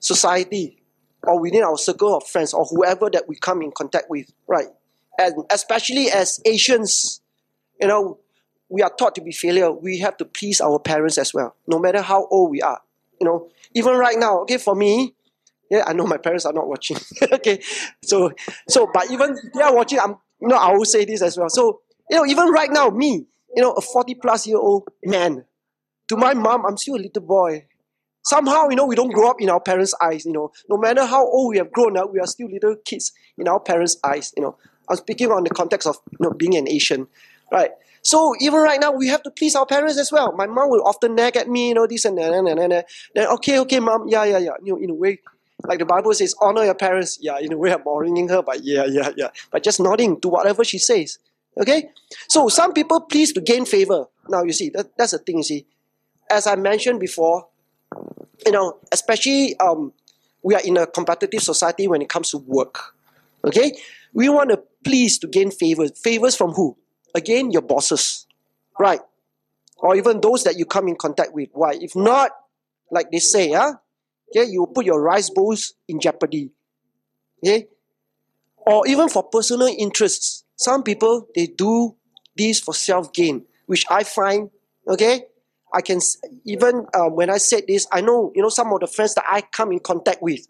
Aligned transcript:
society 0.00 0.82
or 1.22 1.40
within 1.40 1.62
our 1.62 1.78
circle 1.78 2.16
of 2.16 2.26
friends 2.26 2.52
or 2.52 2.64
whoever 2.64 3.08
that 3.10 3.28
we 3.28 3.36
come 3.36 3.62
in 3.62 3.70
contact 3.70 4.10
with, 4.10 4.32
right? 4.46 4.68
And 5.18 5.34
especially 5.50 6.10
as 6.10 6.40
Asians, 6.44 7.20
you 7.80 7.86
know, 7.86 8.18
we 8.68 8.82
are 8.82 8.90
taught 8.90 9.14
to 9.16 9.20
be 9.20 9.32
filial. 9.32 9.78
We 9.78 9.98
have 9.98 10.16
to 10.16 10.24
please 10.24 10.60
our 10.60 10.78
parents 10.78 11.18
as 11.18 11.32
well, 11.32 11.54
no 11.66 11.78
matter 11.78 12.02
how 12.02 12.26
old 12.26 12.50
we 12.50 12.60
are. 12.62 12.80
You 13.22 13.28
know, 13.28 13.48
even 13.72 13.94
right 13.94 14.18
now, 14.18 14.40
okay, 14.40 14.58
for 14.58 14.74
me, 14.74 15.14
yeah, 15.70 15.84
I 15.86 15.92
know 15.92 16.08
my 16.08 16.16
parents 16.16 16.44
are 16.44 16.52
not 16.52 16.66
watching. 16.66 16.96
okay, 17.32 17.62
so 18.02 18.32
so 18.68 18.90
but 18.92 19.12
even 19.12 19.36
they 19.54 19.62
are 19.62 19.72
watching, 19.72 20.00
I'm 20.00 20.16
you 20.40 20.48
know, 20.48 20.56
I 20.56 20.72
will 20.72 20.84
say 20.84 21.04
this 21.04 21.22
as 21.22 21.38
well. 21.38 21.48
So, 21.48 21.82
you 22.10 22.16
know, 22.16 22.26
even 22.26 22.48
right 22.48 22.70
now, 22.70 22.90
me, 22.90 23.26
you 23.54 23.62
know, 23.62 23.70
a 23.74 23.80
40 23.80 24.16
plus 24.16 24.44
year 24.48 24.58
old 24.58 24.88
man, 25.04 25.44
to 26.08 26.16
my 26.16 26.34
mom, 26.34 26.66
I'm 26.66 26.76
still 26.76 26.96
a 26.96 27.02
little 27.06 27.22
boy. 27.22 27.66
Somehow, 28.24 28.68
you 28.68 28.74
know, 28.74 28.86
we 28.86 28.96
don't 28.96 29.12
grow 29.12 29.30
up 29.30 29.40
in 29.40 29.48
our 29.48 29.60
parents' 29.60 29.94
eyes, 30.02 30.24
you 30.24 30.32
know. 30.32 30.50
No 30.68 30.78
matter 30.78 31.06
how 31.06 31.24
old 31.24 31.50
we 31.50 31.58
have 31.58 31.70
grown 31.70 31.96
up, 31.96 32.12
we 32.12 32.18
are 32.18 32.26
still 32.26 32.48
little 32.50 32.74
kids 32.84 33.12
in 33.38 33.46
our 33.46 33.60
parents' 33.60 33.98
eyes, 34.04 34.32
you 34.36 34.42
know. 34.42 34.56
I'm 34.90 34.96
speaking 34.96 35.30
on 35.30 35.44
the 35.44 35.50
context 35.50 35.86
of 35.86 35.96
you 36.10 36.18
know, 36.20 36.32
being 36.32 36.56
an 36.56 36.68
Asian, 36.68 37.06
right? 37.52 37.70
So 38.02 38.34
even 38.40 38.60
right 38.60 38.80
now, 38.80 38.92
we 38.92 39.06
have 39.08 39.22
to 39.22 39.30
please 39.30 39.54
our 39.54 39.66
parents 39.66 39.98
as 39.98 40.10
well. 40.10 40.32
My 40.32 40.46
mom 40.46 40.70
will 40.70 40.82
often 40.84 41.14
nag 41.14 41.36
at 41.36 41.48
me, 41.48 41.68
you 41.68 41.74
know, 41.74 41.86
this 41.86 42.04
and 42.04 42.18
that, 42.18 42.32
and, 42.32 42.48
and, 42.48 42.84
then 43.14 43.26
okay, 43.28 43.60
okay, 43.60 43.78
mom, 43.80 44.08
yeah, 44.08 44.24
yeah, 44.24 44.38
yeah. 44.38 44.52
You 44.62 44.74
know, 44.74 44.82
in 44.82 44.90
a 44.90 44.94
way, 44.94 45.20
like 45.64 45.78
the 45.78 45.84
Bible 45.84 46.12
says, 46.12 46.34
honor 46.40 46.64
your 46.64 46.74
parents. 46.74 47.18
Yeah, 47.20 47.38
in 47.40 47.52
a 47.52 47.56
way, 47.56 47.72
I'm 47.72 47.86
honoring 47.86 48.28
her, 48.28 48.42
but 48.42 48.64
yeah, 48.64 48.84
yeah, 48.84 49.10
yeah. 49.16 49.28
But 49.50 49.62
just 49.62 49.80
nodding 49.80 50.20
to 50.20 50.28
whatever 50.28 50.64
she 50.64 50.78
says. 50.78 51.18
Okay? 51.58 51.90
So 52.28 52.48
some 52.48 52.72
people 52.72 53.02
please 53.02 53.32
to 53.34 53.40
gain 53.40 53.64
favor. 53.64 54.06
Now, 54.28 54.42
you 54.42 54.52
see, 54.52 54.70
that, 54.70 54.96
that's 54.96 55.12
the 55.12 55.18
thing, 55.18 55.42
see. 55.42 55.66
As 56.30 56.46
I 56.46 56.56
mentioned 56.56 56.98
before, 56.98 57.46
you 58.44 58.52
know, 58.52 58.78
especially 58.90 59.58
um, 59.60 59.92
we 60.42 60.54
are 60.54 60.60
in 60.64 60.76
a 60.76 60.86
competitive 60.86 61.42
society 61.42 61.86
when 61.86 62.02
it 62.02 62.08
comes 62.08 62.30
to 62.30 62.38
work. 62.38 62.94
Okay? 63.44 63.72
We 64.12 64.28
want 64.28 64.50
to 64.50 64.62
please 64.84 65.18
to 65.18 65.28
gain 65.28 65.50
favors. 65.50 65.92
Favors 65.98 66.34
from 66.34 66.52
who? 66.52 66.76
Again, 67.14 67.50
your 67.50 67.62
bosses, 67.62 68.26
right? 68.78 69.00
Or 69.78 69.96
even 69.96 70.20
those 70.20 70.44
that 70.44 70.58
you 70.58 70.64
come 70.64 70.88
in 70.88 70.96
contact 70.96 71.34
with. 71.34 71.50
Why? 71.52 71.74
If 71.80 71.94
not, 71.96 72.30
like 72.90 73.10
they 73.10 73.18
say, 73.18 73.52
huh? 73.52 73.74
okay, 74.32 74.50
you 74.50 74.66
put 74.66 74.86
your 74.86 75.00
rice 75.00 75.30
bowls 75.30 75.74
in 75.88 76.00
jeopardy. 76.00 76.50
Okay? 77.44 77.68
Or 78.58 78.86
even 78.86 79.08
for 79.08 79.22
personal 79.24 79.68
interests. 79.68 80.44
Some 80.56 80.82
people, 80.82 81.28
they 81.34 81.46
do 81.46 81.96
this 82.36 82.60
for 82.60 82.74
self-gain, 82.74 83.44
which 83.66 83.84
I 83.90 84.04
find, 84.04 84.50
okay, 84.86 85.24
I 85.74 85.80
can, 85.80 86.00
even 86.44 86.86
um, 86.94 87.16
when 87.16 87.30
I 87.30 87.38
said 87.38 87.64
this, 87.66 87.86
I 87.90 88.00
know, 88.00 88.30
you 88.34 88.42
know, 88.42 88.48
some 88.48 88.72
of 88.72 88.80
the 88.80 88.86
friends 88.86 89.14
that 89.14 89.24
I 89.26 89.40
come 89.40 89.72
in 89.72 89.80
contact 89.80 90.22
with, 90.22 90.46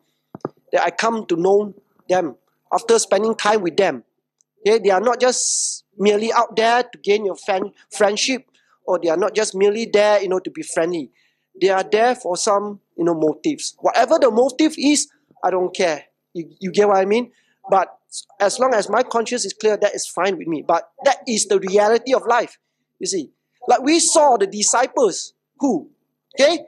that 0.73 0.83
I 0.83 0.91
come 0.91 1.27
to 1.27 1.37
know 1.37 1.75
them 2.09 2.37
after 2.73 2.99
spending 2.99 3.35
time 3.35 3.63
with 3.63 3.77
them. 3.77 4.05
Okay, 4.61 4.79
they 4.79 4.91
are 4.91 5.01
not 5.01 5.21
just 5.21 5.82
merely 5.99 6.33
out 6.33 6.57
there 6.57 6.83
to 6.83 6.99
gain 6.99 7.25
your 7.25 7.37
fan, 7.37 7.73
friendship, 7.91 8.47
or 8.87 8.99
they 8.99 9.09
are 9.09 9.17
not 9.17 9.35
just 9.35 9.55
merely 9.55 9.89
there, 9.93 10.21
you 10.23 10.29
know, 10.29 10.41
to 10.41 10.51
be 10.51 10.63
friendly. 10.63 11.11
They 11.61 11.69
are 11.69 11.85
there 11.85 12.15
for 12.15 12.37
some, 12.37 12.81
you 12.97 13.05
know, 13.05 13.15
motives. 13.15 13.77
Whatever 13.81 14.19
the 14.19 14.31
motive 14.31 14.75
is, 14.79 15.09
I 15.45 15.51
don't 15.51 15.75
care. 15.75 16.05
You, 16.35 16.51
you 16.61 16.73
get 16.73 16.89
what 16.89 16.97
I 16.97 17.05
mean? 17.05 17.31
But 17.71 17.89
as 18.41 18.59
long 18.59 18.75
as 18.75 18.89
my 18.89 19.03
conscience 19.03 19.45
is 19.45 19.53
clear, 19.53 19.77
that 19.77 19.95
is 19.95 20.07
fine 20.07 20.39
with 20.39 20.49
me. 20.49 20.65
But 20.67 20.91
that 21.05 21.19
is 21.29 21.47
the 21.47 21.61
reality 21.61 22.15
of 22.15 22.27
life. 22.27 22.59
You 22.99 23.07
see, 23.07 23.31
like 23.69 23.83
we 23.83 24.01
saw 24.01 24.37
the 24.37 24.47
disciples 24.47 25.35
who, 25.59 25.91
okay, 26.35 26.61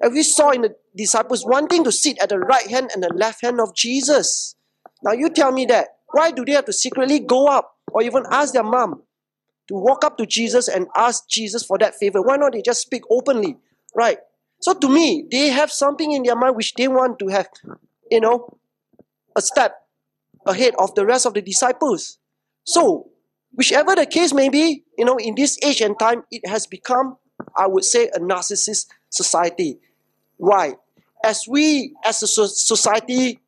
and 0.00 0.12
we 0.12 0.22
saw 0.22 0.50
in 0.50 0.62
the 0.62 0.76
disciples 0.96 1.44
wanting 1.44 1.84
to 1.84 1.92
sit 1.92 2.18
at 2.22 2.28
the 2.28 2.38
right 2.38 2.68
hand 2.68 2.90
and 2.94 3.02
the 3.02 3.12
left 3.14 3.42
hand 3.42 3.60
of 3.60 3.74
Jesus. 3.74 4.54
Now 5.02 5.12
you 5.12 5.30
tell 5.30 5.52
me 5.52 5.66
that. 5.66 5.88
Why 6.10 6.30
do 6.30 6.44
they 6.44 6.52
have 6.52 6.64
to 6.66 6.72
secretly 6.72 7.20
go 7.20 7.46
up 7.48 7.76
or 7.92 8.02
even 8.02 8.24
ask 8.30 8.52
their 8.52 8.64
mom 8.64 9.02
to 9.68 9.74
walk 9.74 10.04
up 10.04 10.16
to 10.18 10.26
Jesus 10.26 10.68
and 10.68 10.86
ask 10.96 11.28
Jesus 11.28 11.64
for 11.64 11.78
that 11.78 11.94
favor? 11.94 12.22
Why 12.22 12.36
not 12.36 12.52
they 12.52 12.62
just 12.62 12.80
speak 12.80 13.02
openly? 13.10 13.56
Right? 13.94 14.18
So 14.60 14.74
to 14.74 14.88
me, 14.88 15.26
they 15.30 15.48
have 15.48 15.70
something 15.70 16.12
in 16.12 16.22
their 16.22 16.36
mind 16.36 16.56
which 16.56 16.74
they 16.74 16.88
want 16.88 17.18
to 17.20 17.28
have, 17.28 17.48
you 18.10 18.20
know, 18.20 18.58
a 19.36 19.40
step 19.40 19.76
ahead 20.46 20.74
of 20.78 20.94
the 20.94 21.06
rest 21.06 21.26
of 21.26 21.34
the 21.34 21.42
disciples. 21.42 22.18
So, 22.64 23.10
whichever 23.52 23.94
the 23.94 24.06
case 24.06 24.34
may 24.34 24.48
be, 24.48 24.84
you 24.96 25.04
know, 25.04 25.16
in 25.16 25.34
this 25.34 25.58
age 25.64 25.80
and 25.80 25.98
time, 25.98 26.24
it 26.30 26.46
has 26.48 26.66
become, 26.66 27.16
I 27.56 27.66
would 27.66 27.84
say, 27.84 28.08
a 28.08 28.18
narcissist 28.18 28.86
society. 29.10 29.78
Why? 30.36 30.74
As 31.24 31.44
we, 31.48 31.94
as 32.04 32.22
a 32.22 32.26
society 32.26 33.40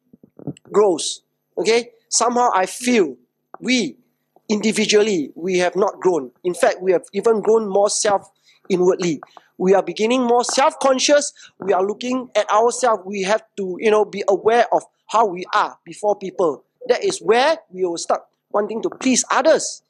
grows, 0.73 1.23
okay, 1.59 1.91
somehow 2.09 2.51
I 2.55 2.67
feel 2.67 3.17
we 3.61 3.97
individually 4.51 5.31
we 5.35 5.59
have 5.59 5.77
not 5.77 6.01
grown. 6.01 6.33
In 6.45 6.55
fact, 6.55 6.83
we 6.83 6.93
have 6.93 7.05
even 7.15 7.41
grown 7.41 7.69
more 7.69 7.89
self 7.89 8.29
inwardly. 8.69 9.21
We 9.57 9.75
are 9.75 9.83
beginning 9.83 10.25
more 10.25 10.45
self-conscious. 10.45 11.33
We 11.61 11.73
are 11.73 11.85
looking 11.85 12.29
at 12.37 12.51
ourselves. 12.51 13.03
We 13.07 13.23
have 13.23 13.43
to, 13.59 13.77
you 13.79 13.91
know, 13.91 14.05
be 14.05 14.25
aware 14.29 14.67
of 14.73 14.83
how 15.09 15.27
we 15.27 15.45
are 15.55 15.79
before 15.85 16.17
people. 16.19 16.65
That 16.89 17.05
is 17.05 17.19
where 17.19 17.59
we 17.71 17.85
will 17.85 17.99
start 17.99 18.23
wanting 18.51 18.83
to 18.83 18.91
please 18.91 19.25
others. 19.31 19.83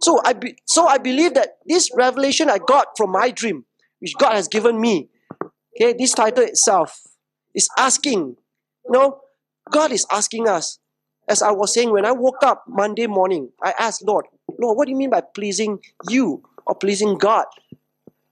So 0.00 0.20
I 0.24 0.34
be, 0.34 0.56
so 0.66 0.86
I 0.86 0.98
believe 0.98 1.34
that 1.34 1.58
this 1.66 1.90
revelation 1.96 2.50
I 2.50 2.58
got 2.58 2.96
from 2.96 3.12
my 3.12 3.30
dream, 3.30 3.64
which 4.00 4.14
God 4.18 4.34
has 4.34 4.48
given 4.48 4.80
me, 4.80 5.08
okay, 5.80 5.94
this 5.96 6.12
title 6.12 6.44
itself 6.44 7.02
is 7.54 7.68
asking, 7.78 8.36
you 8.84 8.90
know, 8.90 9.20
God 9.70 9.92
is 9.92 10.06
asking 10.10 10.48
us, 10.48 10.78
as 11.28 11.42
I 11.42 11.50
was 11.50 11.74
saying, 11.74 11.90
when 11.90 12.04
I 12.04 12.12
woke 12.12 12.42
up 12.42 12.64
Monday 12.68 13.06
morning, 13.06 13.50
I 13.62 13.74
asked 13.78 14.04
Lord, 14.04 14.26
Lord, 14.58 14.76
what 14.76 14.86
do 14.86 14.92
you 14.92 14.96
mean 14.96 15.10
by 15.10 15.20
pleasing 15.20 15.80
you 16.08 16.42
or 16.66 16.74
pleasing 16.74 17.18
God? 17.18 17.46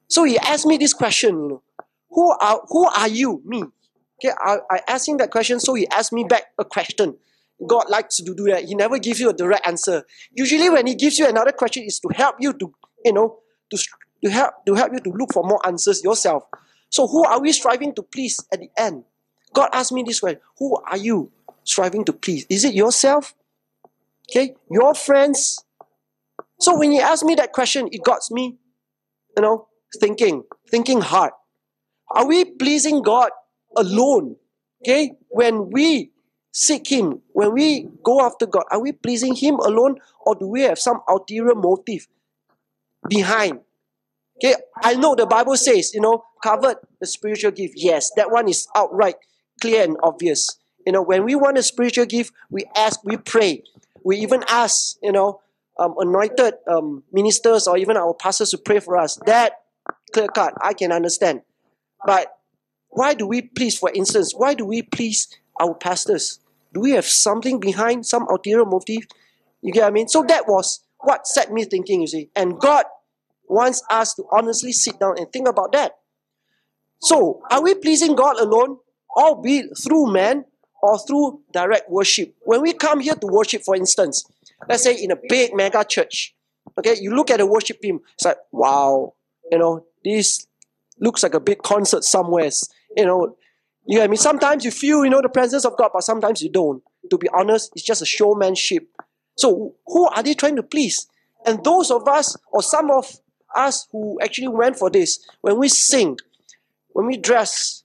So 0.09 0.25
he 0.25 0.39
asked 0.39 0.67
me 0.67 0.77
this 0.77 0.93
question, 0.93 1.35
you 1.35 1.49
know, 1.49 1.63
who 2.11 2.31
are 2.31 2.61
who 2.69 2.87
are 2.87 3.09
you? 3.09 3.43
Me. 3.45 3.65
Okay, 4.25 4.33
I, 4.39 4.59
I 4.71 4.81
asked 4.89 5.09
him 5.09 5.17
that 5.19 5.31
question, 5.31 5.59
so 5.59 5.75
he 5.75 5.89
asked 5.89 6.13
me 6.13 6.25
back 6.25 6.45
a 6.59 6.65
question. 6.65 7.17
God 7.67 7.89
likes 7.89 8.17
to 8.17 8.23
do 8.23 8.45
that. 8.45 8.65
He 8.65 8.75
never 8.75 8.99
gives 8.99 9.21
you 9.21 9.31
a 9.31 9.33
direct 9.33 9.67
answer. 9.67 10.05
Usually, 10.33 10.69
when 10.71 10.87
He 10.87 10.95
gives 10.95 11.19
you 11.19 11.27
another 11.27 11.53
question, 11.53 11.85
is 11.85 12.01
to 12.01 12.09
help 12.15 12.37
you 12.41 12.53
to, 12.53 12.75
you 13.05 13.13
know, 13.13 13.39
to, 13.71 13.79
to 14.25 14.31
help 14.31 14.55
to 14.67 14.75
help 14.75 14.93
you 14.93 15.01
to 15.01 15.11
look 15.11 15.33
for 15.33 15.45
more 15.45 15.65
answers 15.67 16.03
yourself. 16.03 16.45
So, 16.91 17.07
who 17.07 17.25
are 17.25 17.41
we 17.41 17.53
striving 17.53 17.95
to 17.95 18.03
please 18.03 18.41
at 18.53 18.61
the 18.61 18.71
end? 18.77 19.05
God 19.53 19.71
asked 19.73 19.93
me 19.93 20.03
this 20.03 20.23
way: 20.23 20.39
Who 20.59 20.77
are 20.77 20.97
you 20.97 21.31
striving 21.65 22.05
to 22.05 22.13
please? 22.13 22.47
Is 22.49 22.65
it 22.65 22.75
yourself? 22.75 23.35
Okay, 24.31 24.55
your 24.71 24.95
friends. 24.95 25.65
So 26.61 26.79
when 26.79 26.93
He 26.93 27.01
asked 27.01 27.25
me 27.25 27.35
that 27.35 27.53
question, 27.53 27.89
it 27.93 28.03
got 28.03 28.21
me, 28.31 28.57
you 29.37 29.43
know, 29.43 29.69
thinking, 30.01 30.45
thinking 30.71 31.01
hard. 31.01 31.33
Are 32.11 32.27
we 32.27 32.45
pleasing 32.45 33.03
God 33.03 33.31
alone? 33.77 34.37
Okay, 34.83 35.13
when 35.29 35.71
we 35.71 36.13
seek 36.53 36.91
Him, 36.91 37.23
when 37.33 37.53
we 37.53 37.89
go 38.03 38.21
after 38.21 38.47
God, 38.47 38.65
are 38.71 38.81
we 38.81 38.93
pleasing 38.93 39.35
Him 39.35 39.57
alone 39.57 39.97
or 40.25 40.35
do 40.35 40.47
we 40.47 40.63
have 40.63 40.79
some 40.79 41.01
ulterior 41.09 41.55
motive 41.55 42.07
behind? 43.09 43.61
Okay, 44.37 44.55
I 44.83 44.95
know 44.95 45.15
the 45.15 45.27
Bible 45.27 45.57
says, 45.57 45.95
you 45.95 46.01
know, 46.01 46.25
covered 46.43 46.77
the 47.01 47.07
spiritual 47.07 47.53
gift. 47.53 47.75
Yes, 47.77 48.11
that 48.17 48.31
one 48.31 48.49
is 48.49 48.67
outright 48.77 49.17
clear 49.61 49.85
and 49.85 49.97
obvious. 50.03 50.59
You 50.87 50.93
know, 50.93 51.03
when 51.03 51.25
we 51.25 51.35
want 51.35 51.59
a 51.59 51.63
spiritual 51.63 52.07
gift, 52.07 52.33
we 52.51 52.65
ask, 52.77 53.03
we 53.05 53.17
pray. 53.17 53.63
We 54.05 54.19
even 54.19 54.45
ask, 54.49 54.97
you 55.03 55.13
know, 55.13 55.41
um, 55.79 55.95
anointed 55.99 56.55
um, 56.69 57.03
ministers 57.13 57.67
or 57.67 57.77
even 57.77 57.97
our 57.97 58.15
pastors 58.15 58.51
to 58.51 58.59
pray 58.59 58.81
for 58.81 58.97
us. 58.97 59.19
That 59.27 59.53
clear 60.13 60.29
cut, 60.29 60.55
I 60.63 60.75
can 60.75 60.93
understand. 60.93 61.43
But 62.07 62.29
why 62.89 63.15
do 63.15 63.27
we 63.27 63.43
please, 63.43 63.77
for 63.79 63.91
instance, 63.93 64.35
why 64.37 64.55
do 64.55 64.65
we 64.65 64.83
please 64.83 65.29
our 65.61 65.75
pastors? 65.75 66.39
Do 66.73 66.81
we 66.81 66.93
have 66.93 67.07
something 67.07 67.61
behind, 67.61 68.07
some 68.07 68.27
ulterior 68.29 68.65
motive? 68.65 69.07
You 69.63 69.73
get 69.73 69.83
what 69.83 69.89
I 69.89 69.91
mean? 69.91 70.09
So 70.09 70.23
that 70.25 70.47
was 70.47 70.81
what 70.99 71.27
set 71.27 71.53
me 71.53 71.65
thinking, 71.65 72.03
you 72.03 72.07
see. 72.07 72.31
And 72.37 72.59
God 72.59 72.85
wants 73.49 73.83
us 73.91 74.15
to 74.15 74.25
honestly 74.31 74.73
sit 74.73 74.99
down 74.99 75.19
and 75.19 75.33
think 75.33 75.49
about 75.49 75.73
that. 75.73 75.93
So, 77.01 77.43
are 77.51 77.63
we 77.63 77.75
pleasing 77.75 78.15
God 78.15 78.39
alone, 78.41 78.79
or 79.15 79.41
be 79.41 79.69
through 79.83 80.13
man, 80.13 80.47
or 80.85 80.99
through 80.99 81.41
direct 81.53 81.91
worship? 81.91 82.35
When 82.43 82.61
we 82.61 82.75
come 82.75 83.01
here 83.01 83.15
to 83.15 83.27
worship, 83.27 83.63
for 83.63 83.75
instance, 83.75 84.25
let's 84.69 84.83
say 84.83 84.95
in 84.95 85.11
a 85.11 85.17
big 85.29 85.55
mega 85.55 85.83
church, 85.85 86.35
okay, 86.79 86.97
you 87.01 87.15
look 87.15 87.31
at 87.31 87.39
the 87.39 87.47
worship 87.47 87.81
team, 87.81 88.01
it's 88.15 88.25
like, 88.25 88.37
wow, 88.53 89.15
you 89.51 89.59
know, 89.59 89.87
this 90.05 90.47
looks 91.01 91.23
like 91.23 91.35
a 91.35 91.41
big 91.41 91.63
concert 91.63 92.05
somewhere. 92.05 92.51
You 92.97 93.07
know, 93.07 93.37
you 93.87 93.99
know 93.99 94.05
I 94.05 94.09
mean? 94.09 94.17
Sometimes 94.17 94.65
you 94.65 94.71
feel, 94.71 95.05
you 95.05 95.11
know, 95.11 95.23
the 95.23 95.29
presence 95.29 95.65
of 95.65 95.77
God, 95.77 95.91
but 95.93 96.03
sometimes 96.03 96.43
you 96.43 96.51
don't. 96.51 96.83
To 97.11 97.19
be 97.19 97.29
honest, 97.33 97.73
it's 97.75 97.85
just 97.85 98.03
a 98.03 98.07
showmanship. 98.07 98.89
So 99.37 99.75
who 99.87 100.07
are 100.09 100.23
they 100.23 100.35
trying 100.35 100.57
to 100.57 100.63
please? 100.63 101.07
And 101.47 101.65
those 101.65 101.91
of 101.91 102.07
us, 102.07 102.37
or 102.53 102.63
some 102.63 102.91
of 102.91 103.21
us 103.55 103.87
who 103.91 104.19
actually 104.21 104.49
went 104.49 104.77
for 104.77 104.91
this, 104.91 105.27
when 105.41 105.59
we 105.59 105.69
sing, 105.69 106.19
when 106.93 107.07
we 107.07 107.17
dress, 107.17 107.84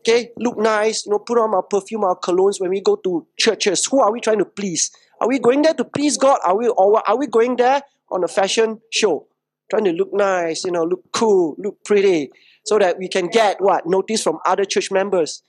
okay, 0.00 0.30
look 0.38 0.58
nice, 0.58 1.06
you 1.06 1.12
know, 1.12 1.18
put 1.18 1.38
on 1.38 1.54
our 1.54 1.62
perfume, 1.62 2.04
our 2.04 2.16
colognes, 2.16 2.60
when 2.60 2.70
we 2.70 2.80
go 2.80 2.96
to 2.96 3.26
churches, 3.38 3.86
who 3.86 4.00
are 4.00 4.12
we 4.12 4.20
trying 4.20 4.38
to 4.38 4.44
please? 4.44 4.90
Are 5.20 5.28
we 5.28 5.38
going 5.38 5.62
there 5.62 5.74
to 5.74 5.84
please 5.84 6.16
God? 6.16 6.40
Are 6.44 6.56
we 6.56 6.68
or 6.68 7.08
are 7.08 7.18
we 7.18 7.26
going 7.26 7.56
there 7.56 7.82
on 8.10 8.24
a 8.24 8.28
fashion 8.28 8.80
show? 8.90 9.26
Trying 9.70 9.84
to 9.84 9.92
look 9.92 10.12
nice, 10.12 10.64
you 10.64 10.72
know, 10.72 10.84
look 10.84 11.04
cool, 11.12 11.54
look 11.58 11.84
pretty 11.84 12.30
so 12.64 12.78
that 12.78 12.98
we 12.98 13.08
can 13.08 13.28
get 13.28 13.60
what? 13.60 13.86
Notice 13.86 14.22
from 14.22 14.38
other 14.46 14.64
church 14.64 14.90
members. 14.90 15.42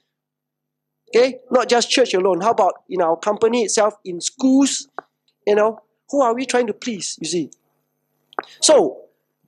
Okay? 1.10 1.40
Not 1.50 1.70
just 1.70 1.90
church 1.90 2.14
alone. 2.14 2.42
How 2.42 2.52
about 2.52 2.84
in 2.90 3.02
our 3.02 3.18
company 3.18 3.64
itself, 3.64 3.96
in 4.06 4.22
schools? 4.22 4.88
You 5.48 5.56
know, 5.56 5.80
who 6.10 6.22
are 6.22 6.36
we 6.36 6.46
trying 6.46 6.68
to 6.68 6.74
please? 6.74 7.18
You 7.20 7.28
see. 7.28 7.52
So, 8.62 8.98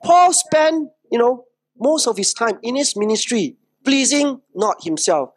Paul 0.02 0.32
spent, 0.32 0.90
you 1.10 1.18
know, 1.18 1.44
most 1.78 2.06
of 2.06 2.16
his 2.16 2.34
time 2.34 2.58
in 2.62 2.76
his 2.76 2.96
ministry 2.96 3.56
pleasing 3.84 4.40
not 4.54 4.82
himself, 4.84 5.30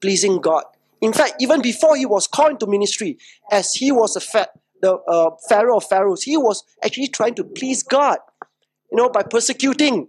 pleasing 0.00 0.40
God. 0.40 0.64
In 1.00 1.12
fact, 1.12 1.34
even 1.40 1.60
before 1.60 1.96
he 1.96 2.06
was 2.06 2.26
called 2.26 2.52
into 2.52 2.66
ministry, 2.66 3.18
as 3.50 3.74
he 3.74 3.92
was 3.92 4.16
a 4.16 4.20
fa- 4.20 4.48
the 4.80 4.94
uh, 4.94 5.30
Pharaoh 5.48 5.76
of 5.76 5.84
Pharaohs, 5.84 6.22
he 6.22 6.36
was 6.36 6.64
actually 6.84 7.08
trying 7.08 7.34
to 7.34 7.44
please 7.44 7.82
God, 7.82 8.18
you 8.90 8.96
know, 8.96 9.08
by 9.08 9.22
persecuting 9.22 10.08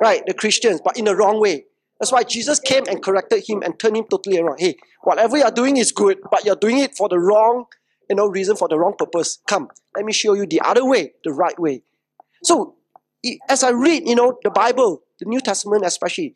right, 0.00 0.22
the 0.26 0.34
Christians, 0.34 0.80
but 0.84 0.98
in 0.98 1.04
the 1.04 1.16
wrong 1.16 1.40
way. 1.40 1.64
That's 1.98 2.12
why 2.12 2.24
Jesus 2.24 2.60
came 2.60 2.84
and 2.88 3.02
corrected 3.02 3.44
him 3.48 3.62
and 3.62 3.78
turned 3.78 3.96
him 3.96 4.04
totally 4.10 4.38
around. 4.38 4.60
Hey, 4.60 4.76
whatever 5.02 5.38
you're 5.38 5.50
doing 5.50 5.78
is 5.78 5.92
good, 5.92 6.18
but 6.30 6.44
you're 6.44 6.56
doing 6.56 6.78
it 6.78 6.94
for 6.94 7.08
the 7.08 7.18
wrong, 7.18 7.64
you 8.10 8.16
know, 8.16 8.26
reason, 8.26 8.56
for 8.56 8.68
the 8.68 8.78
wrong 8.78 8.94
purpose. 8.98 9.38
Come, 9.46 9.68
let 9.94 10.04
me 10.04 10.12
show 10.12 10.34
you 10.34 10.46
the 10.46 10.60
other 10.60 10.84
way, 10.84 11.12
the 11.24 11.32
right 11.32 11.58
way. 11.58 11.82
So, 12.42 12.74
as 13.48 13.62
I 13.62 13.70
read, 13.70 14.06
you 14.06 14.14
know, 14.14 14.38
the 14.44 14.50
Bible, 14.50 15.02
the 15.18 15.24
New 15.24 15.40
Testament 15.40 15.84
especially, 15.86 16.34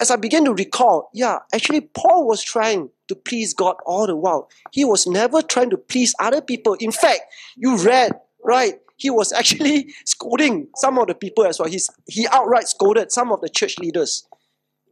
as 0.00 0.10
I 0.10 0.16
begin 0.16 0.44
to 0.44 0.54
recall, 0.54 1.10
yeah, 1.12 1.38
actually, 1.54 1.82
Paul 1.82 2.26
was 2.26 2.42
trying 2.42 2.90
to 3.08 3.14
please 3.14 3.54
God 3.54 3.76
all 3.86 4.06
the 4.06 4.16
while. 4.16 4.48
He 4.72 4.84
was 4.84 5.06
never 5.06 5.42
trying 5.42 5.70
to 5.70 5.76
please 5.76 6.14
other 6.18 6.40
people. 6.40 6.74
In 6.74 6.92
fact, 6.92 7.20
you 7.56 7.76
read, 7.78 8.12
right? 8.44 8.74
he 8.96 9.10
was 9.10 9.32
actually 9.32 9.92
scolding 10.04 10.68
some 10.76 10.98
of 10.98 11.06
the 11.06 11.14
people 11.14 11.46
as 11.46 11.58
well. 11.58 11.68
He's, 11.68 11.88
he 12.06 12.26
outright 12.28 12.68
scolded 12.68 13.12
some 13.12 13.30
of 13.30 13.40
the 13.40 13.48
church 13.48 13.78
leaders. 13.78 14.26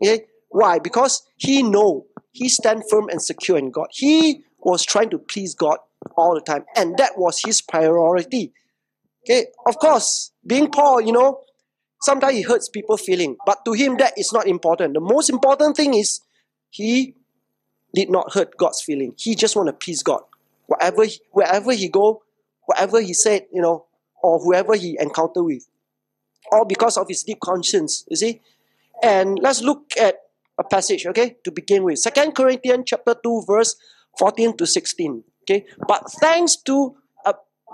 Okay? 0.02 0.24
Why? 0.50 0.78
Because 0.78 1.26
he 1.36 1.62
know 1.62 2.06
he 2.30 2.48
stand 2.48 2.84
firm 2.88 3.08
and 3.08 3.20
secure 3.20 3.58
in 3.58 3.70
God. 3.70 3.88
He 3.90 4.44
was 4.58 4.84
trying 4.84 5.10
to 5.10 5.18
please 5.18 5.54
God 5.54 5.78
all 6.16 6.34
the 6.34 6.40
time, 6.40 6.64
and 6.76 6.96
that 6.98 7.18
was 7.18 7.40
his 7.44 7.60
priority. 7.60 8.52
Okay, 9.24 9.46
of 9.66 9.78
course, 9.78 10.32
being 10.46 10.70
Paul, 10.70 11.00
you 11.00 11.12
know, 11.12 11.40
sometimes 12.02 12.34
he 12.34 12.42
hurts 12.42 12.68
people 12.68 12.96
feeling, 12.96 13.36
but 13.46 13.64
to 13.64 13.72
him 13.72 13.96
that 13.98 14.14
is 14.16 14.32
not 14.32 14.46
important. 14.46 14.94
The 14.94 15.00
most 15.00 15.30
important 15.30 15.76
thing 15.76 15.94
is 15.94 16.20
he 16.70 17.14
did 17.94 18.10
not 18.10 18.32
hurt 18.32 18.56
God's 18.56 18.82
feeling. 18.82 19.14
He 19.16 19.34
just 19.34 19.56
want 19.56 19.68
to 19.68 19.72
please 19.72 20.02
God. 20.02 20.22
Whatever, 20.66 21.04
wherever 21.32 21.72
he 21.72 21.88
go, 21.88 22.22
whatever 22.66 23.00
he 23.00 23.14
said, 23.14 23.46
you 23.52 23.62
know, 23.62 23.86
or 24.22 24.38
whoever 24.38 24.74
he 24.74 24.96
encountered 24.98 25.44
with. 25.44 25.66
All 26.50 26.64
because 26.64 26.96
of 26.96 27.06
his 27.08 27.22
deep 27.22 27.40
conscience, 27.40 28.04
you 28.08 28.16
see. 28.16 28.40
And 29.02 29.38
let's 29.40 29.62
look 29.62 29.92
at 30.00 30.16
a 30.58 30.64
passage, 30.64 31.06
okay, 31.06 31.36
to 31.44 31.50
begin 31.50 31.84
with. 31.84 31.98
Second 31.98 32.34
Corinthians 32.34 32.84
chapter 32.86 33.14
2, 33.22 33.44
verse 33.46 33.76
14 34.18 34.56
to 34.56 34.66
16. 34.66 35.24
Okay. 35.42 35.66
But 35.86 36.10
thanks 36.20 36.56
to 36.62 36.96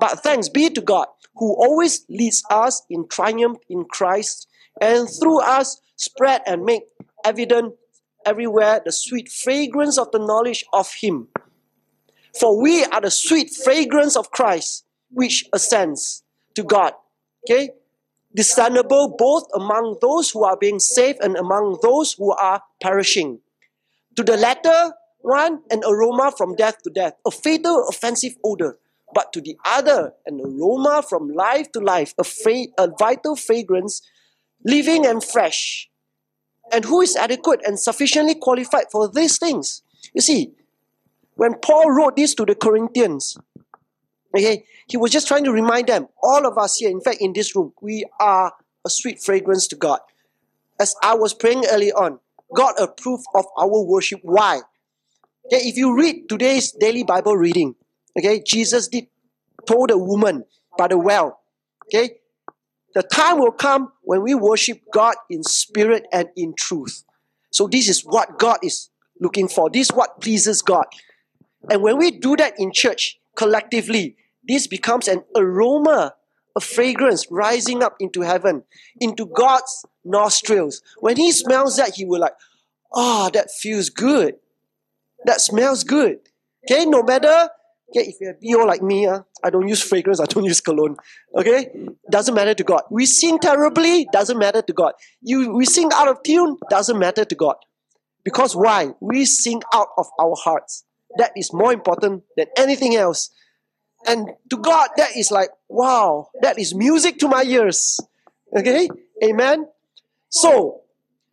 but 0.01 0.23
thanks 0.23 0.49
be 0.49 0.71
to 0.71 0.81
God 0.81 1.07
who 1.37 1.55
always 1.55 2.05
leads 2.09 2.43
us 2.51 2.83
in 2.91 3.07
triumph 3.09 3.59
in 3.69 3.85
Christ 3.85 4.49
and 4.81 5.09
through 5.09 5.41
us 5.41 5.81
spread 5.97 6.43
and 6.47 6.65
make 6.65 6.85
evident 7.25 7.75
everywhere 8.27 8.81
the 8.85 8.93
sweet 8.93 9.29
fragrance 9.29 9.99
of 9.99 10.11
the 10.11 10.19
knowledge 10.19 10.65
of 10.73 10.93
him. 11.01 11.29
For 12.39 12.61
we 12.61 12.85
are 12.85 13.01
the 13.01 13.11
sweet 13.11 13.51
fragrance 13.51 14.17
of 14.17 14.31
Christ, 14.31 14.85
which 15.11 15.45
ascends 15.53 16.23
to 16.55 16.63
God. 16.63 16.93
Okay? 17.45 17.71
Discernible 18.35 19.17
both 19.19 19.45
among 19.55 19.97
those 20.01 20.31
who 20.31 20.45
are 20.45 20.57
being 20.57 20.79
saved 20.79 21.19
and 21.21 21.37
among 21.37 21.79
those 21.83 22.15
who 22.15 22.33
are 22.33 22.63
perishing. 22.81 23.41
To 24.17 24.23
the 24.23 24.37
latter 24.37 24.93
one, 25.21 25.61
an 25.71 25.83
aroma 25.85 26.33
from 26.37 26.55
death 26.55 26.83
to 26.83 26.91
death, 26.91 27.15
a 27.27 27.31
fatal, 27.31 27.87
offensive 27.89 28.35
odor. 28.45 28.79
But 29.15 29.33
to 29.33 29.41
the 29.41 29.57
other, 29.65 30.13
an 30.27 30.41
aroma 30.41 31.03
from 31.09 31.29
life 31.29 31.73
to 31.73 31.81
life, 31.81 32.15
a, 32.19 32.25
fra- 32.25 32.73
a 32.79 32.89
vital 32.99 33.37
fragrance, 33.37 34.03
living 34.65 35.07
and 35.07 35.23
fresh. 35.23 35.89
And 36.73 36.85
who 36.85 37.01
is 37.01 37.17
adequate 37.17 37.61
and 37.65 37.79
sufficiently 37.79 38.35
qualified 38.35 38.87
for 38.93 39.09
these 39.09 39.39
things? 39.39 39.83
You 40.15 40.21
see, 40.21 40.53
when 41.35 41.55
Paul 41.55 41.91
wrote 41.91 42.17
this 42.17 42.35
to 42.37 42.45
the 42.45 42.55
Corinthians, 42.55 43.37
Okay, 44.37 44.65
he 44.89 44.97
was 44.97 45.11
just 45.11 45.27
trying 45.27 45.45
to 45.45 45.53
remind 45.53 45.89
them, 45.89 46.07
all 46.23 46.47
of 46.47 46.57
us 46.57 46.77
here, 46.77 46.91
in 46.91 47.01
fact, 47.01 47.19
in 47.21 47.33
this 47.33 47.55
room, 47.57 47.73
we 47.81 48.05
are 48.21 48.53
a 48.85 48.91
sweet 48.91 49.21
fragrance 49.21 49.67
to 49.69 49.77
God. 49.77 50.01
As 50.79 50.95
I 51.03 51.15
was 51.15 51.35
praying 51.35 51.65
early 51.71 51.93
on, 51.93 52.21
God 52.55 52.75
approved 52.79 53.27
of 53.35 53.45
our 53.59 53.83
worship. 53.83 54.21
Why? 54.23 54.61
Okay, 55.47 55.69
if 55.69 55.77
you 55.77 55.97
read 55.97 56.29
today's 56.29 56.73
daily 56.73 57.03
Bible 57.03 57.37
reading, 57.37 57.75
okay, 58.21 58.43
Jesus 58.47 58.89
did 58.89 59.07
told 59.67 59.91
a 59.91 59.99
woman 59.99 60.45
by 60.79 60.89
the 60.89 60.99
well, 60.99 61.41
okay, 61.87 62.17
the 62.95 63.03
time 63.03 63.39
will 63.39 63.53
come 63.53 63.93
when 64.03 64.23
we 64.23 64.35
worship 64.35 64.81
God 64.93 65.15
in 65.29 65.43
spirit 65.43 66.07
and 66.13 66.29
in 66.37 66.55
truth. 66.57 67.05
So 67.51 67.67
this 67.67 67.89
is 67.89 68.03
what 68.03 68.39
God 68.39 68.59
is 68.63 68.91
looking 69.21 69.49
for. 69.49 69.71
This 69.71 69.91
is 69.91 69.97
what 69.97 70.21
pleases 70.21 70.63
God. 70.63 70.87
And 71.69 71.83
when 71.83 71.99
we 71.99 72.11
do 72.11 72.37
that 72.37 72.55
in 72.59 72.73
church, 72.73 73.19
collectively, 73.37 74.17
this 74.47 74.67
becomes 74.67 75.09
an 75.09 75.25
aroma, 75.37 76.15
a 76.57 76.61
fragrance 76.61 77.27
rising 77.31 77.83
up 77.83 77.97
into 78.01 78.23
heaven, 78.23 78.65
into 79.01 79.27
God's 79.27 79.85
nostrils. 80.05 80.81
When 80.99 81.17
He 81.17 81.33
smells 81.33 81.77
that, 81.77 81.95
He 81.95 82.05
will 82.05 82.21
like, 82.21 82.35
oh, 82.93 83.31
that 83.35 83.51
feels 83.51 83.91
good. 83.91 84.37
That 85.27 85.41
smells 85.41 85.85
good. 85.85 86.19
Okay, 86.65 86.87
no 86.87 87.03
matter 87.03 87.51
okay, 87.91 88.09
if 88.09 88.17
you're 88.21 88.33
a 88.33 88.39
BO 88.41 88.67
like 88.67 88.83
me, 88.83 89.07
uh, 89.07 89.21
I 89.43 89.51
don't 89.51 89.69
use 89.69 89.83
fragrance, 89.83 90.21
I 90.25 90.27
don't 90.27 90.45
use 90.45 90.61
cologne. 90.61 90.97
Okay? 91.37 91.71
Doesn't 92.11 92.35
matter 92.35 92.55
to 92.55 92.65
God. 92.65 92.83
We 92.91 93.07
sing 93.07 93.39
terribly, 93.39 94.09
doesn't 94.13 94.39
matter 94.39 94.63
to 94.63 94.73
God. 94.73 94.93
You 95.23 95.55
we 95.55 95.65
sing 95.65 95.91
out 95.95 96.09
of 96.09 96.23
tune, 96.23 96.57
doesn't 96.69 96.99
matter 96.99 97.25
to 97.25 97.35
God. 97.35 97.57
Because 98.25 98.55
why? 98.55 98.91
We 99.01 99.25
sing 99.25 99.63
out 99.73 99.89
of 99.97 100.07
our 100.21 100.37
hearts. 100.37 100.85
That 101.17 101.33
is 101.37 101.53
more 101.53 101.73
important 101.73 102.25
than 102.37 102.47
anything 102.57 102.95
else. 102.95 103.31
And 104.07 104.31
to 104.51 104.57
God, 104.57 104.91
that 104.97 105.17
is 105.17 105.31
like, 105.31 105.51
wow, 105.69 106.29
that 106.43 106.59
is 106.59 106.75
music 106.75 107.19
to 107.19 107.29
my 107.29 107.43
ears. 107.43 107.99
Okay? 108.57 108.89
Amen. 109.23 109.67
So, 110.29 110.83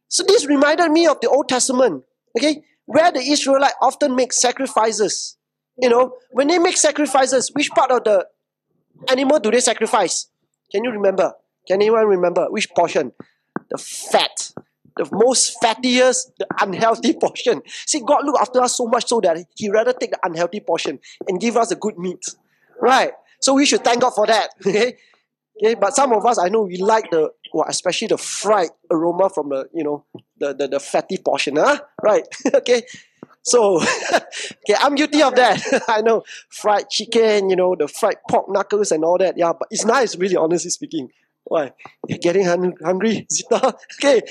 so 0.08 0.24
this 0.24 0.46
reminded 0.46 0.92
me 0.92 1.08
of 1.08 1.20
the 1.22 1.30
Old 1.30 1.48
Testament. 1.48 2.04
Okay? 2.38 2.64
Where 2.86 3.12
the 3.12 3.20
Israelite 3.20 3.74
often 3.82 4.16
make 4.16 4.34
sacrifices. 4.34 5.37
You 5.80 5.90
know, 5.90 6.18
when 6.32 6.48
they 6.48 6.60
make 6.60 6.78
sacrifices, 6.78 7.52
which 7.54 7.70
part 7.70 7.92
of 7.92 8.04
the 8.04 8.26
animal 9.10 9.40
do 9.40 9.52
they 9.52 9.60
sacrifice? 9.60 10.28
Can 10.72 10.84
you 10.84 10.92
remember? 10.92 11.34
Can 11.68 11.82
anyone 11.82 12.08
remember 12.08 12.48
which 12.50 12.70
portion? 12.72 13.12
The 13.70 13.78
fat. 13.78 14.52
The 14.96 15.08
most 15.12 15.62
fattiest, 15.62 16.32
the 16.40 16.48
unhealthy 16.60 17.14
portion. 17.22 17.62
See, 17.86 18.02
God 18.06 18.26
look 18.26 18.40
after 18.42 18.62
us 18.62 18.76
so 18.76 18.88
much 18.88 19.08
so 19.08 19.22
that 19.22 19.38
He 19.56 19.70
rather 19.70 19.94
take 19.94 20.12
the 20.12 20.20
unhealthy 20.24 20.60
portion 20.60 21.00
and 21.28 21.40
give 21.40 21.56
us 21.56 21.70
the 21.70 21.76
good 21.76 22.00
meat. 22.00 22.26
Right? 22.82 23.12
So 23.40 23.54
we 23.54 23.66
should 23.66 23.84
thank 23.84 24.02
God 24.02 24.12
for 24.12 24.26
that. 24.28 24.50
Okay? 24.66 24.98
Okay, 25.60 25.74
but 25.74 25.96
some 25.96 26.14
of 26.14 26.24
us 26.26 26.38
I 26.38 26.50
know 26.50 26.62
we 26.62 26.78
like 26.78 27.10
the 27.10 27.32
well, 27.52 27.66
especially 27.68 28.08
the 28.08 28.18
fried 28.18 28.70
aroma 28.92 29.30
from 29.30 29.50
the 29.50 29.68
you 29.74 29.84
know 29.84 30.06
the 30.38 30.54
the, 30.54 30.68
the 30.68 30.80
fatty 30.80 31.18
portion, 31.18 31.56
huh? 31.56 31.80
Right. 32.02 32.24
okay. 32.54 32.84
So 33.48 33.80
okay, 34.14 34.76
I'm 34.78 34.96
guilty 34.96 35.22
of 35.24 35.36
that. 35.36 35.64
I 35.88 36.02
know 36.02 36.24
fried 36.50 36.90
chicken, 36.90 37.50
you 37.50 37.56
know, 37.56 37.76
the 37.80 37.88
fried 37.88 38.18
pork 38.30 38.50
knuckles 38.50 38.92
and 38.92 39.06
all 39.06 39.18
that. 39.20 39.38
Yeah, 39.38 39.54
but 39.58 39.70
it's 39.72 39.86
nice, 39.86 40.18
really, 40.18 40.36
honestly 40.36 40.70
speaking. 40.70 41.10
Why? 41.46 41.72
You're 42.10 42.18
getting 42.18 42.44
hungry, 42.44 43.26
Zita? 43.32 43.74
Okay. 44.04 44.22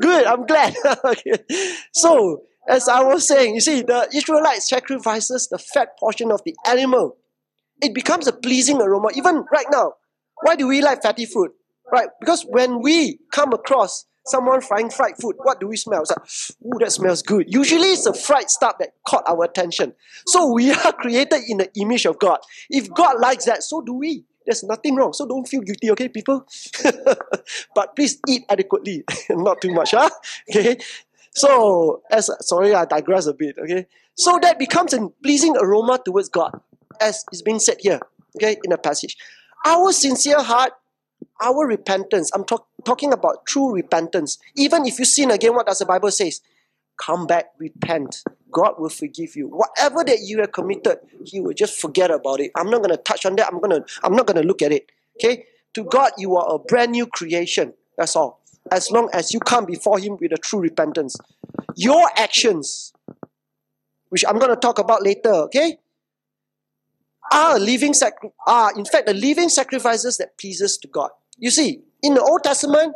Good, 0.00 0.26
I'm 0.26 0.46
glad. 0.46 0.74
okay. 1.04 1.44
So, 1.92 2.42
as 2.68 2.88
I 2.88 3.04
was 3.04 3.28
saying, 3.28 3.54
you 3.54 3.60
see, 3.60 3.82
the 3.82 4.08
Israelites 4.12 4.68
sacrifices 4.68 5.46
the 5.46 5.58
fat 5.58 5.96
portion 6.00 6.32
of 6.32 6.42
the 6.44 6.56
animal. 6.66 7.18
It 7.80 7.94
becomes 7.94 8.26
a 8.26 8.32
pleasing 8.32 8.82
aroma. 8.82 9.10
Even 9.14 9.44
right 9.52 9.66
now, 9.70 9.92
why 10.42 10.56
do 10.56 10.66
we 10.66 10.82
like 10.82 11.02
fatty 11.02 11.24
food? 11.24 11.52
Right? 11.92 12.08
Because 12.18 12.44
when 12.48 12.82
we 12.82 13.20
come 13.32 13.52
across 13.52 14.04
someone 14.26 14.60
frying 14.60 14.90
fried 14.90 15.16
food, 15.20 15.36
what 15.38 15.60
do 15.60 15.68
we 15.68 15.76
smell? 15.76 16.02
It's 16.02 16.10
like, 16.10 16.74
ooh, 16.74 16.78
that 16.80 16.92
smells 16.92 17.22
good. 17.22 17.52
Usually 17.52 17.88
it's 17.88 18.04
the 18.04 18.14
fried 18.14 18.50
stuff 18.50 18.76
that 18.78 18.90
caught 19.06 19.24
our 19.28 19.44
attention. 19.44 19.94
So 20.26 20.52
we 20.52 20.72
are 20.84 20.92
created 20.92 21.42
in 21.48 21.58
the 21.58 21.70
image 21.76 22.06
of 22.06 22.18
God. 22.18 22.38
If 22.70 22.92
God 22.92 23.20
likes 23.20 23.44
that, 23.46 23.62
so 23.62 23.80
do 23.80 23.94
we. 23.94 24.24
There's 24.46 24.64
nothing 24.64 24.96
wrong. 24.96 25.12
So 25.12 25.26
don't 25.26 25.46
feel 25.46 25.60
guilty, 25.60 25.90
okay, 25.92 26.08
people? 26.08 26.46
but 27.74 27.94
please 27.94 28.18
eat 28.28 28.44
adequately. 28.48 29.04
Not 29.30 29.60
too 29.60 29.72
much, 29.72 29.92
huh? 29.92 30.10
Okay. 30.50 30.78
So 31.34 32.02
as 32.10 32.30
sorry, 32.40 32.74
I 32.74 32.84
digress 32.84 33.26
a 33.26 33.34
bit, 33.34 33.56
okay. 33.58 33.86
So 34.14 34.38
that 34.42 34.58
becomes 34.58 34.92
a 34.92 35.08
pleasing 35.22 35.56
aroma 35.56 35.98
towards 36.04 36.28
God, 36.28 36.60
as 37.00 37.24
is 37.32 37.40
being 37.42 37.58
said 37.58 37.78
here, 37.80 38.00
okay, 38.36 38.56
in 38.64 38.70
the 38.70 38.78
passage. 38.78 39.16
Our 39.64 39.92
sincere 39.92 40.42
heart, 40.42 40.72
our 41.40 41.66
repentance, 41.66 42.30
I'm 42.34 42.44
talk, 42.44 42.66
talking 42.84 43.12
about 43.12 43.46
true 43.46 43.72
repentance. 43.72 44.38
Even 44.56 44.86
if 44.86 44.98
you 44.98 45.04
sin 45.04 45.30
again, 45.30 45.54
what 45.54 45.66
does 45.66 45.78
the 45.78 45.86
Bible 45.86 46.10
says? 46.10 46.40
Come 46.96 47.26
back, 47.26 47.46
repent. 47.58 48.22
God 48.50 48.74
will 48.78 48.90
forgive 48.90 49.34
you. 49.34 49.48
Whatever 49.48 50.04
that 50.04 50.20
you 50.22 50.40
have 50.40 50.52
committed, 50.52 50.98
He 51.24 51.40
will 51.40 51.54
just 51.54 51.80
forget 51.80 52.10
about 52.10 52.40
it. 52.40 52.50
I'm 52.56 52.70
not 52.70 52.78
going 52.78 52.90
to 52.90 53.02
touch 53.02 53.24
on 53.26 53.36
that. 53.36 53.48
I'm 53.52 53.60
gonna 53.60 53.84
I'm 54.02 54.14
not 54.14 54.26
going 54.26 54.40
to 54.40 54.46
look 54.46 54.62
at 54.62 54.72
it. 54.72 54.90
Okay? 55.16 55.46
To 55.74 55.84
God, 55.84 56.12
you 56.18 56.36
are 56.36 56.54
a 56.54 56.58
brand 56.58 56.92
new 56.92 57.06
creation. 57.06 57.72
That's 57.96 58.14
all. 58.14 58.42
As 58.70 58.90
long 58.90 59.08
as 59.12 59.32
you 59.32 59.40
come 59.40 59.64
before 59.64 59.98
Him 59.98 60.16
with 60.20 60.32
a 60.32 60.36
true 60.36 60.60
repentance. 60.60 61.16
Your 61.76 62.08
actions, 62.16 62.92
which 64.10 64.24
I'm 64.28 64.38
going 64.38 64.50
to 64.50 64.56
talk 64.56 64.78
about 64.78 65.02
later, 65.02 65.32
okay? 65.32 65.78
Are 67.32 67.58
living 67.58 67.94
sac- 67.94 68.22
are 68.46 68.72
in 68.76 68.84
fact 68.84 69.06
the 69.06 69.14
living 69.14 69.48
sacrifices 69.48 70.16
that 70.18 70.38
pleases 70.38 70.78
to 70.78 70.88
God. 70.88 71.10
You 71.38 71.50
see, 71.50 71.82
in 72.02 72.14
the 72.14 72.22
Old 72.22 72.44
Testament, 72.44 72.94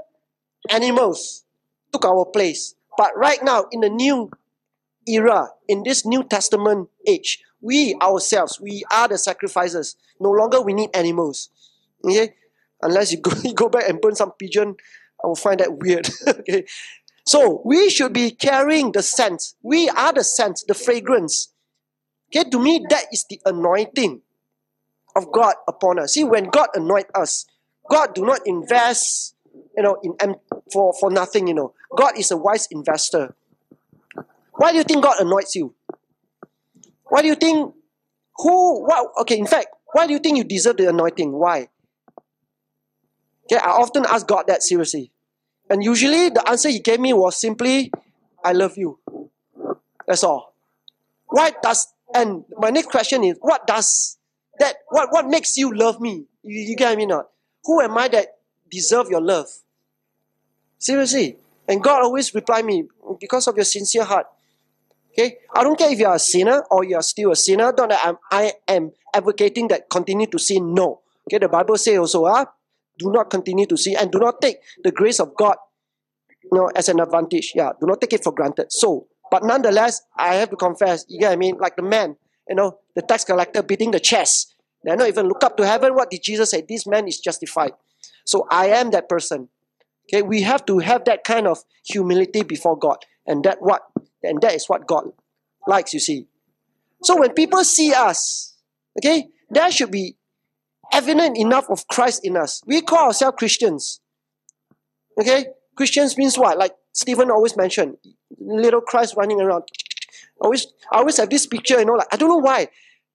animals 0.70 1.44
took 1.92 2.04
our 2.04 2.24
place. 2.24 2.74
But 2.96 3.16
right 3.16 3.42
now, 3.42 3.66
in 3.72 3.80
the 3.80 3.90
new 3.90 4.30
era, 5.06 5.48
in 5.68 5.82
this 5.82 6.04
New 6.04 6.24
Testament 6.24 6.88
age, 7.06 7.42
we 7.60 7.94
ourselves, 8.02 8.60
we 8.60 8.84
are 8.92 9.08
the 9.08 9.18
sacrifices. 9.18 9.96
No 10.20 10.30
longer 10.30 10.60
we 10.60 10.72
need 10.72 10.90
animals. 10.94 11.50
Okay? 12.04 12.34
Unless 12.82 13.12
you 13.12 13.20
go, 13.20 13.32
you 13.42 13.54
go 13.54 13.68
back 13.68 13.88
and 13.88 14.00
burn 14.00 14.14
some 14.14 14.32
pigeon, 14.38 14.76
I 15.22 15.26
will 15.26 15.36
find 15.36 15.60
that 15.60 15.78
weird. 15.78 16.08
okay. 16.28 16.64
So 17.24 17.60
we 17.64 17.90
should 17.90 18.12
be 18.12 18.30
carrying 18.30 18.92
the 18.92 19.02
scent. 19.02 19.54
We 19.62 19.88
are 19.88 20.12
the 20.12 20.22
scent, 20.22 20.62
the 20.68 20.74
fragrance. 20.74 21.52
Okay, 22.28 22.48
to 22.48 22.60
me, 22.60 22.84
that 22.88 23.04
is 23.12 23.24
the 23.28 23.40
anointing 23.44 24.22
of 25.16 25.32
God 25.32 25.54
upon 25.66 25.98
us. 25.98 26.12
See, 26.12 26.24
when 26.24 26.44
God 26.44 26.68
anoint 26.74 27.06
us, 27.14 27.46
God 27.90 28.14
do 28.14 28.24
not 28.24 28.40
invest, 28.44 29.34
you 29.76 29.82
know, 29.82 29.96
in 30.02 30.36
for, 30.72 30.92
for 31.00 31.10
nothing, 31.10 31.46
you 31.46 31.54
know. 31.54 31.72
God 31.96 32.18
is 32.18 32.30
a 32.30 32.36
wise 32.36 32.68
investor. 32.70 33.34
Why 34.52 34.72
do 34.72 34.78
you 34.78 34.84
think 34.84 35.02
God 35.02 35.18
anoints 35.20 35.54
you? 35.54 35.74
Why 37.08 37.22
do 37.22 37.28
you 37.28 37.34
think 37.34 37.74
who 38.36 38.84
what 38.84 39.06
okay, 39.22 39.38
in 39.38 39.46
fact, 39.46 39.68
why 39.92 40.06
do 40.06 40.12
you 40.12 40.18
think 40.18 40.36
you 40.36 40.44
deserve 40.44 40.76
the 40.76 40.88
anointing? 40.88 41.32
Why? 41.32 41.68
Okay, 43.44 43.56
I 43.56 43.70
often 43.70 44.04
ask 44.06 44.26
God 44.26 44.44
that 44.48 44.62
seriously. 44.62 45.12
And 45.70 45.82
usually 45.82 46.28
the 46.28 46.46
answer 46.48 46.68
he 46.68 46.80
gave 46.80 47.00
me 47.00 47.12
was 47.12 47.36
simply, 47.40 47.90
I 48.44 48.52
love 48.52 48.76
you. 48.76 48.98
That's 50.06 50.24
all. 50.24 50.54
Why 51.28 51.52
does 51.62 51.86
and 52.14 52.44
my 52.58 52.70
next 52.70 52.88
question 52.90 53.24
is 53.24 53.36
what 53.40 53.66
does 53.66 54.15
that 54.58 54.76
what, 54.88 55.08
what 55.12 55.26
makes 55.26 55.56
you 55.56 55.74
love 55.74 56.00
me? 56.00 56.26
You, 56.42 56.60
you 56.60 56.76
get 56.76 56.96
me 56.96 57.06
not? 57.06 57.26
Who 57.64 57.80
am 57.80 57.96
I 57.98 58.08
that 58.08 58.38
deserve 58.70 59.08
your 59.08 59.20
love? 59.20 59.46
Seriously. 60.78 61.36
And 61.68 61.82
God 61.82 62.02
always 62.02 62.34
reply 62.34 62.62
me, 62.62 62.84
because 63.20 63.48
of 63.48 63.56
your 63.56 63.64
sincere 63.64 64.04
heart. 64.04 64.26
Okay? 65.12 65.38
I 65.52 65.64
don't 65.64 65.78
care 65.78 65.90
if 65.90 65.98
you 65.98 66.06
are 66.06 66.16
a 66.16 66.20
sinner 66.20 66.62
or 66.70 66.84
you 66.84 66.96
are 66.96 67.02
still 67.02 67.32
a 67.32 67.36
sinner. 67.36 67.72
Don't 67.72 67.88
that 67.88 68.00
I'm, 68.04 68.18
I 68.30 68.52
am 68.68 68.92
advocating 69.14 69.68
that 69.68 69.90
continue 69.90 70.26
to 70.28 70.38
sin. 70.38 70.74
No. 70.74 71.00
Okay, 71.28 71.38
the 71.38 71.48
Bible 71.48 71.76
says 71.76 71.98
also, 71.98 72.26
ah, 72.26 72.46
do 72.98 73.10
not 73.10 73.30
continue 73.30 73.66
to 73.66 73.76
sin 73.76 73.96
and 73.98 74.12
do 74.12 74.18
not 74.18 74.40
take 74.40 74.58
the 74.84 74.92
grace 74.92 75.18
of 75.18 75.34
God 75.34 75.56
you 76.44 76.50
know, 76.52 76.70
as 76.74 76.88
an 76.88 77.00
advantage. 77.00 77.52
Yeah, 77.54 77.72
do 77.80 77.86
not 77.86 78.00
take 78.00 78.12
it 78.12 78.22
for 78.22 78.32
granted. 78.32 78.70
So, 78.70 79.08
but 79.30 79.42
nonetheless, 79.42 80.02
I 80.16 80.34
have 80.36 80.50
to 80.50 80.56
confess, 80.56 81.04
you 81.08 81.18
get 81.18 81.28
what 81.28 81.32
I 81.32 81.36
mean? 81.36 81.56
Like 81.58 81.76
the 81.76 81.82
man, 81.82 82.16
you 82.48 82.54
know, 82.54 82.78
the 82.94 83.02
tax 83.02 83.24
collector 83.24 83.62
beating 83.62 83.90
the 83.90 84.00
chest. 84.00 84.54
They're 84.82 84.96
not 84.96 85.08
even 85.08 85.26
look 85.26 85.42
up 85.42 85.56
to 85.56 85.66
heaven. 85.66 85.94
What 85.94 86.10
did 86.10 86.22
Jesus 86.22 86.50
say? 86.50 86.64
This 86.66 86.86
man 86.86 87.08
is 87.08 87.18
justified. 87.18 87.72
So 88.24 88.46
I 88.50 88.68
am 88.68 88.90
that 88.90 89.08
person. 89.08 89.48
Okay, 90.08 90.22
we 90.22 90.42
have 90.42 90.64
to 90.66 90.78
have 90.78 91.04
that 91.06 91.24
kind 91.24 91.46
of 91.46 91.64
humility 91.84 92.42
before 92.42 92.78
God. 92.78 92.98
And 93.26 93.44
that 93.44 93.58
what 93.60 93.82
and 94.22 94.40
that 94.42 94.54
is 94.54 94.68
what 94.68 94.86
God 94.86 95.10
likes, 95.66 95.92
you 95.92 96.00
see. 96.00 96.26
So 97.02 97.18
when 97.18 97.32
people 97.32 97.64
see 97.64 97.92
us, 97.92 98.54
okay, 98.98 99.28
there 99.50 99.70
should 99.70 99.90
be 99.90 100.16
evident 100.92 101.36
enough 101.36 101.68
of 101.68 101.86
Christ 101.88 102.20
in 102.24 102.36
us. 102.36 102.62
We 102.66 102.80
call 102.80 103.06
ourselves 103.06 103.36
Christians. 103.38 104.00
Okay? 105.20 105.46
Christians 105.76 106.16
means 106.16 106.38
what? 106.38 106.58
Like 106.58 106.74
Stephen 106.92 107.30
always 107.30 107.56
mentioned, 107.56 107.96
little 108.38 108.80
Christ 108.80 109.14
running 109.16 109.40
around. 109.40 109.64
Always, 110.40 110.66
I 110.92 110.98
always 110.98 111.16
have 111.16 111.30
this 111.30 111.46
picture, 111.46 111.78
you 111.78 111.84
know, 111.84 111.94
like 111.94 112.08
I 112.12 112.16
don't 112.16 112.28
know 112.28 112.36
why. 112.36 112.68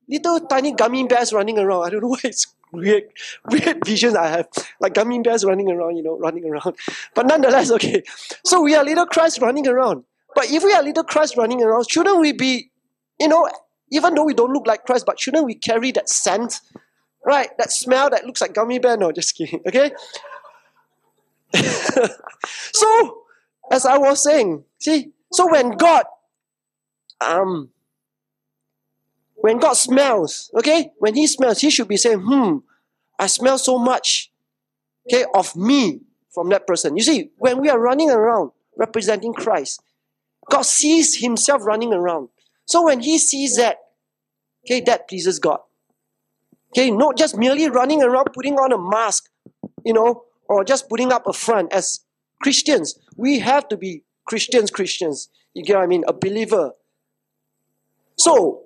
Little 0.07 0.39
tiny 0.41 0.73
gummy 0.73 1.05
bears 1.07 1.31
running 1.31 1.57
around. 1.57 1.83
I 1.85 1.89
don't 1.89 2.01
know 2.01 2.09
why 2.09 2.19
it's 2.23 2.47
weird, 2.71 3.03
weird 3.49 3.79
visions 3.85 4.15
I 4.15 4.27
have. 4.27 4.47
Like 4.79 4.93
gummy 4.93 5.19
bears 5.21 5.45
running 5.45 5.71
around, 5.71 5.97
you 5.97 6.03
know, 6.03 6.17
running 6.17 6.45
around. 6.45 6.75
But 7.13 7.27
nonetheless, 7.27 7.71
okay. 7.71 8.03
So 8.45 8.61
we 8.61 8.75
are 8.75 8.83
little 8.83 9.05
Christ 9.05 9.41
running 9.41 9.67
around. 9.67 10.03
But 10.35 10.49
if 10.49 10.63
we 10.63 10.73
are 10.73 10.83
little 10.83 11.03
Christ 11.03 11.37
running 11.37 11.61
around, 11.61 11.89
shouldn't 11.89 12.19
we 12.19 12.31
be, 12.31 12.71
you 13.19 13.27
know, 13.27 13.49
even 13.91 14.15
though 14.15 14.23
we 14.23 14.33
don't 14.33 14.53
look 14.53 14.65
like 14.65 14.85
Christ, 14.85 15.05
but 15.05 15.19
shouldn't 15.19 15.45
we 15.45 15.55
carry 15.55 15.91
that 15.91 16.09
scent? 16.09 16.61
Right? 17.25 17.49
That 17.57 17.71
smell 17.71 18.09
that 18.09 18.25
looks 18.25 18.41
like 18.41 18.53
gummy 18.53 18.79
bear? 18.79 18.97
No, 18.97 19.11
just 19.11 19.35
kidding. 19.35 19.61
Okay? 19.67 19.91
so, 21.53 23.17
as 23.71 23.85
I 23.85 23.97
was 23.97 24.23
saying, 24.23 24.63
see, 24.79 25.11
so 25.31 25.51
when 25.51 25.71
God 25.71 26.05
um 27.21 27.69
when 29.35 29.57
God 29.57 29.73
smells, 29.73 30.51
okay, 30.55 30.91
when 30.99 31.15
He 31.15 31.27
smells, 31.27 31.59
He 31.59 31.69
should 31.69 31.87
be 31.87 31.97
saying, 31.97 32.19
hmm, 32.19 32.57
I 33.19 33.27
smell 33.27 33.57
so 33.57 33.77
much, 33.79 34.31
okay, 35.07 35.25
of 35.33 35.55
me 35.55 36.01
from 36.33 36.49
that 36.49 36.67
person. 36.67 36.95
You 36.95 37.03
see, 37.03 37.31
when 37.37 37.59
we 37.59 37.69
are 37.69 37.79
running 37.79 38.11
around 38.11 38.51
representing 38.77 39.33
Christ, 39.33 39.81
God 40.49 40.63
sees 40.63 41.19
Himself 41.19 41.65
running 41.65 41.93
around. 41.93 42.29
So 42.65 42.85
when 42.85 43.01
he 43.01 43.17
sees 43.17 43.57
that, 43.57 43.77
okay, 44.65 44.81
that 44.81 45.09
pleases 45.09 45.39
God. 45.39 45.59
Okay, 46.71 46.89
not 46.89 47.17
just 47.17 47.37
merely 47.37 47.69
running 47.69 48.01
around 48.01 48.29
putting 48.33 48.55
on 48.55 48.71
a 48.71 48.77
mask, 48.77 49.29
you 49.83 49.93
know, 49.93 50.23
or 50.47 50.63
just 50.63 50.87
putting 50.87 51.11
up 51.11 51.27
a 51.27 51.33
front 51.33 51.73
as 51.73 51.99
Christians. 52.41 52.97
We 53.17 53.39
have 53.39 53.67
to 53.67 53.77
be 53.77 54.03
Christians, 54.25 54.71
Christians. 54.71 55.29
You 55.53 55.63
get 55.63 55.75
what 55.75 55.83
I 55.83 55.87
mean? 55.87 56.05
A 56.07 56.13
believer. 56.13 56.71
So, 58.21 58.65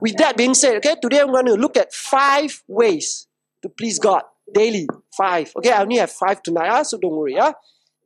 with 0.00 0.16
that 0.16 0.36
being 0.36 0.54
said, 0.54 0.76
okay, 0.76 0.96
today 1.02 1.20
I'm 1.20 1.32
going 1.32 1.46
to 1.46 1.54
look 1.54 1.76
at 1.76 1.92
five 1.92 2.62
ways 2.66 3.26
to 3.62 3.68
please 3.68 3.98
God 3.98 4.22
daily. 4.52 4.86
Five. 5.14 5.52
Okay, 5.56 5.70
I 5.70 5.82
only 5.82 5.96
have 5.96 6.10
five 6.10 6.42
tonight, 6.42 6.68
ah, 6.70 6.82
so 6.82 6.96
don't 6.96 7.14
worry. 7.14 7.36
Ah. 7.38 7.52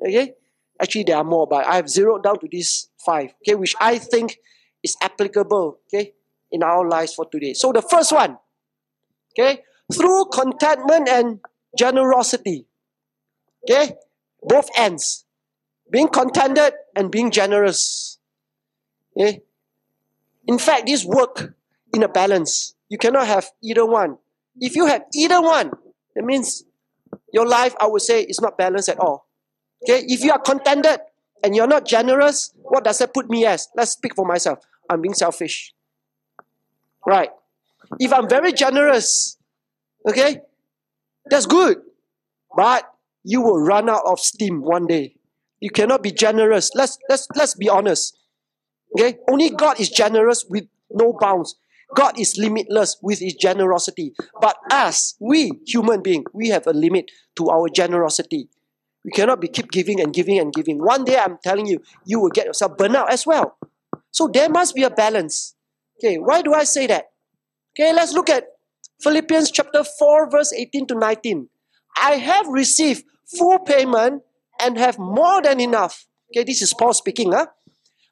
Okay, 0.04 0.32
actually 0.80 1.04
there 1.04 1.16
are 1.16 1.24
more, 1.24 1.46
but 1.46 1.64
I 1.66 1.76
have 1.76 1.88
zeroed 1.88 2.24
down 2.24 2.40
to 2.40 2.48
these 2.50 2.88
five. 2.98 3.34
Okay, 3.42 3.54
which 3.54 3.76
I 3.80 3.98
think 3.98 4.38
is 4.82 4.96
applicable. 5.00 5.78
Okay, 5.86 6.14
in 6.50 6.64
our 6.64 6.88
lives 6.88 7.14
for 7.14 7.26
today. 7.30 7.54
So 7.54 7.70
the 7.72 7.82
first 7.82 8.10
one, 8.10 8.36
okay, 9.38 9.62
through 9.92 10.26
contentment 10.32 11.08
and 11.08 11.38
generosity. 11.78 12.66
Okay, 13.62 13.94
both 14.42 14.68
ends, 14.76 15.24
being 15.88 16.08
contented 16.08 16.72
and 16.96 17.12
being 17.12 17.30
generous. 17.30 18.18
Okay, 19.16 19.42
in 20.46 20.58
fact, 20.58 20.86
this 20.86 21.04
work 21.04 21.54
in 21.94 22.02
a 22.02 22.08
balance. 22.08 22.74
You 22.88 22.98
cannot 22.98 23.26
have 23.26 23.50
either 23.62 23.86
one. 23.86 24.18
If 24.56 24.76
you 24.76 24.86
have 24.86 25.04
either 25.14 25.40
one, 25.40 25.70
that 26.14 26.24
means 26.24 26.64
your 27.32 27.46
life, 27.46 27.74
I 27.80 27.86
would 27.86 28.02
say, 28.02 28.22
is 28.22 28.40
not 28.40 28.58
balanced 28.58 28.88
at 28.88 28.98
all. 28.98 29.28
Okay, 29.82 30.04
if 30.06 30.22
you 30.22 30.30
are 30.32 30.38
contented 30.38 31.00
and 31.42 31.56
you're 31.56 31.66
not 31.66 31.86
generous, 31.86 32.52
what 32.62 32.84
does 32.84 32.98
that 32.98 33.14
put 33.14 33.28
me 33.28 33.46
as? 33.46 33.68
Let's 33.76 33.92
speak 33.92 34.14
for 34.14 34.26
myself. 34.26 34.58
I'm 34.88 35.00
being 35.00 35.14
selfish. 35.14 35.72
Right. 37.06 37.30
If 37.98 38.12
I'm 38.12 38.28
very 38.28 38.52
generous, 38.52 39.36
okay, 40.08 40.40
that's 41.28 41.46
good. 41.46 41.78
But 42.56 42.88
you 43.24 43.40
will 43.40 43.60
run 43.60 43.88
out 43.88 44.02
of 44.06 44.20
steam 44.20 44.62
one 44.62 44.86
day. 44.86 45.16
You 45.60 45.70
cannot 45.70 46.02
be 46.02 46.10
generous. 46.10 46.70
Let's 46.74 46.98
let's 47.08 47.26
let's 47.34 47.54
be 47.54 47.68
honest. 47.68 48.16
Okay? 48.98 49.18
Only 49.30 49.50
God 49.50 49.80
is 49.80 49.90
generous 49.90 50.44
with 50.48 50.64
no 50.90 51.16
bounds. 51.18 51.56
God 51.94 52.18
is 52.18 52.38
limitless 52.38 52.96
with 53.02 53.18
his 53.18 53.34
generosity. 53.34 54.14
But 54.40 54.56
us, 54.70 55.14
we 55.20 55.52
human 55.66 56.02
being, 56.02 56.24
we 56.32 56.48
have 56.48 56.66
a 56.66 56.72
limit 56.72 57.10
to 57.36 57.50
our 57.50 57.68
generosity. 57.68 58.48
We 59.04 59.10
cannot 59.10 59.40
be 59.40 59.48
keep 59.48 59.70
giving 59.70 60.00
and 60.00 60.12
giving 60.12 60.38
and 60.38 60.52
giving. 60.52 60.78
One 60.78 61.04
day 61.04 61.18
I'm 61.18 61.38
telling 61.42 61.66
you, 61.66 61.82
you 62.06 62.20
will 62.20 62.30
get 62.30 62.46
yourself 62.46 62.76
burnt 62.76 62.96
out 62.96 63.12
as 63.12 63.26
well. 63.26 63.56
So 64.10 64.28
there 64.28 64.48
must 64.48 64.74
be 64.74 64.84
a 64.84 64.90
balance. 64.90 65.54
Okay, 65.98 66.16
why 66.16 66.42
do 66.42 66.54
I 66.54 66.64
say 66.64 66.86
that? 66.86 67.10
Okay, 67.74 67.92
let's 67.92 68.12
look 68.12 68.30
at 68.30 68.44
Philippians 69.00 69.50
chapter 69.50 69.82
4, 69.82 70.30
verse 70.30 70.52
18 70.52 70.86
to 70.88 70.94
19. 70.94 71.48
I 71.96 72.12
have 72.12 72.46
received 72.48 73.04
full 73.38 73.58
payment 73.58 74.22
and 74.60 74.78
have 74.78 74.98
more 74.98 75.42
than 75.42 75.60
enough. 75.60 76.06
Okay, 76.30 76.44
this 76.44 76.62
is 76.62 76.72
Paul 76.72 76.92
speaking. 76.92 77.32
Huh? 77.32 77.46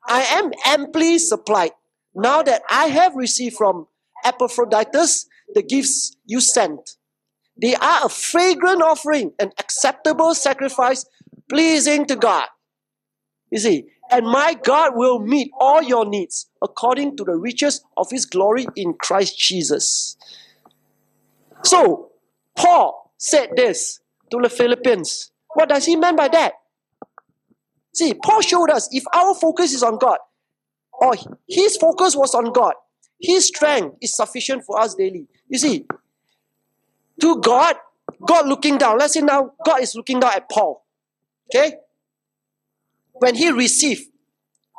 I 0.07 0.23
am 0.23 0.53
amply 0.67 1.19
supplied 1.19 1.73
now 2.15 2.43
that 2.43 2.63
I 2.71 2.87
have 2.87 3.15
received 3.15 3.57
from 3.57 3.87
Epaphroditus 4.25 5.27
the 5.55 5.63
gifts 5.63 6.17
you 6.27 6.41
sent. 6.41 6.97
They 7.61 7.75
are 7.75 8.07
a 8.07 8.09
fragrant 8.09 8.83
offering, 8.83 9.33
an 9.39 9.53
acceptable 9.59 10.35
sacrifice, 10.35 11.05
pleasing 11.49 12.07
to 12.07 12.17
God. 12.17 12.47
You 13.51 13.59
see, 13.59 13.85
and 14.11 14.27
my 14.27 14.55
God 14.55 14.93
will 14.95 15.19
meet 15.19 15.51
all 15.59 15.83
your 15.83 16.05
needs 16.05 16.47
according 16.63 17.17
to 17.19 17.25
the 17.25 17.37
riches 17.37 17.83
of 17.97 18.11
his 18.11 18.27
glory 18.27 18.67
in 18.77 18.95
Christ 18.95 19.39
Jesus. 19.39 20.17
So, 21.65 22.11
Paul 22.57 23.13
said 23.19 23.51
this 23.57 24.01
to 24.31 24.39
the 24.43 24.49
Philippians. 24.49 25.31
What 25.55 25.69
does 25.69 25.85
he 25.85 25.97
mean 25.97 26.17
by 26.17 26.29
that? 26.29 26.55
See, 27.93 28.15
Paul 28.15 28.41
showed 28.41 28.71
us 28.71 28.89
if 28.93 29.05
our 29.15 29.35
focus 29.35 29.73
is 29.73 29.83
on 29.83 29.99
God, 29.99 30.19
or 30.93 31.15
his 31.49 31.77
focus 31.77 32.15
was 32.15 32.35
on 32.35 32.53
God, 32.53 32.75
his 33.21 33.47
strength 33.47 33.97
is 34.01 34.17
sufficient 34.17 34.65
for 34.65 34.81
us 34.81 34.95
daily. 34.95 35.27
You 35.49 35.59
see, 35.59 35.87
to 37.21 37.41
God, 37.41 37.77
God 38.27 38.47
looking 38.47 38.79
down. 38.79 38.99
Let's 38.99 39.15
say 39.15 39.21
now 39.21 39.53
God 39.65 39.83
is 39.83 39.95
looking 39.95 40.21
down 40.21 40.33
at 40.35 40.51
Paul. 40.51 40.85
Okay? 41.55 41.75
When 43.13 43.35
he 43.35 43.51
received 43.51 44.05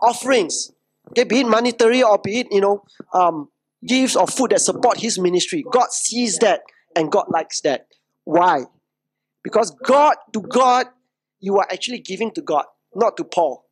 offerings, 0.02 0.72
okay, 1.10 1.24
be 1.24 1.42
it 1.42 1.48
monetary 1.48 2.02
or 2.02 2.18
be 2.18 2.40
it, 2.40 2.48
you 2.52 2.62
know, 2.62 2.84
um, 3.14 3.50
gifts 3.86 4.16
or 4.16 4.28
food 4.28 4.52
that 4.52 4.62
support 4.62 5.00
his 5.00 5.20
ministry, 5.20 5.64
God 5.72 5.92
sees 5.92 6.40
that 6.40 6.62
and 6.96 7.12
God 7.12 7.26
likes 7.30 7.62
that. 7.62 7.88
Why? 8.24 8.64
Because 9.44 9.72
God, 9.84 10.16
to 10.34 10.42
God, 10.42 10.88
you 11.40 11.58
are 11.58 11.68
actually 11.72 12.00
giving 12.00 12.32
to 12.32 12.42
God, 12.42 12.66
not 12.96 13.18
to 13.18 13.24
Paul. 13.24 13.66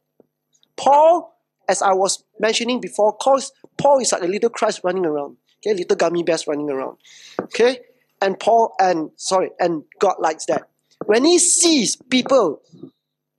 Paul, 0.77 1.36
as 1.67 1.82
I 1.82 1.93
was 1.93 2.23
mentioning 2.39 2.79
before, 2.79 3.17
Paul 3.17 3.99
is 3.99 4.12
like 4.12 4.21
a 4.21 4.27
little 4.27 4.49
Christ 4.49 4.82
running 4.84 5.05
around. 5.05 5.38
Okay, 5.60 5.77
little 5.77 5.97
gummy 5.97 6.23
bears 6.23 6.47
running 6.47 6.69
around. 6.69 6.97
Okay? 7.41 7.79
And 8.21 8.39
Paul 8.39 8.73
and 8.79 9.12
sorry, 9.15 9.51
and 9.60 9.84
God 9.99 10.15
likes 10.19 10.45
that. 10.45 10.69
When 11.05 11.25
he 11.25 11.39
sees 11.39 11.95
people 11.95 12.62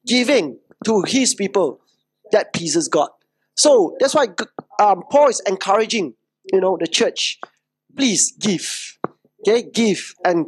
giving 0.06 0.58
to 0.84 1.02
his 1.06 1.34
people, 1.34 1.80
that 2.32 2.52
pleases 2.52 2.88
God. 2.88 3.10
So 3.56 3.96
that's 4.00 4.14
why 4.14 4.28
um, 4.78 5.02
Paul 5.10 5.28
is 5.28 5.42
encouraging, 5.46 6.14
you 6.52 6.60
know, 6.60 6.78
the 6.80 6.86
church, 6.86 7.38
please 7.96 8.32
give. 8.32 8.98
Okay, 9.40 9.62
give. 9.62 10.14
And 10.24 10.46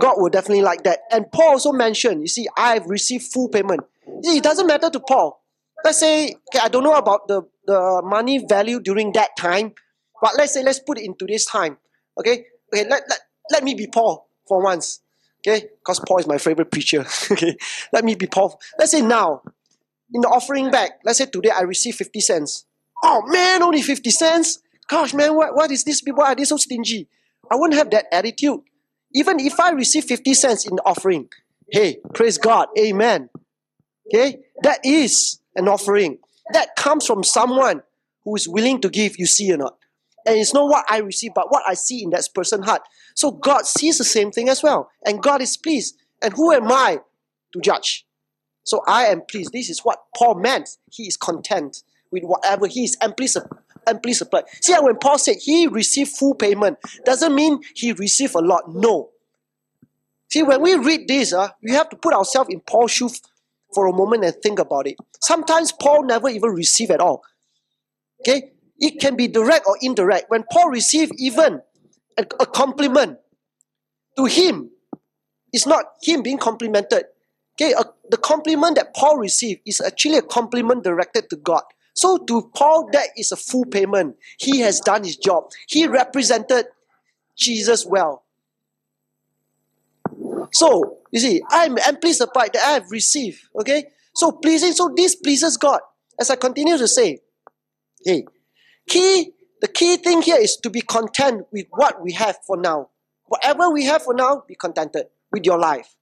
God 0.00 0.16
will 0.16 0.28
definitely 0.28 0.62
like 0.62 0.82
that. 0.84 1.00
And 1.10 1.30
Paul 1.32 1.52
also 1.52 1.72
mentioned, 1.72 2.20
you 2.20 2.28
see, 2.28 2.46
I've 2.56 2.86
received 2.86 3.32
full 3.32 3.48
payment. 3.48 3.80
It 4.06 4.42
doesn't 4.42 4.66
matter 4.66 4.90
to 4.90 5.00
Paul. 5.00 5.42
Let's 5.84 5.98
say, 5.98 6.34
okay, 6.48 6.60
I 6.62 6.68
don't 6.68 6.84
know 6.84 6.94
about 6.94 7.28
the, 7.28 7.42
the 7.66 8.02
money 8.04 8.44
value 8.48 8.80
during 8.80 9.12
that 9.12 9.30
time, 9.38 9.72
but 10.20 10.32
let's 10.36 10.54
say, 10.54 10.62
let's 10.62 10.80
put 10.80 10.98
it 10.98 11.04
into 11.04 11.26
this 11.26 11.44
time. 11.44 11.76
Okay, 12.18 12.46
okay, 12.72 12.88
let, 12.88 13.02
let, 13.08 13.20
let 13.50 13.64
me 13.64 13.74
be 13.74 13.86
Paul 13.86 14.28
for 14.48 14.62
once. 14.62 15.00
Okay, 15.46 15.66
because 15.78 16.00
Paul 16.00 16.18
is 16.18 16.26
my 16.26 16.38
favorite 16.38 16.70
preacher. 16.70 17.04
okay, 17.30 17.56
let 17.92 18.04
me 18.04 18.14
be 18.14 18.26
Paul. 18.26 18.58
Let's 18.78 18.92
say 18.92 19.02
now, 19.02 19.42
in 20.12 20.20
the 20.22 20.28
offering 20.28 20.70
bag, 20.70 20.92
let's 21.04 21.18
say 21.18 21.26
today 21.26 21.50
I 21.50 21.62
receive 21.62 21.94
50 21.94 22.20
cents. 22.20 22.64
Oh 23.04 23.22
man, 23.26 23.62
only 23.62 23.82
50 23.82 24.10
cents? 24.10 24.60
Gosh, 24.88 25.14
man, 25.14 25.34
what, 25.34 25.54
what 25.54 25.70
is 25.70 25.84
this? 25.84 26.02
Why 26.04 26.32
are 26.32 26.34
they 26.34 26.44
so 26.44 26.56
stingy? 26.56 27.08
I 27.50 27.56
wouldn't 27.56 27.78
have 27.78 27.90
that 27.90 28.06
attitude. 28.12 28.60
Even 29.14 29.40
if 29.40 29.58
I 29.60 29.70
receive 29.70 30.04
50 30.04 30.34
cents 30.34 30.66
in 30.66 30.76
the 30.76 30.82
offering, 30.84 31.28
hey, 31.70 31.98
praise 32.14 32.38
God, 32.38 32.68
amen. 32.78 33.28
Okay, 34.06 34.40
that 34.62 34.80
is 34.84 35.40
an 35.54 35.68
offering. 35.68 36.18
That 36.52 36.76
comes 36.76 37.06
from 37.06 37.24
someone 37.24 37.82
who 38.24 38.36
is 38.36 38.48
willing 38.48 38.80
to 38.82 38.88
give, 38.88 39.18
you 39.18 39.26
see 39.26 39.52
or 39.52 39.56
not. 39.56 39.76
And 40.26 40.38
it's 40.38 40.54
not 40.54 40.68
what 40.68 40.84
I 40.88 40.98
receive, 40.98 41.32
but 41.34 41.50
what 41.50 41.62
I 41.66 41.74
see 41.74 42.02
in 42.02 42.10
that 42.10 42.28
person's 42.34 42.66
heart. 42.66 42.82
So 43.14 43.30
God 43.30 43.66
sees 43.66 43.98
the 43.98 44.04
same 44.04 44.32
thing 44.32 44.48
as 44.48 44.62
well. 44.62 44.90
And 45.04 45.22
God 45.22 45.40
is 45.40 45.56
pleased. 45.56 45.96
And 46.22 46.32
who 46.34 46.52
am 46.52 46.70
I 46.70 46.98
to 47.52 47.60
judge? 47.60 48.06
So 48.64 48.82
I 48.88 49.06
am 49.06 49.22
pleased. 49.22 49.52
This 49.52 49.70
is 49.70 49.80
what 49.80 49.98
Paul 50.16 50.34
meant. 50.34 50.70
He 50.90 51.04
is 51.04 51.16
content 51.16 51.82
with 52.10 52.24
whatever 52.24 52.66
he 52.66 52.84
is 52.84 52.96
amply, 53.00 53.28
supplied. 53.28 54.44
See, 54.60 54.74
when 54.80 54.96
Paul 54.96 55.18
said 55.18 55.36
he 55.40 55.68
received 55.68 56.10
full 56.10 56.34
payment, 56.34 56.78
doesn't 57.04 57.34
mean 57.34 57.60
he 57.74 57.92
received 57.92 58.34
a 58.34 58.40
lot. 58.40 58.64
No. 58.74 59.10
See, 60.28 60.42
when 60.42 60.60
we 60.60 60.74
read 60.74 61.06
this, 61.06 61.32
uh, 61.32 61.50
we 61.62 61.70
have 61.72 61.88
to 61.90 61.96
put 61.96 62.12
ourselves 62.12 62.50
in 62.52 62.60
Paul's 62.60 62.90
shoes 62.90 63.22
for 63.76 63.86
a 63.86 63.92
moment 63.92 64.24
and 64.24 64.34
think 64.42 64.58
about 64.58 64.86
it. 64.86 64.96
Sometimes 65.20 65.70
Paul 65.70 66.04
never 66.04 66.30
even 66.30 66.48
received 66.50 66.90
at 66.90 67.00
all. 67.00 67.22
Okay? 68.20 68.52
It 68.78 68.98
can 69.00 69.16
be 69.16 69.28
direct 69.28 69.66
or 69.66 69.76
indirect. 69.82 70.30
When 70.30 70.44
Paul 70.50 70.70
received 70.70 71.12
even 71.18 71.60
a, 72.16 72.46
compliment 72.46 73.18
to 74.16 74.24
him, 74.24 74.70
it's 75.52 75.66
not 75.66 75.84
him 76.02 76.22
being 76.22 76.38
complimented. 76.38 77.04
Okay, 77.54 77.72
a, 77.72 77.84
the 78.10 78.16
compliment 78.16 78.76
that 78.76 78.94
Paul 78.94 79.18
received 79.18 79.60
is 79.66 79.82
actually 79.82 80.16
a 80.16 80.22
compliment 80.22 80.82
directed 80.82 81.28
to 81.30 81.36
God. 81.36 81.62
So 81.94 82.16
to 82.16 82.50
Paul, 82.54 82.88
that 82.92 83.08
is 83.18 83.30
a 83.32 83.36
full 83.36 83.66
payment. 83.66 84.16
He 84.38 84.60
has 84.60 84.80
done 84.80 85.04
his 85.04 85.16
job. 85.16 85.50
He 85.66 85.86
represented 85.86 86.66
Jesus 87.36 87.84
well. 87.84 88.24
So, 90.52 90.98
you 91.12 91.20
see, 91.20 91.42
I'm 91.50 91.76
amply 91.86 92.12
supplied 92.12 92.52
that 92.54 92.62
I 92.62 92.72
have 92.72 92.90
received. 92.90 93.40
Okay? 93.60 93.86
So 94.14 94.32
pleasing, 94.32 94.72
so 94.72 94.92
this 94.96 95.14
pleases 95.14 95.56
God. 95.56 95.80
As 96.18 96.30
I 96.30 96.36
continue 96.36 96.78
to 96.78 96.88
say, 96.88 97.18
hey, 98.04 98.24
key, 98.88 99.32
the 99.60 99.68
key 99.68 99.96
thing 99.96 100.22
here 100.22 100.38
is 100.38 100.56
to 100.58 100.70
be 100.70 100.80
content 100.80 101.46
with 101.52 101.66
what 101.70 102.02
we 102.02 102.12
have 102.12 102.38
for 102.46 102.56
now. 102.56 102.90
Whatever 103.26 103.70
we 103.70 103.84
have 103.84 104.02
for 104.02 104.14
now, 104.14 104.42
be 104.46 104.54
contented 104.54 105.06
with 105.32 105.44
your 105.44 105.58
life. 105.58 105.94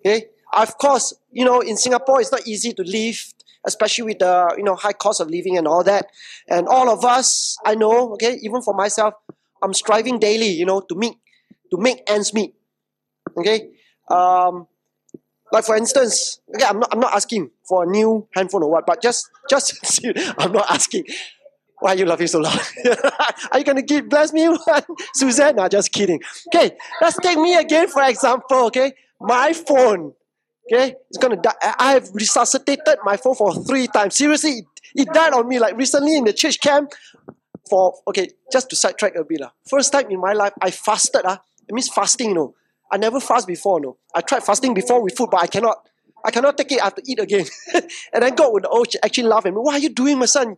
Okay? 0.00 0.26
Of 0.52 0.76
course, 0.78 1.14
you 1.30 1.44
know, 1.44 1.60
in 1.60 1.76
Singapore, 1.76 2.20
it's 2.20 2.32
not 2.32 2.46
easy 2.46 2.72
to 2.72 2.82
live 2.82 3.32
especially 3.66 4.04
with 4.04 4.18
the 4.18 4.54
you 4.56 4.64
know 4.64 4.74
high 4.74 4.92
cost 4.92 5.20
of 5.20 5.28
living 5.28 5.56
and 5.56 5.66
all 5.66 5.84
that. 5.84 6.06
And 6.48 6.66
all 6.68 6.88
of 6.88 7.04
us, 7.04 7.56
I 7.64 7.74
know, 7.74 8.12
okay, 8.12 8.38
even 8.42 8.62
for 8.62 8.74
myself, 8.74 9.14
I'm 9.62 9.74
striving 9.74 10.18
daily, 10.18 10.48
you 10.48 10.64
know, 10.64 10.80
to 10.80 10.94
make 10.94 11.18
to 11.70 11.76
make 11.78 12.02
ends 12.08 12.32
meet. 12.32 12.54
Okay, 13.38 13.70
um, 14.10 14.66
like 15.52 15.64
for 15.64 15.76
instance, 15.76 16.40
okay, 16.54 16.64
I'm 16.66 16.80
not 16.80 16.88
I'm 16.92 17.00
not 17.00 17.14
asking 17.14 17.50
for 17.68 17.84
a 17.84 17.86
new 17.86 18.28
handphone 18.34 18.62
or 18.62 18.70
what, 18.70 18.86
but 18.86 19.02
just 19.02 19.28
just 19.48 20.00
I'm 20.38 20.52
not 20.52 20.70
asking. 20.70 21.04
Why 21.80 21.92
are 21.92 21.96
you 21.96 22.06
laughing 22.06 22.26
so 22.26 22.40
loud? 22.40 22.58
are 23.52 23.58
you 23.58 23.64
gonna 23.64 23.82
give 23.82 24.08
bless 24.08 24.32
me 24.32 24.48
Suzanne? 25.14 25.56
No, 25.56 25.68
just 25.68 25.92
kidding. 25.92 26.20
Okay, 26.48 26.76
let's 27.00 27.16
take 27.18 27.38
me 27.38 27.56
again 27.56 27.88
for 27.88 28.02
example. 28.02 28.66
Okay, 28.66 28.92
my 29.20 29.52
phone. 29.52 30.12
Okay, 30.70 30.94
it's 31.08 31.18
gonna 31.18 31.36
die. 31.36 31.54
I 31.78 31.92
have 31.92 32.08
resuscitated 32.12 32.98
my 33.04 33.16
phone 33.16 33.36
for 33.36 33.54
three 33.64 33.86
times. 33.86 34.16
Seriously, 34.16 34.50
it, 34.50 34.64
it 34.94 35.08
died 35.14 35.32
on 35.32 35.48
me. 35.48 35.58
Like 35.60 35.76
recently 35.76 36.16
in 36.16 36.24
the 36.24 36.32
church 36.32 36.60
camp, 36.60 36.92
for 37.70 37.94
okay, 38.08 38.28
just 38.52 38.68
to 38.70 38.76
sidetrack 38.76 39.14
a 39.14 39.24
bit. 39.24 39.40
Uh, 39.40 39.50
first 39.68 39.92
time 39.92 40.10
in 40.10 40.20
my 40.20 40.32
life, 40.32 40.52
I 40.60 40.70
fasted. 40.70 41.24
Uh, 41.24 41.38
it 41.68 41.72
means 41.74 41.88
fasting, 41.88 42.30
you 42.30 42.34
know. 42.34 42.54
I 42.90 42.96
never 42.96 43.20
fast 43.20 43.46
before, 43.46 43.80
no. 43.80 43.96
I 44.14 44.20
tried 44.20 44.42
fasting 44.42 44.74
before 44.74 45.02
with 45.02 45.16
food, 45.16 45.30
but 45.30 45.42
I 45.42 45.46
cannot. 45.46 45.76
I 46.24 46.30
cannot 46.30 46.58
take 46.58 46.72
it. 46.72 46.80
I 46.80 46.84
have 46.84 46.96
to 46.96 47.02
eat 47.06 47.20
again. 47.20 47.46
and 48.12 48.22
then 48.22 48.34
God 48.34 48.52
would 48.52 48.66
actually 49.04 49.28
laugh 49.28 49.46
at 49.46 49.54
me. 49.54 49.60
What 49.60 49.76
are 49.76 49.78
you 49.78 49.90
doing, 49.90 50.18
my 50.18 50.26
son? 50.26 50.56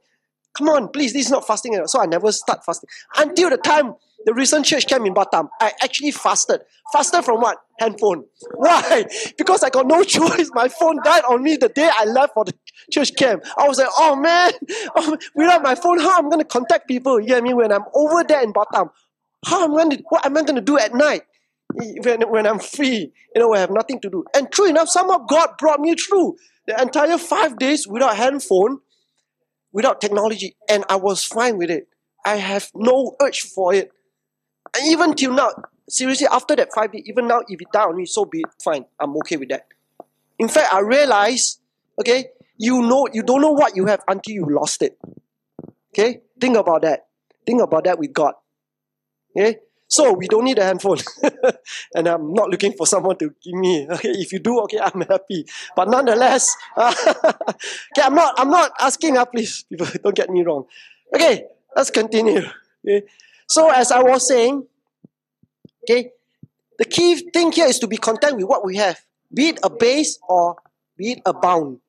Come 0.56 0.68
on, 0.68 0.88
please. 0.88 1.12
This 1.12 1.26
is 1.26 1.30
not 1.30 1.46
fasting. 1.46 1.78
So 1.86 2.00
I 2.00 2.06
never 2.06 2.32
start 2.32 2.64
fasting 2.64 2.88
until 3.16 3.50
the 3.50 3.58
time 3.58 3.94
the 4.26 4.34
recent 4.34 4.66
church 4.66 4.86
camp 4.86 5.06
in 5.06 5.14
Batam. 5.14 5.48
I 5.60 5.72
actually 5.82 6.10
fasted. 6.10 6.60
Fasted 6.92 7.24
from 7.24 7.40
what? 7.40 7.58
Handphone. 7.78 8.24
Why? 8.54 9.04
Because 9.38 9.62
I 9.62 9.70
got 9.70 9.86
no 9.86 10.02
choice. 10.02 10.50
My 10.52 10.68
phone 10.68 10.98
died 11.02 11.24
on 11.28 11.42
me 11.42 11.56
the 11.56 11.68
day 11.68 11.88
I 11.92 12.04
left 12.04 12.34
for 12.34 12.44
the 12.44 12.54
church 12.90 13.14
camp. 13.16 13.44
I 13.56 13.66
was 13.66 13.78
like, 13.78 13.88
oh 13.98 14.16
man, 14.16 14.52
oh, 14.96 15.16
without 15.34 15.62
my 15.62 15.74
phone, 15.74 16.00
how 16.00 16.18
am 16.18 16.24
I'm 16.24 16.30
going 16.30 16.40
to 16.40 16.46
contact 16.46 16.88
people? 16.88 17.20
You 17.20 17.28
know 17.28 17.34
what 17.34 17.38
I 17.38 17.44
mean? 17.44 17.56
When 17.56 17.72
I'm 17.72 17.84
over 17.94 18.24
there 18.24 18.42
in 18.42 18.52
Batam, 18.52 18.90
how 19.46 19.64
am 19.64 19.72
I 19.72 19.84
going 19.84 19.90
to, 19.90 20.02
what 20.08 20.26
am 20.26 20.36
I 20.36 20.42
going 20.42 20.56
to 20.56 20.60
do 20.60 20.78
at 20.78 20.94
night? 20.94 21.22
When, 21.74 22.22
when 22.30 22.46
I'm 22.46 22.59
free, 22.59 23.12
you 23.35 23.40
know, 23.40 23.54
I 23.54 23.61
have 23.61 23.70
nothing 23.70 24.00
to 24.00 24.11
do. 24.11 24.24
And 24.35 24.50
true 24.50 24.66
enough, 24.68 24.88
somehow 24.88 25.18
God 25.18 25.50
brought 25.59 25.80
me 25.80 25.94
through 25.94 26.37
the 26.66 26.80
entire 26.80 27.18
five 27.18 27.59
days 27.59 27.87
without 27.87 28.16
handphone, 28.16 28.80
without 29.72 30.00
technology, 30.00 30.56
and 30.68 30.85
I 30.88 30.96
was 30.96 31.24
fine 31.24 31.59
with 31.59 31.70
it. 31.70 31.88
I 32.24 32.37
have 32.37 32.70
no 32.74 33.16
urge 33.22 33.42
for 33.42 33.72
it. 33.72 33.90
And 34.76 34.90
even 34.90 35.14
till 35.14 35.33
now, 35.33 35.50
seriously, 35.88 36.26
after 36.30 36.56
that 36.56 36.68
five 36.74 36.92
days, 36.92 37.02
even 37.06 37.28
now, 37.28 37.42
if 37.48 37.61
it 37.61 37.76
on 37.76 37.96
me, 37.96 38.06
so 38.06 38.24
be 38.24 38.40
it. 38.40 38.46
Fine, 38.62 38.85
I'm 38.98 39.16
okay 39.18 39.37
with 39.37 39.48
that. 39.50 39.66
In 40.38 40.48
fact, 40.48 40.72
I 40.72 40.80
realize, 40.80 41.59
okay, 42.00 42.26
you 42.56 42.83
know, 42.83 43.09
you 43.12 43.22
don't 43.22 43.40
know 43.40 43.52
what 43.52 43.76
you 43.76 43.87
have 43.87 44.00
until 44.09 44.35
you 44.35 44.46
lost 44.48 44.83
it. 44.83 44.98
Okay, 45.92 46.20
think 46.40 46.56
about 46.56 46.83
that. 46.83 47.06
Think 47.46 47.62
about 47.62 47.85
that 47.85 47.98
with 47.98 48.12
God. 48.12 48.35
Okay, 49.37 49.59
so 49.90 50.12
we 50.12 50.29
don't 50.29 50.44
need 50.44 50.59
a 50.59 50.64
handphone, 50.64 50.98
and 51.94 52.07
I'm 52.07 52.33
not 52.33 52.48
looking 52.48 52.72
for 52.74 52.87
someone 52.87 53.18
to 53.18 53.35
give 53.42 53.55
me. 53.55 53.88
Okay, 53.90 54.11
if 54.11 54.33
you 54.33 54.38
do, 54.38 54.61
okay, 54.61 54.79
I'm 54.79 55.00
happy. 55.00 55.44
But 55.74 55.88
nonetheless, 55.88 56.55
okay, 56.79 58.03
I'm 58.03 58.14
not. 58.14 58.35
I'm 58.38 58.50
not 58.50 58.70
asking. 58.81 59.18
Uh, 59.18 59.24
please, 59.24 59.64
people, 59.68 59.88
don't 60.05 60.14
get 60.14 60.31
me 60.31 60.44
wrong. 60.44 60.66
Okay, 61.12 61.44
let's 61.74 61.90
continue. 61.90 62.42
Okay, 62.87 63.05
so 63.48 63.68
as 63.70 63.90
I 63.90 64.00
was 64.00 64.29
saying, 64.29 64.64
okay, 65.83 66.12
the 66.79 66.85
key 66.85 67.29
thing 67.35 67.50
here 67.50 67.66
is 67.66 67.81
to 67.81 67.88
be 67.88 67.96
content 67.96 68.37
with 68.37 68.46
what 68.46 68.64
we 68.64 68.76
have, 68.76 69.05
be 69.35 69.48
it 69.48 69.59
a 69.64 69.70
base 69.70 70.20
or 70.29 70.55
be 70.96 71.18
it 71.18 71.22
a 71.26 71.35
bound. 71.35 71.81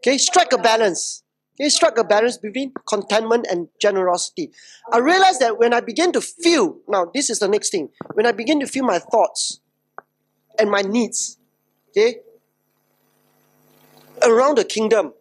Okay, 0.00 0.18
strike 0.18 0.52
a 0.52 0.58
balance. 0.58 1.23
Okay, 1.54 1.68
strike 1.68 1.98
a 1.98 2.04
balance 2.04 2.36
between 2.36 2.72
contentment 2.88 3.46
and 3.48 3.68
generosity. 3.80 4.50
I 4.92 4.98
realized 4.98 5.40
that 5.40 5.58
when 5.58 5.72
I 5.72 5.80
begin 5.80 6.10
to 6.12 6.20
feel, 6.20 6.78
now 6.88 7.10
this 7.14 7.30
is 7.30 7.38
the 7.38 7.46
next 7.46 7.70
thing, 7.70 7.90
when 8.14 8.26
I 8.26 8.32
begin 8.32 8.58
to 8.60 8.66
feel 8.66 8.84
my 8.84 8.98
thoughts 8.98 9.60
and 10.58 10.68
my 10.68 10.82
needs, 10.82 11.38
okay, 11.90 12.16
around 14.22 14.58
the 14.58 14.64
kingdom, 14.64 15.14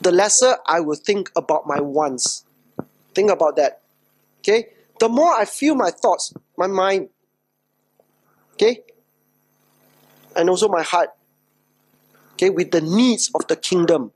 the 0.00 0.12
lesser 0.12 0.56
I 0.66 0.80
will 0.80 0.96
think 0.96 1.30
about 1.36 1.66
my 1.66 1.80
wants. 1.80 2.44
Think 3.14 3.30
about 3.30 3.56
that. 3.56 3.82
Okay? 4.40 4.68
The 4.98 5.08
more 5.08 5.34
I 5.34 5.44
feel 5.44 5.74
my 5.74 5.90
thoughts, 5.90 6.32
my 6.56 6.66
mind, 6.66 7.08
okay, 8.54 8.82
and 10.34 10.48
also 10.48 10.68
my 10.68 10.82
heart, 10.82 11.10
okay, 12.34 12.50
with 12.50 12.70
the 12.70 12.80
needs 12.80 13.30
of 13.34 13.46
the 13.48 13.56
kingdom, 13.56 14.12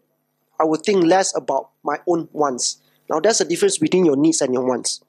I 0.61 0.65
will 0.65 0.79
think 0.79 1.05
less 1.05 1.35
about 1.37 1.71
my 1.83 1.99
own 2.07 2.29
wants. 2.33 2.81
Now, 3.09 3.21
there's 3.21 3.41
a 3.41 3.45
difference 3.45 3.79
between 3.79 4.05
your 4.05 4.17
needs 4.17 4.41
and 4.41 4.53
your 4.53 4.65
wants. 4.65 5.01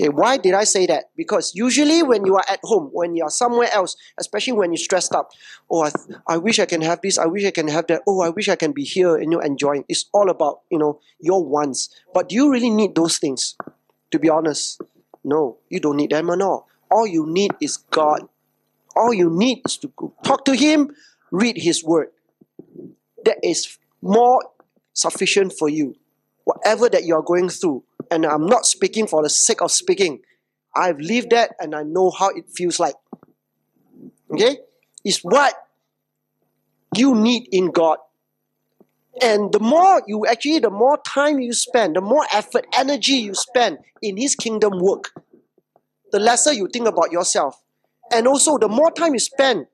Okay, 0.00 0.08
why 0.08 0.38
did 0.38 0.54
I 0.54 0.64
say 0.64 0.86
that? 0.86 1.10
Because 1.16 1.52
usually 1.54 2.02
when 2.02 2.24
you 2.24 2.36
are 2.36 2.44
at 2.48 2.60
home, 2.62 2.88
when 2.92 3.16
you 3.16 3.24
are 3.24 3.30
somewhere 3.30 3.68
else, 3.72 3.96
especially 4.18 4.54
when 4.54 4.72
you're 4.72 4.78
stressed 4.78 5.14
up, 5.14 5.30
oh, 5.70 5.84
I, 5.84 5.90
I 6.26 6.36
wish 6.38 6.58
I 6.58 6.64
can 6.64 6.80
have 6.80 7.02
this, 7.02 7.18
I 7.18 7.26
wish 7.26 7.44
I 7.44 7.50
can 7.50 7.68
have 7.68 7.86
that, 7.88 8.02
oh, 8.06 8.20
I 8.22 8.30
wish 8.30 8.48
I 8.48 8.56
can 8.56 8.72
be 8.72 8.84
here 8.84 9.16
and 9.16 9.30
you're 9.30 9.44
enjoying. 9.44 9.84
It's 9.88 10.06
all 10.14 10.30
about, 10.30 10.60
you 10.70 10.78
know, 10.78 11.00
your 11.18 11.44
wants. 11.44 11.90
But 12.14 12.28
do 12.30 12.36
you 12.36 12.50
really 12.50 12.70
need 12.70 12.94
those 12.94 13.18
things? 13.18 13.56
To 14.12 14.18
be 14.18 14.30
honest, 14.30 14.80
no, 15.22 15.58
you 15.68 15.80
don't 15.80 15.96
need 15.96 16.10
them 16.10 16.30
at 16.30 16.40
all. 16.40 16.68
All 16.90 17.06
you 17.06 17.26
need 17.26 17.50
is 17.60 17.76
God. 17.76 18.26
All 18.96 19.12
you 19.12 19.28
need 19.28 19.62
is 19.66 19.76
to 19.78 19.92
talk 20.24 20.44
to 20.46 20.54
Him, 20.54 20.94
read 21.30 21.58
His 21.58 21.84
Word. 21.84 22.08
That 23.24 23.38
is 23.42 23.78
more 24.02 24.42
sufficient 24.92 25.52
for 25.58 25.68
you. 25.68 25.94
Whatever 26.44 26.88
that 26.88 27.04
you 27.04 27.14
are 27.14 27.22
going 27.22 27.48
through, 27.48 27.84
and 28.10 28.26
I'm 28.26 28.46
not 28.46 28.66
speaking 28.66 29.06
for 29.06 29.22
the 29.22 29.30
sake 29.30 29.62
of 29.62 29.70
speaking. 29.70 30.20
I've 30.74 30.98
lived 30.98 31.30
that 31.30 31.54
and 31.60 31.74
I 31.74 31.82
know 31.82 32.10
how 32.10 32.30
it 32.30 32.48
feels 32.48 32.80
like. 32.80 32.94
Okay? 34.32 34.58
It's 35.04 35.20
what 35.20 35.54
you 36.96 37.14
need 37.14 37.48
in 37.52 37.70
God. 37.70 37.98
And 39.20 39.52
the 39.52 39.60
more 39.60 40.02
you 40.06 40.26
actually, 40.26 40.60
the 40.60 40.70
more 40.70 40.98
time 40.98 41.40
you 41.40 41.52
spend, 41.52 41.96
the 41.96 42.00
more 42.00 42.24
effort, 42.32 42.66
energy 42.76 43.14
you 43.14 43.34
spend 43.34 43.78
in 44.00 44.16
His 44.16 44.34
kingdom 44.34 44.78
work, 44.78 45.12
the 46.12 46.20
lesser 46.20 46.52
you 46.52 46.68
think 46.72 46.86
about 46.86 47.12
yourself. 47.12 47.60
And 48.12 48.26
also, 48.26 48.58
the 48.58 48.68
more 48.68 48.90
time 48.90 49.12
you 49.12 49.18
spend 49.18 49.66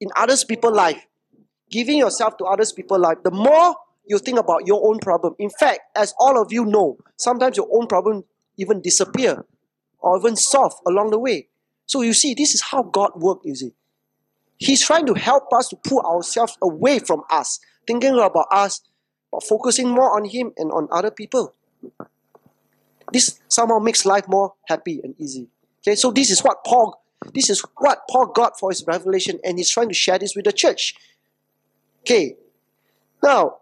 in 0.00 0.08
others 0.16 0.44
people's 0.44 0.76
life, 0.76 1.06
giving 1.72 1.98
yourself 1.98 2.36
to 2.36 2.44
others 2.44 2.70
people's 2.72 3.00
life, 3.00 3.18
the 3.24 3.32
more 3.32 3.74
you 4.06 4.18
think 4.18 4.38
about 4.38 4.66
your 4.66 4.86
own 4.86 4.98
problem. 5.00 5.34
In 5.38 5.50
fact, 5.50 5.80
as 5.96 6.14
all 6.20 6.40
of 6.40 6.52
you 6.52 6.64
know, 6.64 6.98
sometimes 7.16 7.56
your 7.56 7.68
own 7.72 7.86
problem 7.86 8.24
even 8.56 8.80
disappear 8.80 9.44
or 9.98 10.18
even 10.18 10.36
solve 10.36 10.74
along 10.86 11.10
the 11.10 11.18
way. 11.18 11.48
So 11.86 12.02
you 12.02 12.12
see, 12.12 12.34
this 12.34 12.54
is 12.54 12.62
how 12.62 12.82
God 12.82 13.12
works, 13.16 13.44
you 13.44 13.54
see. 13.54 13.72
He's 14.58 14.84
trying 14.84 15.06
to 15.06 15.14
help 15.14 15.52
us 15.52 15.68
to 15.68 15.76
pull 15.76 16.00
ourselves 16.00 16.56
away 16.62 17.00
from 17.00 17.22
us, 17.30 17.58
thinking 17.86 18.14
about 18.14 18.46
us, 18.52 18.80
but 19.32 19.42
focusing 19.42 19.88
more 19.88 20.14
on 20.16 20.24
Him 20.24 20.52
and 20.56 20.70
on 20.70 20.88
other 20.92 21.10
people. 21.10 21.54
This 23.12 23.40
somehow 23.48 23.78
makes 23.78 24.06
life 24.06 24.28
more 24.28 24.54
happy 24.68 25.00
and 25.02 25.14
easy. 25.18 25.48
Okay, 25.80 25.96
so 25.96 26.12
this 26.12 26.30
is 26.30 26.40
what 26.40 26.64
Paul, 26.64 27.02
this 27.34 27.50
is 27.50 27.64
what 27.78 28.02
Paul 28.08 28.26
got 28.26 28.58
for 28.58 28.70
his 28.70 28.84
revelation, 28.86 29.40
and 29.44 29.58
he's 29.58 29.70
trying 29.70 29.88
to 29.88 29.94
share 29.94 30.18
this 30.18 30.36
with 30.36 30.44
the 30.44 30.52
church. 30.52 30.94
Okay, 32.02 32.36
now 33.22 33.58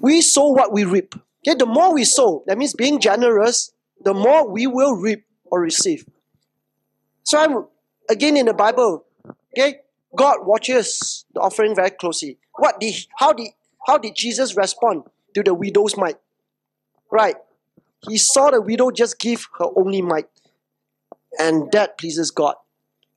we 0.00 0.20
sow 0.20 0.48
what 0.50 0.72
we 0.72 0.84
reap. 0.84 1.14
Okay, 1.46 1.56
the 1.56 1.66
more 1.66 1.94
we 1.94 2.04
sow, 2.04 2.44
that 2.46 2.58
means 2.58 2.74
being 2.74 3.00
generous, 3.00 3.72
the 4.04 4.12
more 4.12 4.48
we 4.48 4.66
will 4.66 4.94
reap 4.94 5.24
or 5.46 5.60
receive. 5.60 6.04
So 7.22 7.38
I'm 7.38 7.66
again 8.10 8.36
in 8.36 8.46
the 8.46 8.54
Bible. 8.54 9.04
Okay, 9.56 9.80
God 10.14 10.46
watches 10.46 11.24
the 11.32 11.40
offering 11.40 11.74
very 11.74 11.90
closely. 11.90 12.38
What 12.56 12.78
did 12.78 12.94
how 13.18 13.32
did 13.32 13.50
how 13.86 13.96
did 13.98 14.14
Jesus 14.14 14.56
respond 14.56 15.04
to 15.34 15.42
the 15.42 15.54
widow's 15.54 15.96
mite? 15.96 16.18
Right. 17.10 17.36
He 18.08 18.18
saw 18.18 18.50
the 18.50 18.60
widow 18.60 18.90
just 18.90 19.18
give 19.18 19.48
her 19.58 19.66
only 19.76 20.02
mite. 20.02 20.28
And 21.38 21.70
that 21.72 21.98
pleases 21.98 22.30
God. 22.30 22.56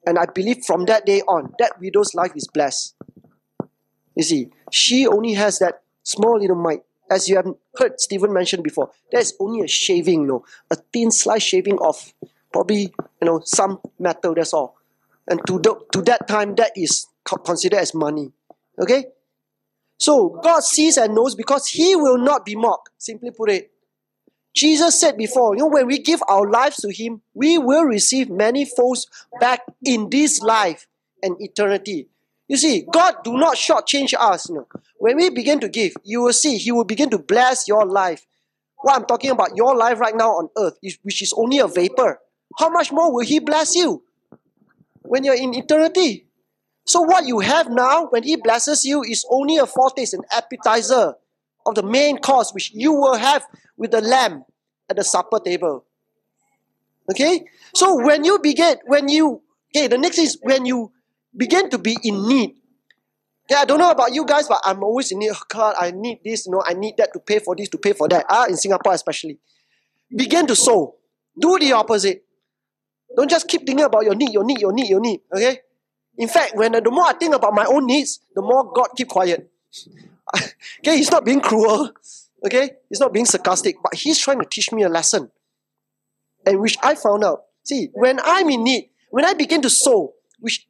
And 0.10 0.18
I 0.18 0.26
believe 0.26 0.66
from 0.66 0.86
that 0.86 1.06
day 1.06 1.22
on, 1.28 1.54
that 1.60 1.80
widow's 1.80 2.16
life 2.16 2.32
is 2.36 2.48
blessed. 2.48 2.96
You 4.16 4.24
see, 4.24 4.50
she 4.72 5.06
only 5.06 5.34
has 5.34 5.60
that 5.60 5.84
small 6.02 6.40
little 6.40 6.56
mite. 6.56 6.82
As 7.12 7.30
you 7.30 7.36
have 7.36 7.46
heard 7.78 8.00
Stephen 8.02 8.34
mention 8.34 8.64
before, 8.64 8.90
there's 9.12 9.36
only 9.40 9.62
a 9.62 9.68
shaving, 9.68 10.22
you 10.22 10.28
know, 10.28 10.46
a 10.72 10.78
thin 10.92 11.12
slice 11.12 11.44
shaving 11.44 11.78
of 11.80 12.12
probably, 12.52 12.92
you 13.22 13.26
know, 13.26 13.40
some 13.46 13.82
metal, 14.00 14.34
that's 14.34 14.52
all. 14.52 14.78
And 15.28 15.46
to, 15.46 15.60
the, 15.60 15.80
to 15.94 16.02
that 16.02 16.28
time, 16.28 16.56
that 16.56 16.72
is 16.76 17.06
considered 17.46 17.78
as 17.78 17.94
money. 17.94 18.32
Okay? 18.82 19.06
So 20.00 20.40
God 20.42 20.64
sees 20.64 20.98
and 20.98 21.14
knows 21.14 21.36
because 21.36 21.68
He 21.68 21.96
will 21.96 22.18
not 22.18 22.46
be 22.46 22.56
mocked. 22.56 22.90
Simply 22.98 23.30
put 23.30 23.52
it. 23.52 23.72
Jesus 24.56 25.00
said 25.00 25.18
before, 25.18 25.56
you 25.56 25.62
know, 25.62 25.68
when 25.68 25.88
we 25.88 26.00
give 26.00 26.22
our 26.28 26.50
lives 26.50 26.78
to 26.78 26.92
Him, 26.92 27.22
we 27.34 27.58
will 27.58 27.84
receive 27.84 28.30
many 28.30 28.66
folds 28.66 29.08
back 29.40 29.62
in 29.86 30.10
this 30.10 30.42
life 30.42 30.88
and 31.22 31.36
eternity. 31.40 32.10
You 32.48 32.58
see, 32.58 32.86
God 32.92 33.16
do 33.24 33.38
not 33.38 33.56
shortchange 33.56 34.14
us. 34.20 34.50
You 34.50 34.56
know. 34.56 34.68
When 34.98 35.18
we 35.18 35.30
begin 35.30 35.60
to 35.60 35.70
give, 35.70 35.94
you 36.04 36.22
will 36.22 36.34
see 36.34 36.58
He 36.58 36.72
will 36.72 36.84
begin 36.84 37.10
to 37.12 37.20
bless 37.20 37.68
your 37.68 37.86
life. 37.86 38.26
What 38.82 38.96
I'm 38.96 39.06
talking 39.06 39.30
about, 39.30 39.56
your 39.56 39.76
life 39.76 40.00
right 40.00 40.16
now 40.16 40.32
on 40.32 40.50
earth, 40.58 40.78
which 41.04 41.22
is 41.22 41.34
only 41.38 41.60
a 41.60 41.68
vapor. 41.68 42.20
How 42.58 42.70
much 42.70 42.92
more 42.92 43.14
will 43.14 43.26
He 43.26 43.40
bless 43.40 43.76
you 43.76 44.04
when 45.04 45.24
you're 45.24 45.36
in 45.36 45.54
eternity? 45.54 46.26
So, 46.86 47.02
what 47.02 47.28
you 47.28 47.40
have 47.40 47.70
now, 47.70 48.08
when 48.08 48.24
He 48.24 48.36
blesses 48.36 48.84
you, 48.84 49.04
is 49.04 49.24
only 49.30 49.58
a 49.58 49.68
foretaste, 49.68 50.16
an 50.16 50.24
appetizer 50.32 51.16
of 51.70 51.76
the 51.76 51.84
main 51.84 52.18
course 52.18 52.52
which 52.54 52.72
you 52.74 52.94
will 52.94 53.16
have 53.16 53.46
with 53.78 53.92
the 53.92 54.02
lamb 54.02 54.44
at 54.90 54.96
the 54.96 55.04
supper 55.04 55.40
table. 55.40 55.86
Okay? 57.10 57.46
So, 57.74 58.04
when 58.04 58.24
you 58.24 58.40
begin, 58.40 58.78
when 58.86 59.08
you, 59.08 59.42
okay, 59.76 59.88
the 59.88 59.98
next 59.98 60.18
is 60.18 60.38
when 60.42 60.66
you 60.66 60.92
begin 61.36 61.70
to 61.70 61.78
be 61.78 61.98
in 62.04 62.28
need. 62.28 62.56
Yeah, 63.50 63.60
I 63.60 63.66
don't 63.66 63.80
know 63.80 63.90
about 63.90 64.14
you 64.14 64.26
guys, 64.26 64.48
but 64.48 64.62
I'm 64.64 64.84
always 64.84 65.12
in 65.12 65.20
need. 65.20 65.32
Oh 65.32 65.42
God, 65.48 65.76
I 65.80 65.92
need 65.92 66.20
this, 66.24 66.46
you 66.46 66.52
know, 66.52 66.64
I 66.66 66.74
need 66.74 66.98
that 66.98 67.14
to 67.14 67.20
pay 67.20 67.40
for 67.40 67.56
this, 67.56 67.70
to 67.70 67.78
pay 67.78 67.94
for 67.94 68.08
that. 68.10 68.26
Ah, 68.30 68.46
in 68.46 68.58
Singapore 68.58 68.94
especially. 68.94 69.40
Begin 70.16 70.46
to 70.48 70.56
sow. 70.56 70.96
Do 71.40 71.58
the 71.58 71.74
opposite. 71.74 72.24
Don't 73.16 73.30
just 73.30 73.48
keep 73.48 73.66
thinking 73.66 73.86
about 73.86 74.04
your 74.04 74.14
need, 74.14 74.32
your 74.32 74.44
need, 74.44 74.60
your 74.60 74.72
need, 74.72 74.88
your 74.88 75.00
need. 75.00 75.22
Okay? 75.34 75.60
In 76.18 76.28
fact, 76.28 76.56
when 76.56 76.74
the 76.74 76.92
more 76.92 77.06
I 77.06 77.14
think 77.14 77.34
about 77.34 77.54
my 77.54 77.66
own 77.66 77.86
needs, 77.88 78.20
the 78.36 78.42
more 78.42 78.72
God 78.72 78.90
keep 78.96 79.08
quiet. 79.08 79.50
okay, 80.80 80.98
he's 80.98 81.12
not 81.12 81.26
being 81.26 81.42
cruel. 81.42 81.92
Okay, 82.46 82.72
he's 82.88 83.00
not 83.00 83.12
being 83.12 83.26
sarcastic, 83.26 83.78
but 83.84 83.94
he's 83.96 84.18
trying 84.18 84.40
to 84.40 84.46
teach 84.46 84.72
me 84.72 84.84
a 84.84 84.90
lesson. 84.90 85.30
And 86.46 86.60
which 86.60 86.78
I 86.82 86.96
found 86.96 87.24
out. 87.24 87.44
See, 87.64 87.90
when 87.94 88.20
I'm 88.24 88.50
in 88.50 88.64
need, 88.64 88.90
when 89.12 89.26
I 89.26 89.34
begin 89.34 89.62
to 89.64 89.70
sow, 89.70 90.14
which 90.40 90.68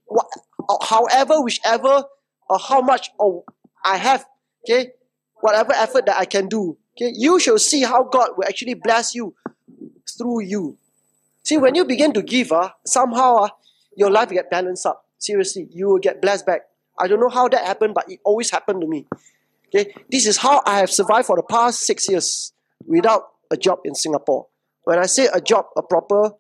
however, 0.82 1.42
whichever, 1.42 2.04
or 2.50 2.60
how 2.60 2.82
much 2.82 3.12
or 3.20 3.44
I 3.86 3.98
have, 3.98 4.26
okay, 4.64 4.92
whatever 5.42 5.74
effort 5.74 6.06
that 6.08 6.18
I 6.18 6.26
can 6.26 6.48
do, 6.48 6.78
okay, 6.98 7.14
you 7.16 7.40
shall 7.40 7.60
see 7.60 7.84
how 7.84 8.04
God 8.04 8.32
will 8.36 8.48
actually 8.48 8.74
bless 8.74 9.14
you 9.14 9.36
through 10.18 10.42
you. 10.42 10.78
See, 11.44 11.58
when 11.58 11.76
you 11.76 11.86
begin 11.86 12.14
to 12.14 12.22
give, 12.22 12.52
uh, 12.52 12.72
somehow 12.86 13.36
uh, 13.38 13.50
your 13.96 14.12
life 14.12 14.30
get 14.30 14.50
balanced 14.50 14.86
up. 14.86 15.06
Seriously, 15.18 15.68
you 15.72 15.88
will 15.88 16.00
get 16.00 16.22
blessed 16.22 16.46
back. 16.46 16.62
I 16.98 17.08
don't 17.08 17.20
know 17.20 17.30
how 17.30 17.48
that 17.48 17.66
happened, 17.66 17.94
but 17.94 18.10
it 18.12 18.20
always 18.24 18.50
happened 18.50 18.82
to 18.82 18.88
me. 18.88 19.08
Okay, 19.70 19.94
this 20.10 20.26
is 20.26 20.38
how 20.38 20.62
I 20.66 20.80
have 20.80 20.90
survived 20.90 21.28
for 21.28 21.36
the 21.36 21.44
past 21.44 21.82
six 21.82 22.10
years 22.10 22.54
without 22.88 23.22
a 23.52 23.58
job 23.58 23.80
in 23.86 23.94
Singapore. 23.94 24.48
When 24.84 24.98
I 24.98 25.06
say 25.06 25.28
a 25.32 25.40
job, 25.40 25.66
a 25.78 25.84
proper 25.84 26.32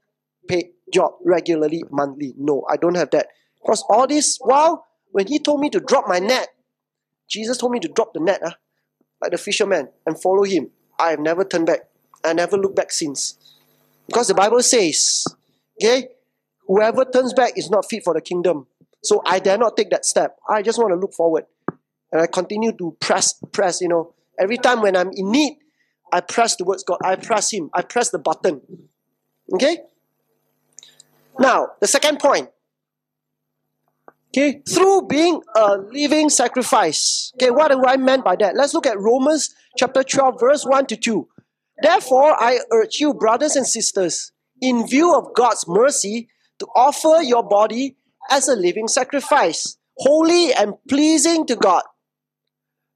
paid 0.47 0.69
job 0.91 1.11
regularly, 1.23 1.83
monthly, 1.91 2.33
no, 2.37 2.65
I 2.67 2.77
don't 2.77 2.95
have 2.95 3.11
that. 3.11 3.27
Because 3.61 3.83
all 3.87 4.07
this 4.07 4.37
while, 4.41 4.85
when 5.11 5.27
he 5.27 5.37
told 5.37 5.59
me 5.59 5.69
to 5.69 5.79
drop 5.79 6.05
my 6.07 6.17
net, 6.17 6.47
Jesus 7.27 7.57
told 7.57 7.71
me 7.71 7.79
to 7.81 7.87
drop 7.87 8.13
the 8.13 8.19
net, 8.19 8.41
uh, 8.43 8.51
like 9.21 9.31
the 9.31 9.37
fisherman, 9.37 9.89
and 10.07 10.19
follow 10.19 10.43
him. 10.43 10.71
I 10.99 11.11
have 11.11 11.19
never 11.19 11.43
turned 11.45 11.67
back. 11.67 11.81
I 12.23 12.33
never 12.33 12.57
looked 12.57 12.75
back 12.75 12.91
since. 12.91 13.35
Because 14.07 14.27
the 14.27 14.33
Bible 14.33 14.63
says, 14.63 15.25
okay, 15.79 16.07
whoever 16.67 17.05
turns 17.05 17.33
back 17.33 17.53
is 17.55 17.69
not 17.69 17.87
fit 17.87 18.03
for 18.03 18.15
the 18.15 18.21
kingdom. 18.21 18.65
So 19.03 19.21
I 19.25 19.39
dare 19.39 19.57
not 19.57 19.77
take 19.77 19.91
that 19.91 20.05
step. 20.05 20.37
I 20.49 20.63
just 20.63 20.79
want 20.79 20.91
to 20.91 20.95
look 20.95 21.13
forward. 21.13 21.45
And 22.11 22.21
I 22.21 22.27
continue 22.27 22.71
to 22.73 22.95
press, 22.99 23.33
press, 23.51 23.81
you 23.81 23.87
know. 23.87 24.13
Every 24.39 24.57
time 24.57 24.81
when 24.81 24.95
I'm 24.95 25.11
in 25.13 25.31
need, 25.31 25.57
I 26.11 26.21
press 26.21 26.55
towards 26.55 26.83
God. 26.83 26.99
I 27.03 27.15
press 27.15 27.51
Him. 27.51 27.69
I 27.73 27.81
press 27.81 28.09
the 28.09 28.19
button. 28.19 28.61
Okay? 29.53 29.79
Now, 31.37 31.69
the 31.79 31.87
second 31.87 32.19
point. 32.19 32.49
Okay, 34.29 34.61
through 34.69 35.07
being 35.07 35.41
a 35.55 35.77
living 35.91 36.29
sacrifice. 36.29 37.31
Okay, 37.35 37.49
what 37.49 37.71
do 37.71 37.83
I 37.83 37.97
mean 37.97 38.21
by 38.21 38.35
that? 38.35 38.55
Let's 38.55 38.75
look 38.75 38.85
at 38.85 38.99
Romans 38.99 39.55
chapter 39.75 40.03
12, 40.03 40.39
verse 40.39 40.65
1 40.65 40.85
to 40.87 40.95
2. 40.95 41.27
Therefore, 41.81 42.35
I 42.39 42.59
urge 42.71 42.99
you, 42.99 43.15
brothers 43.15 43.55
and 43.55 43.65
sisters, 43.65 44.31
in 44.61 44.85
view 44.87 45.15
of 45.15 45.33
God's 45.33 45.65
mercy, 45.67 46.29
to 46.59 46.67
offer 46.75 47.23
your 47.23 47.41
body 47.41 47.97
as 48.29 48.47
a 48.47 48.55
living 48.55 48.87
sacrifice, 48.87 49.77
holy 49.97 50.53
and 50.53 50.73
pleasing 50.87 51.47
to 51.47 51.55
God. 51.55 51.81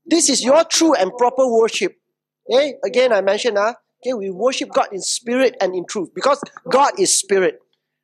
This 0.05 0.29
is 0.29 0.43
your 0.43 0.63
true 0.65 0.93
and 0.93 1.11
proper 1.17 1.47
worship. 1.47 1.95
Okay, 2.49 2.75
again, 2.83 3.13
I 3.13 3.21
mentioned, 3.21 3.57
uh, 3.57 3.73
okay, 4.01 4.13
we 4.13 4.29
worship 4.29 4.69
God 4.69 4.87
in 4.91 5.01
spirit 5.01 5.55
and 5.61 5.73
in 5.73 5.85
truth 5.85 6.09
because 6.13 6.41
God 6.69 6.99
is 6.99 7.17
spirit. 7.17 7.59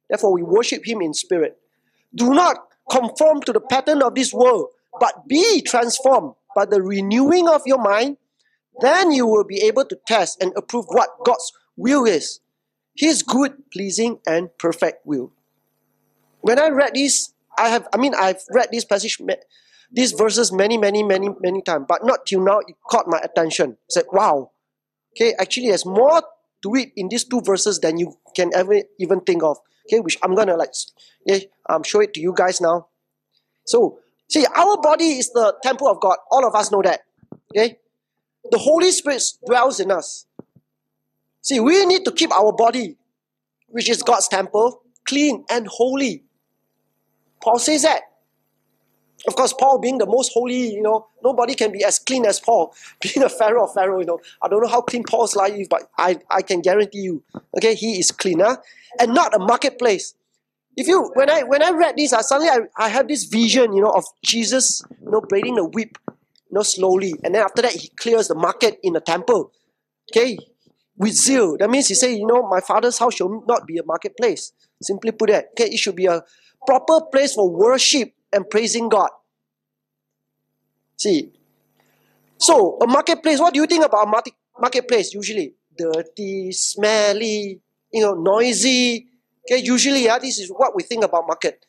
Therefore, 0.09 0.33
we 0.33 0.43
worship 0.43 0.85
Him 0.85 1.01
in 1.01 1.13
spirit. 1.13 1.57
Do 2.15 2.33
not 2.33 2.57
conform 2.89 3.41
to 3.41 3.53
the 3.53 3.59
pattern 3.59 4.01
of 4.01 4.15
this 4.15 4.33
world, 4.33 4.67
but 4.99 5.27
be 5.27 5.61
transformed 5.61 6.33
by 6.55 6.65
the 6.65 6.81
renewing 6.81 7.47
of 7.47 7.61
your 7.65 7.81
mind. 7.81 8.17
Then 8.81 9.11
you 9.11 9.27
will 9.27 9.43
be 9.43 9.61
able 9.63 9.85
to 9.85 9.97
test 10.07 10.41
and 10.41 10.53
approve 10.55 10.85
what 10.87 11.09
God's 11.25 11.51
will 11.75 12.05
is 12.05 12.39
His 12.95 13.23
good, 13.23 13.69
pleasing, 13.71 14.19
and 14.25 14.49
perfect 14.57 15.05
will. 15.05 15.33
When 16.41 16.59
I 16.59 16.69
read 16.69 16.93
this, 16.95 17.33
I 17.57 17.67
have, 17.69 17.87
I 17.93 17.97
mean, 17.97 18.13
I've 18.15 18.41
read 18.51 18.69
this 18.71 18.85
passage, 18.85 19.19
these 19.91 20.11
verses 20.11 20.51
many, 20.51 20.77
many, 20.77 21.03
many, 21.03 21.29
many 21.39 21.61
times, 21.61 21.85
but 21.87 22.05
not 22.05 22.25
till 22.25 22.43
now 22.43 22.59
it 22.59 22.75
caught 22.89 23.07
my 23.07 23.19
attention. 23.19 23.71
I 23.71 23.89
said, 23.89 24.05
wow, 24.11 24.51
okay, 25.15 25.33
actually, 25.39 25.67
there's 25.67 25.85
more 25.85 26.21
to 26.63 26.75
it 26.75 26.91
in 26.95 27.09
these 27.09 27.23
two 27.23 27.41
verses 27.41 27.79
than 27.79 27.97
you 27.97 28.13
can 28.35 28.51
ever 28.53 28.81
even 28.99 29.21
think 29.21 29.43
of 29.43 29.57
okay, 29.89 29.99
which 29.99 30.17
I'm 30.23 30.35
gonna 30.35 30.55
like 30.55 30.71
yeah, 31.25 31.39
um, 31.69 31.83
show 31.83 31.99
it 31.99 32.13
to 32.13 32.19
you 32.19 32.33
guys 32.35 32.61
now. 32.61 32.87
So, 33.65 33.99
see, 34.27 34.45
our 34.55 34.81
body 34.81 35.19
is 35.19 35.31
the 35.31 35.55
temple 35.63 35.87
of 35.87 35.99
God. 35.99 36.17
All 36.31 36.47
of 36.47 36.55
us 36.55 36.71
know 36.71 36.81
that. 36.83 37.01
Okay? 37.51 37.77
The 38.51 38.57
Holy 38.57 38.91
Spirit 38.91 39.23
dwells 39.45 39.79
in 39.79 39.91
us. 39.91 40.25
See, 41.41 41.59
we 41.59 41.85
need 41.85 42.05
to 42.05 42.11
keep 42.11 42.31
our 42.31 42.53
body, 42.53 42.97
which 43.67 43.89
is 43.89 44.03
God's 44.03 44.27
temple, 44.27 44.81
clean 45.07 45.45
and 45.49 45.67
holy. 45.67 46.23
Paul 47.41 47.59
says 47.59 47.83
that. 47.83 48.01
Of 49.27 49.35
course, 49.35 49.53
Paul 49.53 49.79
being 49.79 49.97
the 49.97 50.05
most 50.05 50.31
holy, 50.33 50.73
you 50.73 50.81
know, 50.81 51.07
nobody 51.23 51.55
can 51.55 51.71
be 51.71 51.83
as 51.83 51.99
clean 51.99 52.25
as 52.25 52.39
Paul. 52.39 52.73
Being 53.01 53.23
a 53.23 53.29
Pharaoh 53.29 53.65
of 53.65 53.73
Pharaoh, 53.73 53.99
you 53.99 54.05
know, 54.05 54.19
I 54.41 54.47
don't 54.47 54.61
know 54.61 54.69
how 54.69 54.81
clean 54.81 55.03
Paul's 55.03 55.35
life 55.35 55.53
is, 55.53 55.67
but 55.67 55.89
I, 55.97 56.19
I 56.29 56.41
can 56.41 56.61
guarantee 56.61 56.99
you, 56.99 57.23
okay, 57.57 57.75
he 57.75 57.99
is 57.99 58.11
cleaner 58.11 58.57
and 58.97 59.13
not 59.13 59.35
a 59.35 59.39
marketplace. 59.39 60.13
If 60.77 60.87
you 60.87 61.11
when 61.15 61.29
I 61.29 61.43
when 61.43 61.61
I 61.61 61.71
read 61.71 61.95
this, 61.97 62.13
I 62.13 62.21
suddenly 62.21 62.49
I, 62.49 62.85
I 62.85 62.87
have 62.89 63.07
this 63.07 63.25
vision, 63.25 63.73
you 63.73 63.81
know, 63.81 63.91
of 63.91 64.05
Jesus, 64.23 64.81
you 65.01 65.11
know, 65.11 65.19
braiding 65.19 65.55
the 65.55 65.65
whip, 65.65 65.97
you 66.07 66.51
know, 66.51 66.61
slowly, 66.61 67.13
and 67.23 67.35
then 67.35 67.43
after 67.43 67.61
that 67.61 67.73
he 67.73 67.89
clears 67.89 68.29
the 68.29 68.35
market 68.35 68.79
in 68.81 68.93
the 68.93 69.01
temple. 69.01 69.51
Okay, 70.11 70.37
with 70.97 71.13
zeal. 71.13 71.57
That 71.57 71.69
means 71.69 71.87
he 71.87 71.95
say, 71.95 72.13
you 72.13 72.25
know, 72.25 72.47
my 72.47 72.61
father's 72.61 72.99
house 72.99 73.15
shall 73.15 73.43
not 73.47 73.67
be 73.67 73.77
a 73.77 73.83
marketplace. 73.83 74.53
Simply 74.81 75.11
put 75.11 75.29
that. 75.29 75.49
okay, 75.51 75.71
it 75.73 75.79
should 75.79 75.95
be 75.95 76.05
a 76.05 76.23
proper 76.65 77.01
place 77.11 77.33
for 77.33 77.49
worship 77.49 78.13
and 78.31 78.49
praising 78.49 78.89
God. 78.89 79.09
See, 80.97 81.31
so 82.37 82.77
a 82.81 82.87
marketplace, 82.87 83.39
what 83.39 83.53
do 83.53 83.59
you 83.59 83.65
think 83.65 83.85
about 83.85 84.07
a 84.07 84.31
marketplace 84.59 85.13
usually? 85.13 85.53
Dirty, 85.77 86.51
smelly, 86.51 87.61
you 87.91 88.01
know, 88.01 88.13
noisy. 88.13 89.07
Okay, 89.49 89.61
usually 89.63 90.05
yeah, 90.05 90.19
this 90.19 90.39
is 90.39 90.49
what 90.49 90.75
we 90.75 90.83
think 90.83 91.03
about 91.03 91.25
market. 91.25 91.65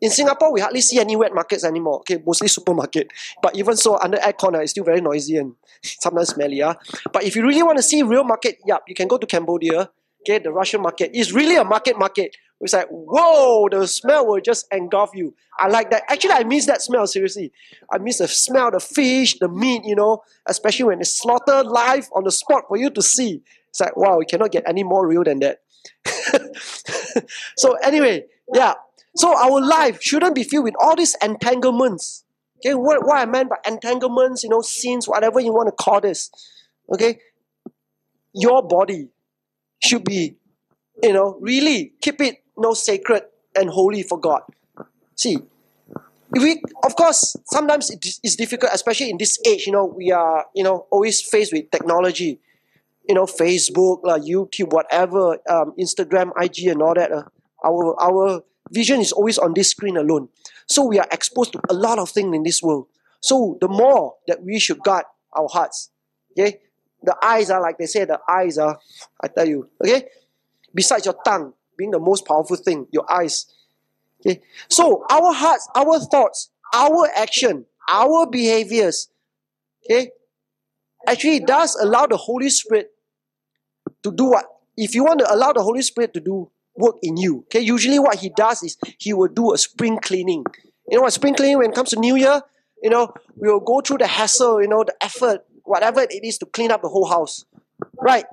In 0.00 0.10
Singapore, 0.10 0.52
we 0.52 0.60
hardly 0.60 0.82
see 0.82 0.98
any 0.98 1.16
wet 1.16 1.34
markets 1.34 1.64
anymore. 1.64 2.00
Okay, 2.00 2.22
mostly 2.24 2.48
supermarket. 2.56 3.10
But 3.42 3.56
even 3.56 3.76
so, 3.76 3.98
under 3.98 4.18
aircon, 4.18 4.54
uh, 4.54 4.58
it's 4.60 4.72
still 4.72 4.84
very 4.84 5.00
noisy 5.00 5.38
and 5.38 5.54
sometimes 5.82 6.30
smelly. 6.30 6.56
Yeah? 6.56 6.74
But 7.12 7.24
if 7.24 7.34
you 7.34 7.42
really 7.42 7.62
want 7.62 7.78
to 7.78 7.82
see 7.82 8.02
real 8.02 8.24
market, 8.24 8.58
yeah, 8.66 8.78
you 8.86 8.94
can 8.94 9.08
go 9.08 9.16
to 9.16 9.26
Cambodia. 9.26 9.90
Okay, 10.20 10.38
the 10.38 10.50
Russian 10.50 10.82
market. 10.82 11.14
is 11.14 11.32
really 11.32 11.56
a 11.56 11.64
market 11.64 11.98
market. 11.98 12.36
It's 12.60 12.72
like, 12.72 12.88
whoa, 12.88 13.68
the 13.70 13.86
smell 13.86 14.26
will 14.26 14.40
just 14.40 14.66
engulf 14.72 15.10
you. 15.14 15.34
I 15.58 15.68
like 15.68 15.90
that. 15.90 16.04
Actually, 16.08 16.32
I 16.32 16.44
miss 16.44 16.66
that 16.66 16.80
smell, 16.80 17.06
seriously. 17.06 17.52
I 17.92 17.98
miss 17.98 18.18
the 18.18 18.28
smell, 18.28 18.70
the 18.70 18.80
fish, 18.80 19.38
the 19.38 19.48
meat, 19.48 19.82
you 19.84 19.94
know, 19.94 20.22
especially 20.46 20.86
when 20.86 21.00
it's 21.00 21.18
slaughtered 21.18 21.66
live 21.66 22.08
on 22.14 22.24
the 22.24 22.30
spot 22.30 22.64
for 22.68 22.76
you 22.78 22.90
to 22.90 23.02
see. 23.02 23.42
It's 23.68 23.80
like, 23.80 23.96
wow, 23.96 24.18
we 24.18 24.24
cannot 24.24 24.52
get 24.52 24.64
any 24.66 24.84
more 24.84 25.06
real 25.06 25.22
than 25.22 25.40
that. 25.40 25.58
so, 27.56 27.74
anyway, 27.82 28.24
yeah. 28.54 28.74
So, 29.16 29.36
our 29.36 29.60
life 29.60 30.02
shouldn't 30.02 30.34
be 30.34 30.44
filled 30.44 30.64
with 30.64 30.74
all 30.80 30.96
these 30.96 31.14
entanglements. 31.22 32.24
Okay, 32.58 32.74
what, 32.74 33.04
what 33.04 33.18
I 33.18 33.26
meant 33.26 33.50
by 33.50 33.56
entanglements, 33.66 34.42
you 34.42 34.48
know, 34.48 34.62
sins, 34.62 35.06
whatever 35.06 35.40
you 35.40 35.52
want 35.52 35.68
to 35.68 35.72
call 35.72 36.00
this. 36.00 36.30
Okay, 36.92 37.18
your 38.32 38.66
body 38.66 39.08
should 39.82 40.04
be, 40.04 40.36
you 41.02 41.12
know, 41.12 41.36
really 41.40 41.92
keep 42.00 42.20
it, 42.20 42.36
know, 42.58 42.74
sacred 42.74 43.22
and 43.54 43.70
holy 43.70 44.02
for 44.02 44.18
God. 44.18 44.42
See, 45.14 45.38
if 46.34 46.42
we, 46.42 46.60
of 46.84 46.96
course, 46.96 47.36
sometimes 47.46 47.90
it's 47.90 48.36
difficult, 48.36 48.72
especially 48.74 49.10
in 49.10 49.18
this 49.18 49.38
age. 49.46 49.66
You 49.66 49.72
know, 49.72 49.86
we 49.86 50.12
are, 50.12 50.44
you 50.54 50.62
know, 50.62 50.86
always 50.90 51.22
faced 51.22 51.52
with 51.52 51.70
technology 51.70 52.40
you 53.08 53.14
know, 53.14 53.24
Facebook, 53.24 54.00
uh, 54.04 54.18
YouTube, 54.18 54.72
whatever, 54.72 55.38
um, 55.48 55.72
Instagram, 55.78 56.32
IG, 56.40 56.66
and 56.66 56.82
all 56.82 56.94
that. 56.94 57.12
Uh, 57.12 57.22
our 57.64 58.00
our 58.00 58.42
vision 58.70 59.00
is 59.00 59.12
always 59.12 59.38
on 59.38 59.54
this 59.54 59.70
screen 59.70 59.96
alone. 59.96 60.28
So 60.66 60.84
we 60.84 60.98
are 60.98 61.06
exposed 61.12 61.52
to 61.52 61.60
a 61.70 61.74
lot 61.74 61.98
of 61.98 62.10
things 62.10 62.34
in 62.34 62.42
this 62.42 62.62
world. 62.62 62.88
So 63.20 63.56
the 63.60 63.68
more 63.68 64.14
that 64.26 64.42
we 64.42 64.58
should 64.58 64.80
guard 64.80 65.04
our 65.32 65.48
hearts. 65.48 65.90
Okay? 66.32 66.58
The 67.02 67.16
eyes 67.22 67.50
are 67.50 67.60
like 67.60 67.78
they 67.78 67.86
say, 67.86 68.04
the 68.04 68.18
eyes 68.28 68.58
are, 68.58 68.78
I 69.22 69.28
tell 69.28 69.46
you, 69.46 69.70
okay? 69.82 70.08
Besides 70.74 71.04
your 71.04 71.16
tongue 71.24 71.52
being 71.76 71.90
the 71.90 71.98
most 71.98 72.26
powerful 72.26 72.56
thing, 72.56 72.86
your 72.92 73.10
eyes. 73.12 73.46
Okay? 74.20 74.42
So 74.68 75.04
our 75.10 75.32
hearts, 75.32 75.68
our 75.74 76.00
thoughts, 76.00 76.50
our 76.74 77.08
action, 77.16 77.66
our 77.88 78.26
behaviors, 78.26 79.08
okay, 79.84 80.10
actually 81.06 81.40
does 81.40 81.76
allow 81.76 82.06
the 82.06 82.16
Holy 82.16 82.50
Spirit 82.50 82.90
to 84.02 84.12
do 84.12 84.26
what? 84.26 84.46
If 84.76 84.94
you 84.94 85.04
want 85.04 85.20
to 85.20 85.32
allow 85.32 85.52
the 85.52 85.62
Holy 85.62 85.82
Spirit 85.82 86.12
to 86.14 86.20
do 86.20 86.50
work 86.76 86.96
in 87.02 87.16
you, 87.16 87.40
okay, 87.46 87.60
usually 87.60 87.98
what 87.98 88.18
he 88.18 88.30
does 88.36 88.62
is 88.62 88.76
he 88.98 89.14
will 89.14 89.28
do 89.28 89.54
a 89.54 89.58
spring 89.58 89.98
cleaning. 90.02 90.44
You 90.88 90.98
know 90.98 91.02
what 91.02 91.12
spring 91.12 91.34
cleaning 91.34 91.58
when 91.58 91.70
it 91.70 91.74
comes 91.74 91.90
to 91.90 92.00
New 92.00 92.16
Year? 92.16 92.42
You 92.82 92.90
know, 92.90 93.12
we 93.36 93.48
will 93.48 93.60
go 93.60 93.80
through 93.80 93.98
the 93.98 94.06
hassle, 94.06 94.60
you 94.60 94.68
know, 94.68 94.84
the 94.84 94.94
effort, 95.02 95.44
whatever 95.64 96.02
it 96.02 96.24
is 96.24 96.38
to 96.38 96.46
clean 96.46 96.70
up 96.70 96.82
the 96.82 96.88
whole 96.88 97.06
house. 97.08 97.44
Right? 98.00 98.26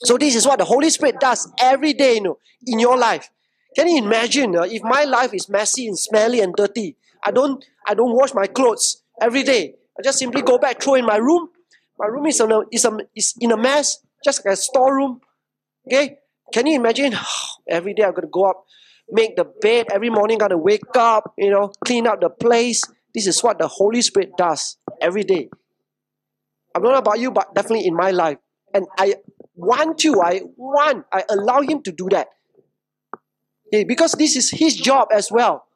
So 0.00 0.18
this 0.18 0.34
is 0.34 0.46
what 0.46 0.58
the 0.58 0.64
Holy 0.64 0.90
Spirit 0.90 1.20
does 1.20 1.50
every 1.58 1.92
day, 1.92 2.14
you 2.14 2.22
know, 2.22 2.38
in 2.66 2.78
your 2.78 2.96
life. 2.96 3.30
Can 3.74 3.88
you 3.88 4.02
imagine 4.02 4.56
uh, 4.56 4.62
if 4.62 4.82
my 4.82 5.04
life 5.04 5.34
is 5.34 5.48
messy 5.48 5.86
and 5.86 5.98
smelly 5.98 6.40
and 6.40 6.54
dirty? 6.54 6.96
I 7.24 7.30
don't, 7.30 7.64
I 7.86 7.94
don't 7.94 8.14
wash 8.14 8.34
my 8.34 8.46
clothes 8.46 9.02
every 9.20 9.42
day. 9.42 9.74
I 9.98 10.02
just 10.02 10.18
simply 10.18 10.42
go 10.42 10.58
back, 10.58 10.80
throw 10.80 10.94
in 10.94 11.04
my 11.04 11.16
room. 11.16 11.48
My 11.98 12.06
room 12.06 12.26
is, 12.26 12.40
in 12.40 12.52
a, 12.52 12.60
is, 12.72 12.84
a, 12.84 12.98
is 13.14 13.34
in 13.40 13.52
a 13.52 13.56
mess, 13.56 13.98
just 14.24 14.44
like 14.44 14.54
a 14.54 14.56
storeroom. 14.56 15.20
Okay? 15.86 16.18
Can 16.52 16.66
you 16.66 16.76
imagine? 16.76 17.14
every 17.68 17.94
day 17.94 18.04
I'm 18.04 18.12
going 18.12 18.22
to 18.22 18.28
go 18.28 18.44
up, 18.44 18.64
make 19.10 19.36
the 19.36 19.44
bed. 19.44 19.86
Every 19.92 20.10
morning, 20.10 20.38
got 20.38 20.48
to 20.48 20.58
wake 20.58 20.96
up, 20.96 21.34
you 21.36 21.50
know, 21.50 21.72
clean 21.84 22.06
up 22.06 22.20
the 22.20 22.30
place. 22.30 22.82
This 23.14 23.26
is 23.26 23.42
what 23.42 23.58
the 23.58 23.68
Holy 23.68 24.02
Spirit 24.02 24.32
does 24.36 24.76
every 25.00 25.24
day. 25.24 25.48
I 26.74 26.78
don't 26.78 26.92
know 26.92 26.98
about 26.98 27.18
you, 27.18 27.30
but 27.30 27.54
definitely 27.54 27.86
in 27.86 27.96
my 27.96 28.10
life. 28.10 28.38
And 28.74 28.86
I 28.98 29.14
want 29.56 29.98
to, 29.98 30.20
I 30.20 30.42
want, 30.56 31.06
I 31.12 31.24
allow 31.28 31.60
Him 31.62 31.82
to 31.82 31.92
do 31.92 32.08
that. 32.10 32.28
Okay, 33.68 33.84
because 33.84 34.12
this 34.12 34.36
is 34.36 34.50
His 34.50 34.76
job 34.76 35.08
as 35.12 35.30
well. 35.30 35.66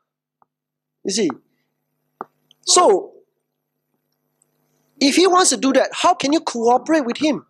You 1.04 1.12
see? 1.12 1.30
So, 2.66 3.12
if 5.00 5.16
He 5.16 5.26
wants 5.26 5.50
to 5.50 5.56
do 5.56 5.72
that, 5.72 5.90
how 5.92 6.14
can 6.14 6.32
you 6.32 6.40
cooperate 6.40 7.04
with 7.04 7.16
Him? 7.16 7.46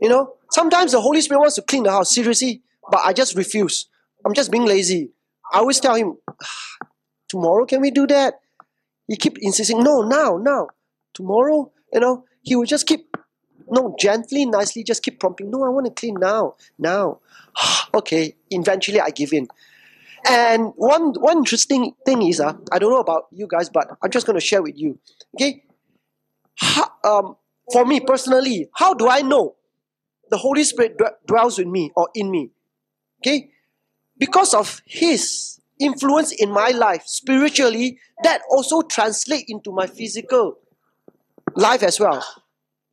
You 0.00 0.08
know, 0.08 0.34
sometimes 0.50 0.92
the 0.92 1.00
Holy 1.00 1.20
Spirit 1.20 1.40
wants 1.40 1.56
to 1.56 1.62
clean 1.62 1.82
the 1.82 1.90
house, 1.90 2.14
seriously, 2.14 2.62
but 2.90 3.00
I 3.04 3.12
just 3.12 3.34
refuse. 3.34 3.86
I'm 4.24 4.34
just 4.34 4.50
being 4.52 4.66
lazy. 4.66 5.10
I 5.52 5.58
always 5.58 5.80
tell 5.80 5.94
Him, 5.94 6.18
ah, 6.28 6.86
tomorrow 7.28 7.64
can 7.64 7.80
we 7.80 7.90
do 7.90 8.06
that? 8.06 8.34
He 9.08 9.16
keep 9.16 9.38
insisting, 9.40 9.82
no, 9.82 10.02
now, 10.02 10.36
now. 10.36 10.68
Tomorrow, 11.14 11.72
you 11.92 12.00
know, 12.00 12.24
he 12.42 12.54
will 12.54 12.66
just 12.66 12.86
keep, 12.86 13.07
no, 13.70 13.94
gently, 13.98 14.46
nicely, 14.46 14.82
just 14.82 15.02
keep 15.02 15.20
prompting, 15.20 15.50
no, 15.50 15.64
I 15.64 15.68
want 15.68 15.86
to 15.86 15.92
clean 15.92 16.16
now, 16.18 16.54
now. 16.78 17.20
okay, 17.94 18.34
eventually 18.50 19.00
I 19.00 19.10
give 19.10 19.32
in. 19.32 19.48
And 20.28 20.72
one 20.76 21.12
one 21.14 21.38
interesting 21.38 21.94
thing 22.04 22.22
is, 22.22 22.40
uh, 22.40 22.54
I 22.72 22.78
don't 22.78 22.90
know 22.90 23.00
about 23.00 23.26
you 23.32 23.46
guys, 23.46 23.68
but 23.68 23.88
I'm 24.02 24.10
just 24.10 24.26
going 24.26 24.38
to 24.38 24.44
share 24.44 24.62
with 24.62 24.76
you. 24.76 24.98
Okay, 25.34 25.64
how, 26.56 26.90
um, 27.04 27.36
for 27.72 27.84
me 27.84 28.00
personally, 28.00 28.68
how 28.74 28.94
do 28.94 29.08
I 29.08 29.22
know 29.22 29.54
the 30.30 30.36
Holy 30.36 30.64
Spirit 30.64 30.98
dwells 31.26 31.58
with 31.58 31.68
me 31.68 31.92
or 31.94 32.08
in 32.14 32.30
me? 32.30 32.50
Okay, 33.20 33.50
because 34.18 34.54
of 34.54 34.82
His 34.86 35.60
influence 35.78 36.32
in 36.32 36.50
my 36.50 36.70
life 36.70 37.02
spiritually, 37.06 37.98
that 38.24 38.42
also 38.50 38.82
translate 38.82 39.44
into 39.48 39.70
my 39.70 39.86
physical 39.86 40.58
life 41.54 41.84
as 41.84 42.00
well. 42.00 42.24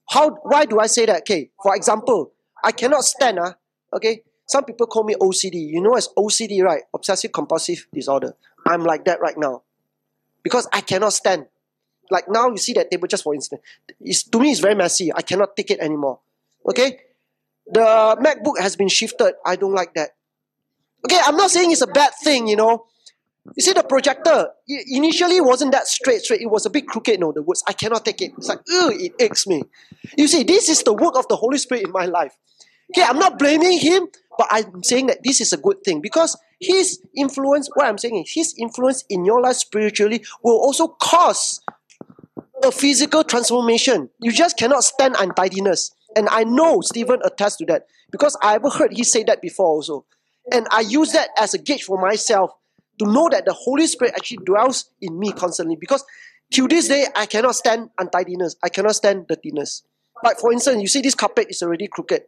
How? 0.09 0.29
Why 0.43 0.65
do 0.65 0.79
I 0.79 0.87
say 0.87 1.05
that? 1.05 1.21
Okay, 1.21 1.51
for 1.61 1.75
example, 1.75 2.31
I 2.63 2.71
cannot 2.71 3.03
stand. 3.03 3.39
Uh, 3.39 3.53
okay, 3.93 4.21
some 4.47 4.63
people 4.63 4.87
call 4.87 5.03
me 5.03 5.15
OCD. 5.15 5.55
You 5.55 5.81
know 5.81 5.91
what's 5.91 6.09
OCD, 6.17 6.61
right? 6.61 6.83
Obsessive 6.93 7.31
compulsive 7.31 7.87
disorder. 7.93 8.35
I'm 8.67 8.83
like 8.83 9.05
that 9.05 9.21
right 9.21 9.37
now 9.37 9.63
because 10.43 10.67
I 10.71 10.81
cannot 10.81 11.13
stand. 11.13 11.47
Like 12.11 12.25
now, 12.29 12.49
you 12.49 12.57
see 12.57 12.73
that 12.73 12.91
table 12.91 13.07
just 13.07 13.23
for 13.23 13.33
instance. 13.33 13.61
It's, 13.99 14.23
to 14.23 14.39
me, 14.39 14.51
it's 14.51 14.59
very 14.59 14.75
messy. 14.75 15.11
I 15.13 15.21
cannot 15.21 15.55
take 15.55 15.71
it 15.71 15.79
anymore. 15.79 16.19
Okay, 16.69 16.99
the 17.67 18.17
MacBook 18.21 18.59
has 18.59 18.75
been 18.75 18.89
shifted. 18.89 19.33
I 19.45 19.55
don't 19.55 19.73
like 19.73 19.93
that. 19.95 20.11
Okay, 21.05 21.19
I'm 21.25 21.35
not 21.35 21.51
saying 21.51 21.71
it's 21.71 21.81
a 21.81 21.87
bad 21.87 22.11
thing, 22.23 22.47
you 22.47 22.55
know. 22.55 22.85
You 23.55 23.61
see, 23.61 23.73
the 23.73 23.83
projector 23.83 24.49
initially 24.67 25.39
wasn't 25.39 25.71
that 25.73 25.87
straight, 25.87 26.21
straight. 26.21 26.41
It 26.41 26.49
was 26.49 26.65
a 26.65 26.69
bit 26.69 26.87
crooked. 26.87 27.19
No, 27.19 27.31
the 27.31 27.43
words 27.43 27.63
I 27.67 27.73
cannot 27.73 28.03
take 28.03 28.21
it. 28.21 28.31
It's 28.37 28.49
like, 28.49 28.59
ugh, 28.73 28.93
it 28.95 29.13
aches 29.19 29.45
me. 29.45 29.63
You 30.17 30.27
see, 30.27 30.43
this 30.43 30.67
is 30.67 30.81
the 30.81 30.93
work 30.93 31.15
of 31.15 31.27
the 31.27 31.35
Holy 31.35 31.57
Spirit 31.59 31.85
in 31.85 31.91
my 31.91 32.05
life. 32.05 32.35
Okay, 32.91 33.05
I'm 33.07 33.19
not 33.19 33.37
blaming 33.37 33.79
him, 33.79 34.07
but 34.37 34.47
I'm 34.51 34.83
saying 34.83 35.07
that 35.07 35.23
this 35.23 35.41
is 35.41 35.53
a 35.53 35.57
good 35.57 35.83
thing 35.83 36.01
because 36.01 36.37
his 36.59 37.01
influence, 37.15 37.69
what 37.73 37.85
I'm 37.85 37.97
saying 37.97 38.17
is, 38.17 38.31
his 38.31 38.55
influence 38.57 39.03
in 39.09 39.25
your 39.25 39.41
life 39.41 39.57
spiritually 39.57 40.23
will 40.43 40.57
also 40.57 40.87
cause 40.87 41.61
a 42.63 42.71
physical 42.71 43.23
transformation. 43.23 44.09
You 44.21 44.31
just 44.31 44.57
cannot 44.57 44.83
stand 44.83 45.15
untidiness. 45.19 45.91
And 46.15 46.29
I 46.29 46.45
know 46.45 46.81
Stephen 46.81 47.19
attests 47.23 47.57
to 47.57 47.65
that 47.67 47.87
because 48.11 48.37
I 48.41 48.55
ever 48.55 48.69
heard 48.69 48.93
he 48.93 49.03
say 49.03 49.23
that 49.23 49.41
before 49.41 49.67
also. 49.67 50.05
And 50.51 50.67
I 50.71 50.81
use 50.81 51.11
that 51.11 51.29
as 51.37 51.53
a 51.53 51.57
gauge 51.57 51.83
for 51.83 51.99
myself 51.99 52.51
to 52.99 53.05
know 53.05 53.29
that 53.29 53.45
the 53.45 53.53
Holy 53.53 53.87
Spirit 53.87 54.13
actually 54.15 54.39
dwells 54.45 54.91
in 55.01 55.17
me 55.17 55.31
constantly. 55.31 55.75
Because 55.75 56.03
till 56.51 56.67
this 56.67 56.87
day, 56.87 57.05
I 57.15 57.25
cannot 57.25 57.55
stand 57.55 57.89
untidiness. 57.97 58.55
I 58.63 58.69
cannot 58.69 58.95
stand 58.95 59.27
dirtiness. 59.27 59.83
Like 60.23 60.39
for 60.39 60.51
instance, 60.51 60.81
you 60.81 60.87
see 60.87 61.01
this 61.01 61.15
carpet 61.15 61.47
is 61.49 61.61
already 61.61 61.87
crooked. 61.87 62.23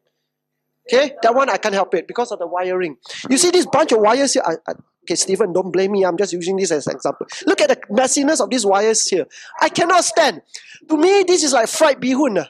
Okay, 0.91 1.15
that 1.21 1.35
one 1.35 1.49
I 1.49 1.57
can't 1.57 1.75
help 1.75 1.93
it 1.95 2.07
because 2.07 2.31
of 2.31 2.39
the 2.39 2.47
wiring. 2.47 2.95
You 3.29 3.37
see 3.37 3.51
this 3.51 3.65
bunch 3.65 3.91
of 3.91 3.99
wires 3.99 4.33
here. 4.33 4.43
I, 4.45 4.53
I, 4.65 4.73
okay, 5.03 5.15
Stephen, 5.15 5.51
don't 5.51 5.71
blame 5.71 5.91
me. 5.91 6.05
I'm 6.05 6.17
just 6.17 6.31
using 6.31 6.55
this 6.55 6.71
as 6.71 6.87
an 6.87 6.95
example. 6.95 7.27
Look 7.45 7.59
at 7.59 7.69
the 7.69 7.75
messiness 7.93 8.41
of 8.41 8.49
these 8.49 8.65
wires 8.65 9.05
here. 9.05 9.25
I 9.59 9.67
cannot 9.67 10.05
stand. 10.05 10.41
To 10.87 10.97
me, 10.97 11.23
this 11.27 11.43
is 11.43 11.51
like 11.51 11.67
fried 11.67 11.99
bihun. 11.99 12.47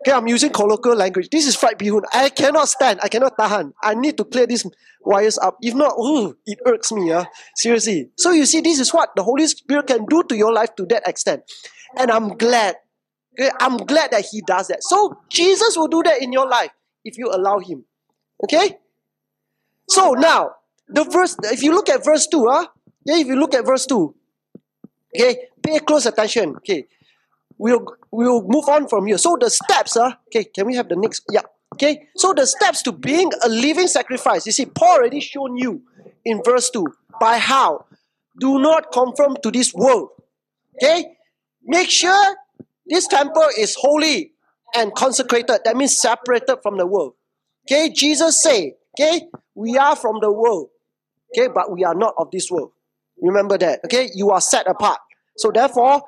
Okay, 0.00 0.16
I'm 0.16 0.26
using 0.26 0.50
colloquial 0.50 0.96
language. 0.96 1.28
This 1.28 1.46
is 1.46 1.56
fried 1.56 1.78
bihun. 1.78 2.02
I 2.12 2.30
cannot 2.30 2.68
stand. 2.68 3.00
I 3.02 3.08
cannot 3.08 3.36
tahan. 3.36 3.72
I 3.82 3.94
need 3.94 4.16
to 4.16 4.24
clear 4.24 4.46
these 4.46 4.64
wires 5.02 5.36
up. 5.36 5.58
If 5.60 5.74
not, 5.74 5.92
ooh, 5.98 6.36
it 6.46 6.58
irks 6.64 6.90
me. 6.90 7.12
Uh. 7.12 7.24
Seriously. 7.54 8.10
So 8.16 8.30
you 8.32 8.46
see, 8.46 8.62
this 8.62 8.80
is 8.80 8.94
what 8.94 9.10
the 9.14 9.22
Holy 9.22 9.46
Spirit 9.46 9.88
can 9.88 10.06
do 10.06 10.22
to 10.24 10.36
your 10.36 10.52
life 10.52 10.74
to 10.76 10.86
that 10.86 11.06
extent. 11.06 11.42
And 11.98 12.10
I'm 12.10 12.38
glad. 12.38 12.76
Okay, 13.38 13.50
I'm 13.60 13.76
glad 13.76 14.12
that 14.12 14.24
He 14.30 14.40
does 14.40 14.68
that. 14.68 14.82
So 14.82 15.20
Jesus 15.28 15.76
will 15.76 15.88
do 15.88 16.02
that 16.04 16.22
in 16.22 16.32
your 16.32 16.48
life 16.48 16.70
if 17.04 17.18
you 17.18 17.30
allow 17.30 17.58
Him. 17.58 17.84
Okay? 18.42 18.78
So 19.88 20.12
now, 20.12 20.52
the 20.88 21.04
verse, 21.04 21.36
if 21.44 21.62
you 21.62 21.72
look 21.72 21.88
at 21.88 22.04
verse 22.04 22.26
2, 22.26 22.46
huh? 22.48 22.66
Yeah, 23.04 23.18
if 23.18 23.26
you 23.26 23.36
look 23.36 23.54
at 23.54 23.66
verse 23.66 23.86
2, 23.86 24.14
okay, 25.16 25.48
pay 25.62 25.78
close 25.80 26.06
attention. 26.06 26.56
Okay, 26.56 26.86
we'll 27.60 27.84
we'll 28.10 28.42
move 28.42 28.68
on 28.68 28.88
from 28.88 29.06
here. 29.06 29.18
So 29.18 29.36
the 29.38 29.50
steps, 29.50 29.96
uh, 29.96 30.12
okay, 30.28 30.44
can 30.44 30.66
we 30.66 30.74
have 30.76 30.88
the 30.88 30.96
next? 30.96 31.24
Yeah. 31.30 31.42
Okay, 31.74 32.08
so 32.16 32.32
the 32.32 32.46
steps 32.46 32.82
to 32.82 32.92
being 32.92 33.30
a 33.44 33.48
living 33.48 33.86
sacrifice. 33.86 34.44
You 34.44 34.52
see, 34.52 34.66
Paul 34.66 34.98
already 34.98 35.20
shown 35.20 35.56
you 35.56 35.82
in 36.24 36.42
verse 36.44 36.68
2 36.70 36.84
by 37.20 37.38
how. 37.38 37.86
Do 38.38 38.58
not 38.58 38.90
conform 38.90 39.36
to 39.42 39.50
this 39.50 39.72
world. 39.74 40.08
Okay? 40.74 41.16
Make 41.62 41.90
sure 41.90 42.36
this 42.86 43.06
temple 43.06 43.46
is 43.56 43.76
holy 43.78 44.32
and 44.74 44.94
consecrated. 44.94 45.60
That 45.64 45.76
means 45.76 45.98
separated 45.98 46.56
from 46.62 46.78
the 46.78 46.86
world. 46.86 47.14
Okay? 47.66 47.90
Jesus 47.90 48.42
say, 48.42 48.76
okay, 48.98 49.28
we 49.54 49.76
are 49.76 49.94
from 49.94 50.18
the 50.20 50.32
world. 50.32 50.70
Okay, 51.32 51.48
but 51.54 51.70
we 51.70 51.84
are 51.84 51.94
not 51.94 52.14
of 52.18 52.30
this 52.30 52.50
world. 52.50 52.72
Remember 53.20 53.58
that. 53.58 53.80
Okay? 53.84 54.08
You 54.14 54.30
are 54.30 54.40
set 54.40 54.66
apart. 54.66 54.98
So 55.36 55.50
therefore, 55.52 56.02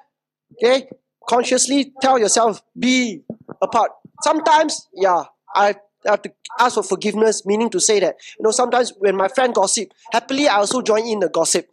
okay, 0.54 0.88
consciously 1.28 1.92
tell 2.00 2.18
yourself, 2.18 2.62
be 2.78 3.22
apart. 3.60 3.90
Sometimes, 4.22 4.88
yeah, 4.94 5.24
I 5.54 5.74
have 6.04 6.22
to 6.22 6.32
ask 6.58 6.74
for 6.74 6.82
forgiveness, 6.82 7.46
meaning 7.46 7.70
to 7.70 7.80
say 7.80 8.00
that, 8.00 8.16
you 8.38 8.42
know, 8.42 8.50
sometimes 8.50 8.92
when 8.98 9.16
my 9.16 9.28
friend 9.28 9.54
gossip, 9.54 9.88
happily 10.12 10.48
I 10.48 10.56
also 10.56 10.82
join 10.82 11.06
in 11.06 11.20
the 11.20 11.28
gossip. 11.28 11.66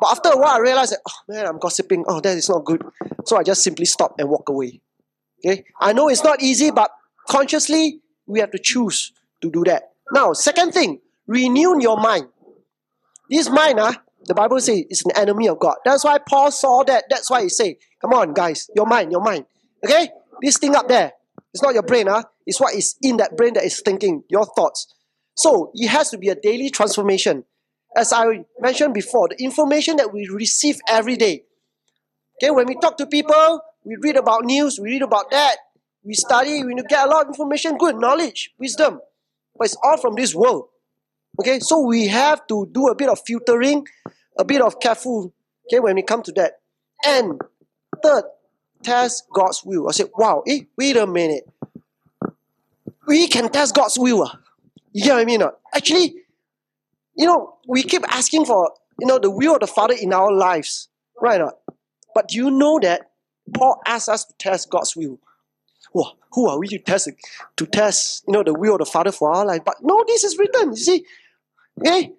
But 0.00 0.10
after 0.10 0.30
a 0.30 0.36
while, 0.36 0.56
I 0.56 0.58
realize 0.58 0.90
that, 0.90 1.00
oh 1.08 1.18
man, 1.28 1.46
I'm 1.46 1.58
gossiping. 1.58 2.04
Oh, 2.08 2.20
that 2.20 2.36
is 2.36 2.48
not 2.48 2.64
good. 2.64 2.82
So 3.24 3.36
I 3.36 3.42
just 3.42 3.62
simply 3.62 3.86
stop 3.86 4.16
and 4.18 4.28
walk 4.28 4.48
away. 4.48 4.80
Okay? 5.44 5.64
I 5.80 5.92
know 5.92 6.08
it's 6.08 6.24
not 6.24 6.42
easy, 6.42 6.70
but 6.70 6.90
consciously, 7.28 8.00
we 8.26 8.40
have 8.40 8.50
to 8.50 8.58
choose 8.58 9.12
to 9.42 9.50
do 9.50 9.62
that. 9.64 9.92
Now, 10.12 10.32
second 10.32 10.72
thing, 10.72 11.00
renew 11.26 11.80
your 11.80 11.96
mind. 11.96 12.28
This 13.30 13.48
mind, 13.48 13.78
ah, 13.80 14.02
the 14.26 14.34
Bible 14.34 14.60
says 14.60 14.84
it's 14.88 15.04
an 15.04 15.12
enemy 15.16 15.48
of 15.48 15.58
God. 15.58 15.76
That's 15.84 16.04
why 16.04 16.18
Paul 16.18 16.50
saw 16.50 16.82
that. 16.84 17.04
That's 17.10 17.30
why 17.30 17.42
he 17.42 17.48
say, 17.48 17.78
come 18.00 18.12
on, 18.12 18.32
guys, 18.32 18.70
your 18.74 18.86
mind, 18.86 19.12
your 19.12 19.22
mind. 19.22 19.46
Okay? 19.84 20.08
This 20.42 20.58
thing 20.58 20.74
up 20.74 20.88
there, 20.88 21.12
it's 21.52 21.62
not 21.62 21.74
your 21.74 21.82
brain, 21.82 22.06
huh? 22.06 22.24
It's 22.46 22.60
what 22.60 22.74
is 22.74 22.96
in 23.02 23.18
that 23.18 23.36
brain 23.36 23.54
that 23.54 23.64
is 23.64 23.80
thinking, 23.84 24.24
your 24.28 24.44
thoughts. 24.44 24.92
So 25.34 25.70
it 25.74 25.88
has 25.88 26.10
to 26.10 26.18
be 26.18 26.28
a 26.28 26.34
daily 26.34 26.70
transformation. 26.70 27.44
as 27.96 28.12
I 28.12 28.44
mentioned 28.60 28.94
before, 28.94 29.28
the 29.28 29.42
information 29.42 29.96
that 29.96 30.12
we 30.12 30.28
receive 30.28 30.80
every 30.88 31.16
day. 31.16 31.44
Okay, 32.42 32.50
when 32.50 32.66
we 32.66 32.76
talk 32.76 32.96
to 32.98 33.06
people, 33.06 33.60
we 33.84 33.96
read 34.00 34.16
about 34.16 34.44
news, 34.44 34.78
we 34.80 34.90
read 34.90 35.02
about 35.02 35.30
that, 35.30 35.56
we 36.02 36.14
study, 36.14 36.64
we 36.64 36.74
get 36.88 37.06
a 37.06 37.10
lot 37.10 37.22
of 37.22 37.28
information, 37.28 37.76
good 37.78 37.96
knowledge, 37.96 38.50
wisdom. 38.58 39.00
But 39.56 39.66
it's 39.66 39.76
all 39.82 39.96
from 39.98 40.14
this 40.16 40.34
world. 40.34 40.68
Okay, 41.38 41.58
so 41.60 41.80
we 41.80 42.06
have 42.08 42.46
to 42.46 42.68
do 42.70 42.88
a 42.88 42.94
bit 42.94 43.08
of 43.08 43.20
filtering, 43.26 43.86
a 44.38 44.44
bit 44.44 44.62
of 44.62 44.78
careful, 44.78 45.32
okay, 45.66 45.80
when 45.80 45.96
we 45.96 46.02
come 46.02 46.22
to 46.22 46.32
that. 46.32 46.60
And 47.04 47.40
third, 48.02 48.24
test 48.82 49.24
God's 49.32 49.62
will. 49.64 49.88
I 49.88 49.92
said, 49.92 50.10
wow, 50.16 50.42
eh, 50.46 50.60
wait 50.78 50.96
a 50.96 51.06
minute. 51.06 51.48
We 53.06 53.26
can 53.28 53.50
test 53.50 53.74
God's 53.74 53.98
will. 53.98 54.24
Ah. 54.26 54.38
You 54.92 55.04
get 55.04 55.14
what 55.14 55.22
I 55.22 55.24
mean? 55.24 55.40
Not? 55.40 55.58
Actually, 55.74 56.14
you 57.16 57.26
know, 57.26 57.56
we 57.66 57.82
keep 57.82 58.02
asking 58.08 58.44
for, 58.44 58.72
you 59.00 59.06
know, 59.06 59.18
the 59.18 59.30
will 59.30 59.54
of 59.54 59.60
the 59.60 59.66
Father 59.66 59.94
in 60.00 60.12
our 60.12 60.32
lives. 60.32 60.88
Right 61.20 61.40
not? 61.40 61.54
But 62.14 62.28
do 62.28 62.36
you 62.36 62.50
know 62.50 62.78
that 62.80 63.10
Paul 63.52 63.80
asks 63.86 64.08
us 64.08 64.24
to 64.24 64.34
test 64.38 64.70
God's 64.70 64.94
will? 64.94 65.18
Who 66.32 66.48
are 66.48 66.58
we 66.58 66.66
to 66.68 66.78
test 66.78 67.08
to 67.56 67.66
test, 67.66 68.24
you 68.26 68.32
know, 68.32 68.42
the 68.42 68.54
will 68.54 68.74
of 68.74 68.78
the 68.80 68.86
Father 68.86 69.12
for 69.12 69.32
our 69.32 69.46
life? 69.46 69.62
But 69.64 69.76
no, 69.82 70.04
this 70.06 70.24
is 70.24 70.36
written. 70.36 70.70
You 70.70 70.76
see, 70.76 71.04
okay? 71.80 72.12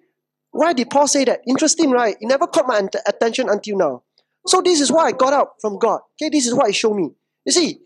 Why 0.50 0.72
did 0.72 0.88
Paul 0.88 1.06
say 1.06 1.24
that? 1.24 1.40
Interesting, 1.46 1.90
right? 1.90 2.16
It 2.18 2.26
never 2.26 2.46
caught 2.46 2.66
my 2.66 2.80
attention 3.06 3.48
until 3.48 3.76
now. 3.76 4.02
So 4.46 4.62
this 4.62 4.80
is 4.80 4.90
what 4.90 5.04
I 5.04 5.12
got 5.12 5.32
out 5.32 5.60
from 5.60 5.78
God. 5.78 6.00
Okay, 6.14 6.30
this 6.30 6.46
is 6.46 6.54
what 6.54 6.68
He 6.68 6.72
showed 6.72 6.94
me. 6.94 7.10
You 7.44 7.52
see, 7.52 7.80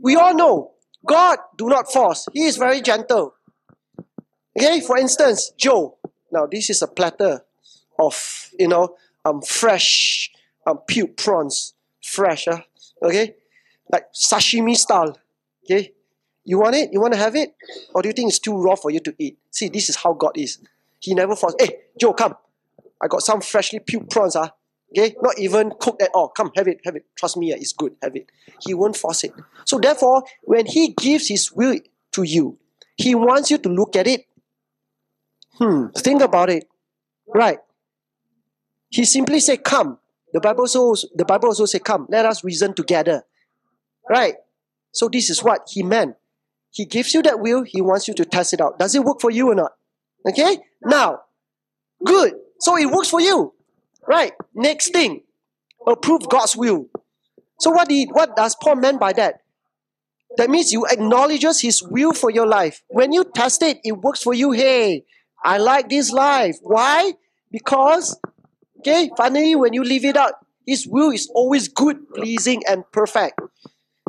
we 0.00 0.16
all 0.16 0.34
know 0.34 0.72
God 1.06 1.38
do 1.56 1.68
not 1.68 1.92
force. 1.92 2.26
He 2.32 2.44
is 2.44 2.56
very 2.56 2.80
gentle. 2.80 3.34
Okay, 4.58 4.80
for 4.80 4.96
instance, 4.98 5.52
Joe. 5.56 5.98
Now 6.32 6.46
this 6.46 6.70
is 6.70 6.82
a 6.82 6.88
platter 6.88 7.44
of 7.98 8.50
you 8.58 8.68
know 8.68 8.96
um 9.24 9.40
fresh 9.42 10.30
um 10.66 10.78
peeled 10.88 11.16
prawns, 11.16 11.74
fresh. 12.02 12.48
Uh, 12.48 12.60
okay, 13.02 13.34
like 13.90 14.06
sashimi 14.12 14.76
style. 14.76 15.16
Okay, 15.64 15.92
you 16.44 16.58
want 16.58 16.76
it? 16.76 16.92
You 16.92 17.00
want 17.00 17.14
to 17.14 17.20
have 17.20 17.36
it, 17.36 17.54
or 17.94 18.02
do 18.02 18.08
you 18.08 18.12
think 18.12 18.30
it's 18.30 18.38
too 18.38 18.56
raw 18.56 18.74
for 18.74 18.90
you 18.90 19.00
to 19.00 19.14
eat? 19.18 19.38
See, 19.50 19.68
this 19.68 19.88
is 19.88 19.96
how 19.96 20.14
God 20.14 20.32
is. 20.36 20.58
He 21.04 21.12
never 21.14 21.36
force. 21.36 21.54
Hey, 21.58 21.76
Joe, 22.00 22.14
come. 22.14 22.34
I 23.02 23.08
got 23.08 23.20
some 23.20 23.42
freshly 23.42 23.78
peeled 23.78 24.08
prawns. 24.08 24.36
Ah, 24.36 24.52
Okay, 24.96 25.14
not 25.20 25.38
even 25.38 25.72
cooked 25.80 26.00
at 26.00 26.10
all. 26.14 26.28
Come, 26.28 26.50
have 26.56 26.68
it, 26.68 26.80
have 26.84 26.94
it. 26.96 27.04
Trust 27.16 27.36
me, 27.36 27.52
it's 27.52 27.72
good. 27.72 27.94
Have 28.02 28.14
it. 28.16 28.30
He 28.64 28.74
won't 28.74 28.96
force 28.96 29.24
it. 29.24 29.32
So 29.66 29.78
therefore, 29.78 30.22
when 30.42 30.66
he 30.66 30.94
gives 30.94 31.28
his 31.28 31.52
will 31.52 31.78
to 32.12 32.22
you, 32.22 32.58
he 32.96 33.14
wants 33.14 33.50
you 33.50 33.58
to 33.58 33.68
look 33.68 33.96
at 33.96 34.06
it. 34.06 34.26
Hmm, 35.58 35.88
think 35.96 36.22
about 36.22 36.48
it. 36.48 36.68
Right. 37.26 37.58
He 38.88 39.04
simply 39.04 39.40
said, 39.40 39.64
"Come." 39.64 39.98
The 40.32 40.40
Bible 40.40 40.62
also 40.62 40.94
the 41.14 41.24
Bible 41.24 41.48
also 41.48 41.66
said, 41.66 41.84
"Come, 41.84 42.06
let 42.08 42.24
us 42.24 42.44
reason 42.44 42.72
together." 42.74 43.24
Right. 44.08 44.36
So 44.92 45.08
this 45.08 45.28
is 45.28 45.42
what 45.42 45.68
he 45.70 45.82
meant. 45.82 46.16
He 46.70 46.84
gives 46.86 47.14
you 47.14 47.22
that 47.22 47.40
will. 47.40 47.62
He 47.64 47.80
wants 47.82 48.06
you 48.06 48.14
to 48.14 48.24
test 48.24 48.52
it 48.52 48.60
out. 48.60 48.78
Does 48.78 48.94
it 48.94 49.02
work 49.04 49.20
for 49.20 49.30
you 49.30 49.50
or 49.50 49.54
not? 49.54 49.72
Okay. 50.28 50.58
Now, 50.82 51.20
good. 52.04 52.34
So 52.60 52.76
it 52.76 52.90
works 52.90 53.10
for 53.10 53.20
you. 53.20 53.52
Right. 54.06 54.32
Next 54.54 54.90
thing, 54.90 55.22
approve 55.86 56.28
God's 56.28 56.56
will. 56.56 56.88
So 57.58 57.70
what 57.70 57.88
did 57.88 58.08
what 58.12 58.36
does 58.36 58.56
Paul 58.60 58.76
mean 58.76 58.98
by 58.98 59.12
that? 59.14 59.40
That 60.36 60.50
means 60.50 60.72
you 60.72 60.84
acknowledges 60.86 61.60
his 61.60 61.82
will 61.82 62.12
for 62.12 62.30
your 62.30 62.46
life. 62.46 62.82
When 62.88 63.12
you 63.12 63.24
test 63.24 63.62
it, 63.62 63.78
it 63.84 63.92
works 63.92 64.22
for 64.22 64.34
you. 64.34 64.50
Hey, 64.52 65.04
I 65.44 65.58
like 65.58 65.88
this 65.88 66.10
life. 66.10 66.56
Why? 66.62 67.12
Because, 67.52 68.18
okay, 68.80 69.10
finally, 69.16 69.54
when 69.54 69.72
you 69.72 69.84
leave 69.84 70.04
it 70.04 70.16
out, 70.16 70.32
his 70.66 70.88
will 70.88 71.12
is 71.12 71.30
always 71.34 71.68
good, 71.68 72.08
pleasing, 72.14 72.62
and 72.68 72.82
perfect. 72.90 73.38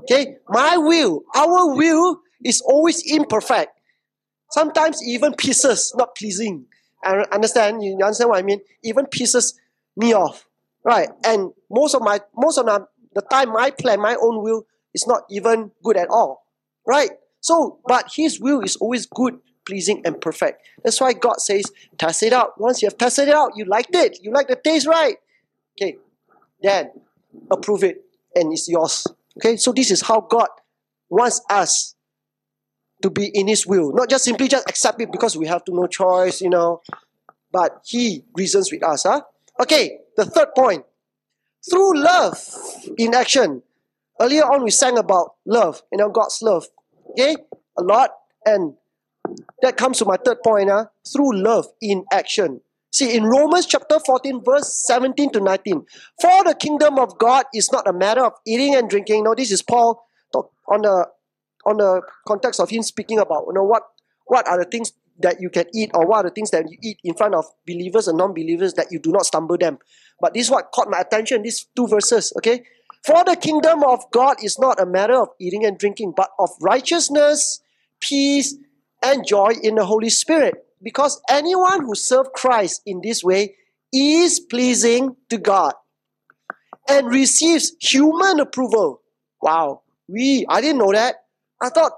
Okay, 0.01 0.37
my 0.49 0.77
will, 0.77 1.23
our 1.35 1.75
will 1.75 2.21
is 2.43 2.61
always 2.61 3.03
imperfect. 3.05 3.71
Sometimes 4.55 5.05
even 5.05 5.33
pieces 5.33 5.93
not 5.97 6.15
pleasing. 6.15 6.65
I 7.03 7.25
understand. 7.29 7.83
You 7.83 7.99
understand 8.01 8.29
what 8.29 8.39
I 8.39 8.41
mean? 8.41 8.61
Even 8.83 9.05
pieces 9.05 9.59
me 9.97 10.13
off, 10.13 10.47
right? 10.85 11.09
And 11.25 11.51
most 11.69 11.93
of 11.93 12.01
my 12.01 12.21
most 12.33 12.57
of 12.57 12.65
the, 12.65 13.21
time, 13.23 13.51
my 13.51 13.71
plan, 13.71 13.99
my 13.99 14.15
own 14.15 14.41
will 14.41 14.65
is 14.93 15.05
not 15.07 15.23
even 15.29 15.71
good 15.83 15.97
at 15.97 16.07
all, 16.07 16.45
right? 16.87 17.09
So, 17.41 17.79
but 17.85 18.09
His 18.15 18.39
will 18.39 18.61
is 18.61 18.77
always 18.77 19.05
good, 19.07 19.39
pleasing, 19.65 20.01
and 20.05 20.21
perfect. 20.21 20.65
That's 20.85 21.01
why 21.01 21.11
God 21.11 21.41
says, 21.41 21.65
test 21.97 22.23
it 22.23 22.31
out. 22.31 22.57
Once 22.57 22.81
you 22.81 22.87
have 22.87 22.97
tested 22.97 23.27
it 23.27 23.35
out, 23.35 23.51
you 23.57 23.65
liked 23.65 23.93
it, 23.93 24.19
you 24.23 24.31
like 24.31 24.47
the 24.47 24.55
taste, 24.55 24.87
right? 24.87 25.17
Okay, 25.75 25.97
then 26.61 26.91
approve 27.51 27.83
it, 27.83 28.05
and 28.33 28.53
it's 28.53 28.69
yours. 28.69 29.05
Okay, 29.37 29.57
so 29.57 29.73
this 29.73 29.91
is 29.91 30.01
how 30.01 30.21
God 30.21 30.47
wants 31.09 31.41
us 31.49 31.94
to 33.01 33.09
be 33.09 33.27
in 33.27 33.47
His 33.47 33.65
will, 33.67 33.91
not 33.93 34.09
just 34.09 34.25
simply 34.25 34.47
just 34.47 34.67
accept 34.69 35.01
it 35.01 35.11
because 35.11 35.37
we 35.37 35.47
have 35.47 35.63
to 35.65 35.73
no 35.73 35.87
choice, 35.87 36.41
you 36.41 36.49
know. 36.49 36.81
But 37.51 37.81
He 37.85 38.23
reasons 38.35 38.71
with 38.71 38.83
us, 38.83 39.03
huh? 39.03 39.21
Okay, 39.59 39.99
the 40.17 40.25
third 40.25 40.49
point. 40.55 40.85
Through 41.69 41.97
love 41.97 42.37
in 42.97 43.13
action. 43.15 43.63
Earlier 44.19 44.43
on, 44.43 44.63
we 44.63 44.71
sang 44.71 44.97
about 44.97 45.35
love, 45.45 45.81
you 45.91 45.97
know, 45.97 46.09
God's 46.09 46.41
love. 46.41 46.65
Okay, 47.11 47.35
a 47.77 47.83
lot. 47.83 48.11
And 48.45 48.75
that 49.61 49.75
comes 49.75 49.97
to 49.99 50.05
my 50.05 50.17
third 50.23 50.37
point. 50.43 50.69
Huh? 50.69 50.85
Through 51.11 51.41
love 51.41 51.67
in 51.81 52.05
action. 52.11 52.61
See, 52.91 53.13
in 53.13 53.25
Romans 53.25 53.65
chapter 53.65 53.99
14, 53.99 54.41
verse 54.43 54.73
17 54.85 55.33
to 55.33 55.41
19, 55.41 55.85
for 56.21 56.43
the 56.45 56.55
kingdom 56.57 56.97
of 56.97 57.17
God 57.17 57.45
is 57.53 57.69
not 57.69 57.87
a 57.87 57.93
matter 57.93 58.23
of 58.23 58.33
eating 58.47 58.73
and 58.73 58.89
drinking. 58.89 59.25
No, 59.25 59.35
this 59.35 59.51
is 59.51 59.61
Paul 59.61 60.01
on 60.67 60.81
the 60.81 61.07
on 61.65 61.77
the 61.77 62.01
context 62.27 62.59
of 62.59 62.69
him 62.69 62.83
speaking 62.83 63.19
about 63.19 63.45
you 63.47 63.53
know 63.53 63.63
what 63.63 63.83
what 64.25 64.47
are 64.47 64.57
the 64.57 64.65
things 64.65 64.93
that 65.19 65.39
you 65.39 65.49
can 65.49 65.65
eat 65.73 65.91
or 65.93 66.05
what 66.05 66.17
are 66.17 66.29
the 66.29 66.33
things 66.33 66.51
that 66.51 66.69
you 66.69 66.77
eat 66.81 66.99
in 67.03 67.13
front 67.13 67.35
of 67.35 67.45
believers 67.65 68.07
and 68.07 68.17
non-believers 68.17 68.73
that 68.73 68.87
you 68.91 68.99
do 68.99 69.11
not 69.11 69.25
stumble 69.25 69.57
them. 69.57 69.77
But 70.19 70.33
this 70.33 70.47
is 70.47 70.51
what 70.51 70.71
caught 70.73 70.89
my 70.89 70.99
attention, 70.99 71.41
these 71.41 71.67
two 71.75 71.87
verses, 71.87 72.33
okay? 72.37 72.63
For 73.05 73.23
the 73.23 73.35
kingdom 73.35 73.83
of 73.83 74.03
God 74.11 74.43
is 74.43 74.57
not 74.59 74.81
a 74.81 74.85
matter 74.85 75.15
of 75.15 75.29
eating 75.39 75.65
and 75.65 75.77
drinking, 75.77 76.13
but 76.17 76.29
of 76.39 76.49
righteousness, 76.59 77.61
peace, 78.01 78.55
and 79.03 79.25
joy 79.25 79.53
in 79.61 79.75
the 79.75 79.85
Holy 79.85 80.09
Spirit. 80.09 80.55
Because 80.81 81.21
anyone 81.29 81.85
who 81.85 81.95
serves 81.95 82.29
Christ 82.33 82.81
in 82.85 83.01
this 83.01 83.23
way 83.23 83.55
is 83.93 84.39
pleasing 84.39 85.15
to 85.29 85.37
God 85.37 85.73
and 86.89 87.07
receives 87.07 87.73
human 87.79 88.39
approval. 88.39 89.01
Wow, 89.41 89.81
we, 90.07 90.45
I 90.49 90.61
didn't 90.61 90.79
know 90.79 90.91
that. 90.91 91.24
I 91.61 91.69
thought 91.69 91.93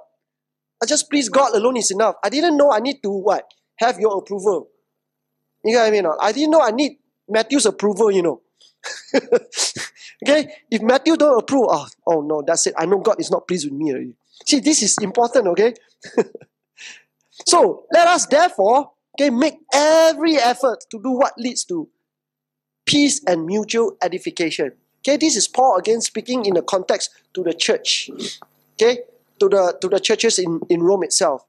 I 0.81 0.85
just 0.85 1.09
please 1.09 1.29
God 1.29 1.53
alone 1.53 1.77
is 1.77 1.91
enough. 1.91 2.15
I 2.23 2.29
didn't 2.29 2.57
know 2.57 2.71
I 2.71 2.79
need 2.79 3.01
to 3.03 3.09
what? 3.09 3.45
Have 3.77 3.99
your 3.99 4.17
approval. 4.17 4.69
You 5.63 5.73
know 5.73 5.79
what 5.79 5.87
I 5.87 5.91
mean? 5.91 6.05
I 6.21 6.31
didn't 6.31 6.51
know 6.51 6.61
I 6.61 6.71
need 6.71 6.97
Matthew's 7.27 7.65
approval, 7.65 8.11
you 8.11 8.21
know. 8.21 8.41
okay? 10.23 10.53
If 10.71 10.81
Matthew 10.81 11.17
don't 11.17 11.39
approve, 11.39 11.65
oh, 11.69 11.87
oh 12.05 12.21
no, 12.21 12.43
that's 12.45 12.67
it. 12.67 12.75
I 12.77 12.85
know 12.85 12.99
God 12.99 13.19
is 13.19 13.31
not 13.31 13.47
pleased 13.47 13.69
with 13.69 13.77
me 13.77 13.91
already. 13.91 14.15
See, 14.45 14.59
this 14.59 14.81
is 14.83 14.95
important, 15.01 15.47
okay? 15.47 15.73
so 17.45 17.85
let 17.91 18.07
us 18.07 18.25
therefore 18.27 18.91
okay, 19.19 19.29
make 19.29 19.59
every 19.73 20.35
effort 20.37 20.85
to 20.91 21.01
do 21.01 21.11
what 21.11 21.33
leads 21.37 21.65
to 21.65 21.89
peace 22.85 23.21
and 23.25 23.45
mutual 23.45 23.97
edification. 24.01 24.71
Okay, 25.01 25.17
this 25.17 25.35
is 25.35 25.47
Paul 25.47 25.77
again 25.77 26.01
speaking 26.01 26.45
in 26.45 26.53
the 26.53 26.61
context 26.61 27.11
to 27.33 27.43
the 27.43 27.53
church. 27.53 28.09
Okay, 28.73 28.99
to 29.39 29.49
the 29.49 29.77
to 29.81 29.87
the 29.89 29.99
churches 29.99 30.39
in, 30.39 30.59
in 30.69 30.81
Rome 30.81 31.03
itself 31.03 31.45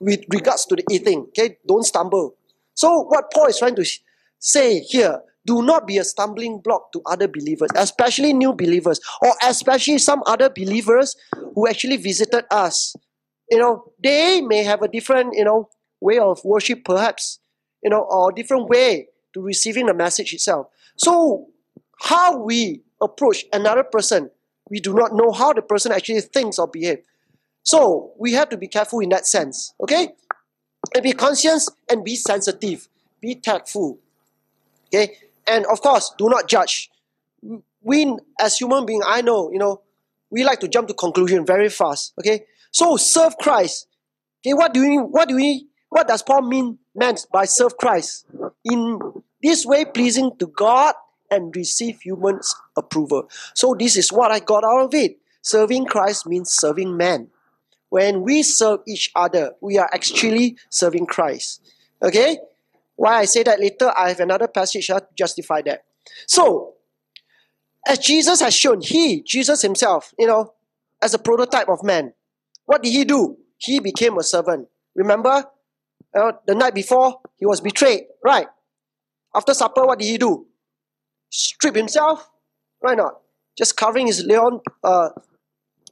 with 0.00 0.24
regards 0.30 0.66
to 0.66 0.76
the 0.76 0.84
eating. 0.90 1.26
Okay, 1.28 1.58
don't 1.66 1.84
stumble. 1.84 2.36
So 2.74 3.02
what 3.02 3.32
Paul 3.32 3.46
is 3.46 3.58
trying 3.58 3.76
to 3.76 3.84
say 4.38 4.80
here, 4.80 5.20
do 5.46 5.62
not 5.62 5.86
be 5.86 5.98
a 5.98 6.04
stumbling 6.04 6.60
block 6.60 6.92
to 6.92 7.02
other 7.06 7.26
believers, 7.26 7.70
especially 7.74 8.32
new 8.32 8.52
believers, 8.52 9.00
or 9.22 9.32
especially 9.42 9.98
some 9.98 10.22
other 10.26 10.50
believers 10.50 11.16
who 11.54 11.66
actually 11.66 11.96
visited 11.96 12.44
us. 12.50 12.94
You 13.50 13.58
know, 13.58 13.92
they 14.02 14.40
may 14.42 14.62
have 14.62 14.82
a 14.82 14.88
different, 14.88 15.34
you 15.34 15.44
know, 15.44 15.70
way 16.00 16.18
of 16.18 16.44
worship, 16.44 16.84
perhaps, 16.84 17.40
you 17.82 17.90
know, 17.90 18.02
or 18.02 18.30
different 18.30 18.68
way 18.68 19.08
to 19.34 19.40
receiving 19.40 19.86
the 19.86 19.94
message 19.94 20.32
itself. 20.32 20.68
So, 20.96 21.46
how 22.00 22.36
we 22.36 22.82
approach 23.00 23.44
another 23.52 23.82
person 23.82 24.30
we 24.70 24.80
do 24.80 24.94
not 24.94 25.12
know 25.12 25.32
how 25.32 25.52
the 25.52 25.62
person 25.62 25.92
actually 25.92 26.20
thinks 26.20 26.58
or 26.58 26.68
behaves. 26.68 27.02
So 27.62 28.12
we 28.18 28.32
have 28.32 28.48
to 28.50 28.56
be 28.56 28.68
careful 28.68 29.00
in 29.00 29.10
that 29.10 29.26
sense. 29.26 29.74
Okay? 29.80 30.08
And 30.94 31.02
be 31.02 31.12
conscious 31.12 31.68
and 31.90 32.04
be 32.04 32.16
sensitive. 32.16 32.88
Be 33.20 33.34
tactful. 33.34 33.98
Okay? 34.88 35.16
And 35.46 35.66
of 35.66 35.80
course, 35.80 36.12
do 36.16 36.28
not 36.28 36.48
judge. 36.48 36.90
We 37.82 38.16
as 38.40 38.58
human 38.58 38.86
beings, 38.86 39.04
I 39.06 39.22
know, 39.22 39.50
you 39.52 39.58
know, 39.58 39.82
we 40.30 40.44
like 40.44 40.60
to 40.60 40.68
jump 40.68 40.88
to 40.88 40.94
conclusion 40.94 41.44
very 41.46 41.68
fast. 41.68 42.12
Okay? 42.18 42.44
So 42.70 42.96
serve 42.96 43.36
Christ. 43.38 43.86
Okay, 44.40 44.54
what 44.54 44.72
do 44.72 44.80
we 44.80 44.96
what 44.98 45.28
do 45.28 45.36
we 45.36 45.66
what 45.88 46.06
does 46.06 46.22
Paul 46.22 46.42
mean 46.42 46.78
meant 46.94 47.26
by 47.32 47.44
serve 47.44 47.76
Christ? 47.76 48.26
in 48.64 48.98
this 49.42 49.64
way 49.64 49.84
pleasing 49.84 50.32
to 50.38 50.46
God 50.46 50.94
and 51.30 51.54
receive 51.54 52.00
humans' 52.00 52.54
approval. 52.76 53.28
So 53.54 53.74
this 53.78 53.96
is 53.96 54.12
what 54.12 54.30
I 54.30 54.40
got 54.40 54.64
out 54.64 54.84
of 54.84 54.94
it. 54.94 55.18
Serving 55.42 55.86
Christ 55.86 56.26
means 56.26 56.52
serving 56.52 56.96
man. 56.96 57.28
When 57.90 58.22
we 58.22 58.42
serve 58.42 58.80
each 58.86 59.10
other, 59.14 59.52
we 59.60 59.78
are 59.78 59.88
actually 59.92 60.56
serving 60.70 61.06
Christ. 61.06 61.62
Okay? 62.02 62.38
Why 62.96 63.18
I 63.18 63.24
say 63.24 63.42
that 63.44 63.60
later, 63.60 63.92
I 63.96 64.08
have 64.08 64.20
another 64.20 64.48
passage 64.48 64.88
to 64.88 65.06
justify 65.16 65.62
that. 65.62 65.84
So, 66.26 66.74
as 67.86 67.98
Jesus 67.98 68.40
has 68.40 68.54
shown, 68.54 68.80
he, 68.80 69.22
Jesus 69.22 69.62
himself, 69.62 70.12
you 70.18 70.26
know, 70.26 70.52
as 71.00 71.14
a 71.14 71.18
prototype 71.18 71.68
of 71.68 71.82
man, 71.82 72.12
what 72.66 72.82
did 72.82 72.92
he 72.92 73.04
do? 73.04 73.38
He 73.56 73.80
became 73.80 74.18
a 74.18 74.22
servant. 74.22 74.68
Remember, 74.94 75.44
uh, 76.14 76.32
the 76.46 76.54
night 76.54 76.74
before, 76.74 77.20
he 77.38 77.46
was 77.46 77.60
betrayed, 77.60 78.02
right? 78.24 78.48
After 79.34 79.54
supper, 79.54 79.86
what 79.86 79.98
did 79.98 80.06
he 80.06 80.18
do? 80.18 80.46
Strip 81.30 81.74
himself, 81.74 82.30
Why 82.80 82.94
not? 82.94 83.20
Just 83.56 83.76
covering 83.76 84.06
his 84.06 84.24
leon, 84.24 84.60
uh, 84.84 85.10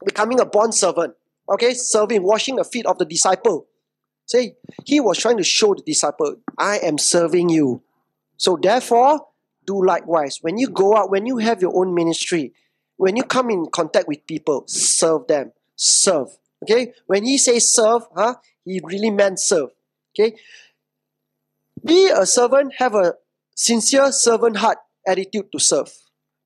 becoming 0.05 0.39
a 0.39 0.45
bond 0.45 0.73
servant. 0.73 1.15
Okay, 1.49 1.73
serving, 1.73 2.23
washing 2.23 2.55
the 2.55 2.63
feet 2.63 2.85
of 2.85 2.97
the 2.97 3.05
disciple. 3.05 3.67
See, 4.25 4.53
he 4.85 4.99
was 4.99 5.17
trying 5.17 5.37
to 5.37 5.43
show 5.43 5.73
the 5.73 5.81
disciple, 5.81 6.35
I 6.57 6.77
am 6.79 6.97
serving 6.97 7.49
you. 7.49 7.81
So 8.37 8.57
therefore, 8.61 9.27
do 9.65 9.85
likewise. 9.85 10.39
When 10.41 10.57
you 10.57 10.69
go 10.69 10.95
out, 10.95 11.09
when 11.09 11.25
you 11.25 11.37
have 11.37 11.61
your 11.61 11.75
own 11.77 11.93
ministry, 11.93 12.53
when 12.97 13.15
you 13.15 13.23
come 13.23 13.49
in 13.49 13.67
contact 13.67 14.07
with 14.07 14.25
people, 14.27 14.63
serve 14.67 15.27
them. 15.27 15.53
Serve. 15.75 16.37
Okay? 16.63 16.93
When 17.05 17.23
he 17.25 17.37
says 17.37 17.71
serve, 17.71 18.03
huh, 18.15 18.35
he 18.65 18.81
really 18.83 19.11
meant 19.11 19.39
serve. 19.39 19.69
Okay? 20.13 20.35
Be 21.85 22.09
a 22.09 22.25
servant, 22.25 22.73
have 22.79 22.95
a 22.95 23.15
sincere 23.55 24.11
servant 24.11 24.57
heart 24.57 24.77
attitude 25.07 25.51
to 25.51 25.59
serve. 25.59 25.91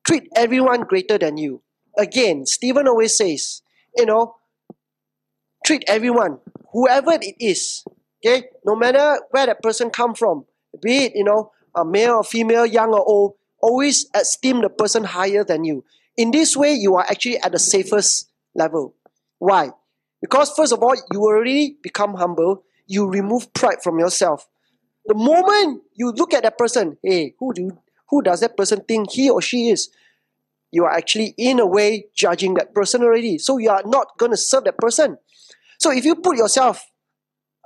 Treat 0.06 0.28
everyone 0.36 0.82
greater 0.82 1.18
than 1.18 1.36
you. 1.36 1.62
Again, 1.98 2.46
Stephen 2.46 2.88
always 2.88 3.16
says, 3.16 3.62
you 3.96 4.06
know, 4.06 4.36
treat 5.64 5.84
everyone, 5.86 6.38
whoever 6.72 7.12
it 7.12 7.36
is, 7.38 7.84
okay, 8.24 8.46
no 8.64 8.74
matter 8.74 9.20
where 9.30 9.46
that 9.46 9.62
person 9.62 9.90
come 9.90 10.14
from, 10.14 10.44
be 10.80 11.04
it, 11.04 11.12
you 11.14 11.24
know, 11.24 11.52
a 11.74 11.84
male 11.84 12.14
or 12.14 12.24
female, 12.24 12.66
young 12.66 12.90
or 12.90 13.04
old, 13.04 13.34
always 13.60 14.06
esteem 14.14 14.62
the 14.62 14.68
person 14.68 15.04
higher 15.04 15.44
than 15.44 15.64
you. 15.64 15.84
In 16.16 16.30
this 16.30 16.56
way, 16.56 16.72
you 16.74 16.96
are 16.96 17.06
actually 17.08 17.38
at 17.38 17.52
the 17.52 17.58
safest 17.58 18.30
level. 18.54 18.94
Why? 19.38 19.70
Because 20.20 20.52
first 20.52 20.72
of 20.72 20.82
all, 20.82 20.94
you 21.12 21.20
already 21.22 21.76
become 21.82 22.14
humble. 22.14 22.64
You 22.86 23.08
remove 23.08 23.52
pride 23.54 23.82
from 23.82 23.98
yourself. 23.98 24.46
The 25.06 25.14
moment 25.14 25.82
you 25.94 26.12
look 26.12 26.34
at 26.34 26.42
that 26.44 26.58
person, 26.58 26.96
hey, 27.02 27.34
who 27.38 27.52
do 27.52 27.78
who 28.12 28.22
does 28.22 28.40
that 28.40 28.58
person 28.58 28.82
think 28.86 29.10
he 29.10 29.30
or 29.30 29.40
she 29.40 29.70
is? 29.70 29.88
You 30.70 30.84
are 30.84 30.92
actually 30.92 31.34
in 31.38 31.58
a 31.58 31.66
way 31.66 32.06
judging 32.14 32.54
that 32.54 32.74
person 32.74 33.02
already. 33.02 33.38
So 33.38 33.56
you 33.56 33.70
are 33.70 33.82
not 33.86 34.18
going 34.18 34.32
to 34.32 34.36
serve 34.36 34.64
that 34.64 34.76
person. 34.76 35.16
So 35.80 35.90
if 35.90 36.04
you 36.04 36.14
put 36.14 36.36
yourself 36.36 36.84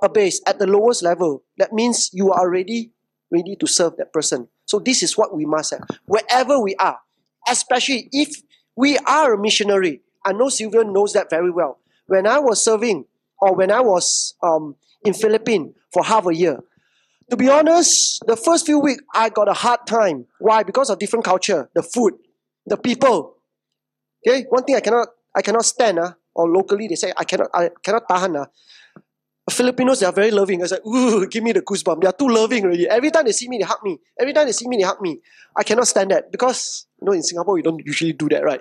a 0.01 0.09
base 0.09 0.41
at 0.47 0.61
the 0.61 0.67
lowest 0.69 1.03
level, 1.03 1.43
that 1.59 1.73
means 1.73 2.11
you 2.13 2.31
are 2.31 2.41
already 2.41 2.93
ready 3.31 3.57
to 3.57 3.67
serve 3.67 3.97
that 3.97 4.13
person. 4.13 4.49
So 4.67 4.79
this 4.79 5.03
is 5.03 5.19
what 5.19 5.35
we 5.37 5.45
must 5.45 5.73
have. 5.73 5.89
Wherever 6.07 6.61
we 6.61 6.77
are, 6.77 7.01
especially 7.49 8.09
if 8.13 8.43
we 8.77 8.99
are 8.99 9.35
a 9.35 9.41
missionary. 9.41 10.03
I 10.25 10.33
know 10.33 10.49
Sylvia 10.49 10.85
knows 10.85 11.13
that 11.15 11.29
very 11.29 11.51
well. 11.51 11.81
When 12.07 12.27
I 12.27 12.39
was 12.39 12.63
serving, 12.63 13.07
or 13.41 13.55
when 13.55 13.73
I 13.73 13.81
was 13.81 14.35
um, 14.43 14.77
in 15.05 15.13
Philippines 15.13 15.75
for 15.93 16.05
half 16.05 16.27
a 16.27 16.35
year, 16.35 16.61
to 17.31 17.37
be 17.37 17.49
honest, 17.49 18.23
the 18.27 18.37
first 18.37 18.67
few 18.67 18.79
weeks 18.79 19.03
I 19.15 19.29
got 19.31 19.49
a 19.49 19.53
hard 19.53 19.87
time. 19.87 20.27
Why? 20.39 20.63
Because 20.63 20.91
of 20.91 20.99
different 20.99 21.25
culture, 21.25 21.71
the 21.75 21.83
food, 21.83 22.15
the 22.67 22.77
people. 22.77 23.37
Okay, 24.27 24.45
one 24.49 24.65
thing 24.65 24.77
I 24.77 24.81
cannot 24.81 25.09
I 25.35 25.43
cannot 25.43 25.65
stand. 25.65 25.99
Uh, 25.99 26.13
or 26.35 26.49
locally 26.49 26.87
they 26.87 26.95
say 26.95 27.13
I 27.17 27.25
cannot 27.25 27.49
I 27.55 27.71
cannot 27.83 28.09
tahan. 28.09 28.37
Uh, 28.37 28.47
Filipinos, 29.49 30.01
they 30.01 30.07
are 30.07 30.13
very 30.13 30.33
loving. 30.33 30.63
I 30.63 30.67
said, 30.67 30.81
ooh, 30.87 31.27
give 31.29 31.43
me 31.45 31.53
the 31.53 31.63
goosebump. 31.63 32.01
They 32.01 32.09
are 32.09 32.13
too 32.13 32.29
loving 32.29 32.65
already. 32.65 32.89
Every 32.89 33.13
time 33.13 33.25
they 33.27 33.33
see 33.33 33.49
me, 33.49 33.59
they 33.59 33.65
hug 33.65 33.79
me. 33.85 33.99
Every 34.19 34.33
time 34.33 34.47
they 34.47 34.53
see 34.53 34.67
me, 34.67 34.77
they 34.79 34.83
hug 34.83 35.01
me. 35.01 35.21
I 35.55 35.63
cannot 35.63 35.87
stand 35.87 36.11
that 36.11 36.33
because, 36.33 36.87
you 37.01 37.07
know, 37.07 37.13
in 37.13 37.23
Singapore, 37.23 37.55
we 37.55 37.63
don't 37.63 37.81
usually 37.87 38.13
do 38.13 38.29
that, 38.31 38.43
right? 38.43 38.61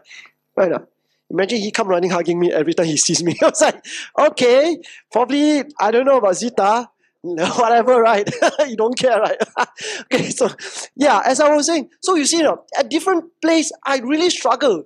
Right 0.55 0.70
now. 0.70 0.86
Imagine 1.32 1.57
he 1.57 1.72
come 1.72 1.88
running 1.88 2.11
hugging 2.11 2.39
me 2.39 2.53
every 2.53 2.76
time 2.76 2.86
he 2.86 2.97
sees 2.97 3.24
me. 3.24 3.36
I 3.41 3.49
was 3.49 3.61
like, 3.61 3.84
okay, 4.30 4.78
probably, 5.11 5.63
I 5.80 5.89
don't 5.89 6.05
know 6.05 6.18
about 6.18 6.36
Zita, 6.36 6.88
whatever, 7.58 8.02
right? 8.02 8.30
you 8.68 8.76
don't 8.76 8.98
care, 8.98 9.20
right? 9.20 9.38
okay, 10.14 10.30
so 10.30 10.50
yeah, 10.96 11.22
as 11.26 11.40
I 11.40 11.54
was 11.56 11.66
saying, 11.66 11.90
so 12.02 12.16
you 12.16 12.26
see, 12.26 12.38
you 12.38 12.44
know, 12.44 12.64
at 12.78 12.90
different 12.90 13.26
place, 13.42 13.72
I 13.86 13.98
really 14.00 14.30
struggle. 14.30 14.86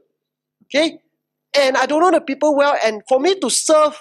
Okay? 0.65 0.99
And 1.57 1.75
I 1.75 1.85
don't 1.85 2.01
know 2.01 2.11
the 2.11 2.21
people 2.21 2.55
well, 2.55 2.77
and 2.83 3.01
for 3.09 3.19
me 3.19 3.35
to 3.39 3.49
serve 3.49 3.99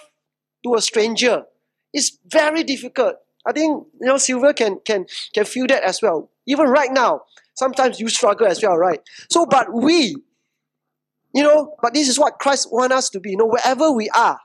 to 0.64 0.74
a 0.74 0.80
stranger, 0.80 1.44
it's 1.92 2.18
very 2.30 2.62
difficult. 2.62 3.14
I 3.46 3.52
think 3.52 3.86
you 4.00 4.06
know 4.06 4.18
Sylvia 4.18 4.52
can 4.52 4.78
can 4.84 5.06
can 5.34 5.46
feel 5.46 5.66
that 5.68 5.82
as 5.82 6.02
well. 6.02 6.30
Even 6.46 6.66
right 6.66 6.92
now, 6.92 7.22
sometimes 7.54 7.98
you 7.98 8.08
struggle 8.08 8.46
as 8.46 8.62
well, 8.62 8.76
right? 8.76 9.00
So, 9.30 9.46
but 9.46 9.72
we, 9.72 10.16
you 11.34 11.42
know, 11.42 11.74
but 11.80 11.94
this 11.94 12.08
is 12.08 12.18
what 12.18 12.38
Christ 12.38 12.68
wants 12.70 12.94
us 12.94 13.10
to 13.10 13.20
be. 13.20 13.30
You 13.30 13.38
know, 13.38 13.46
wherever 13.46 13.90
we 13.90 14.10
are, 14.10 14.38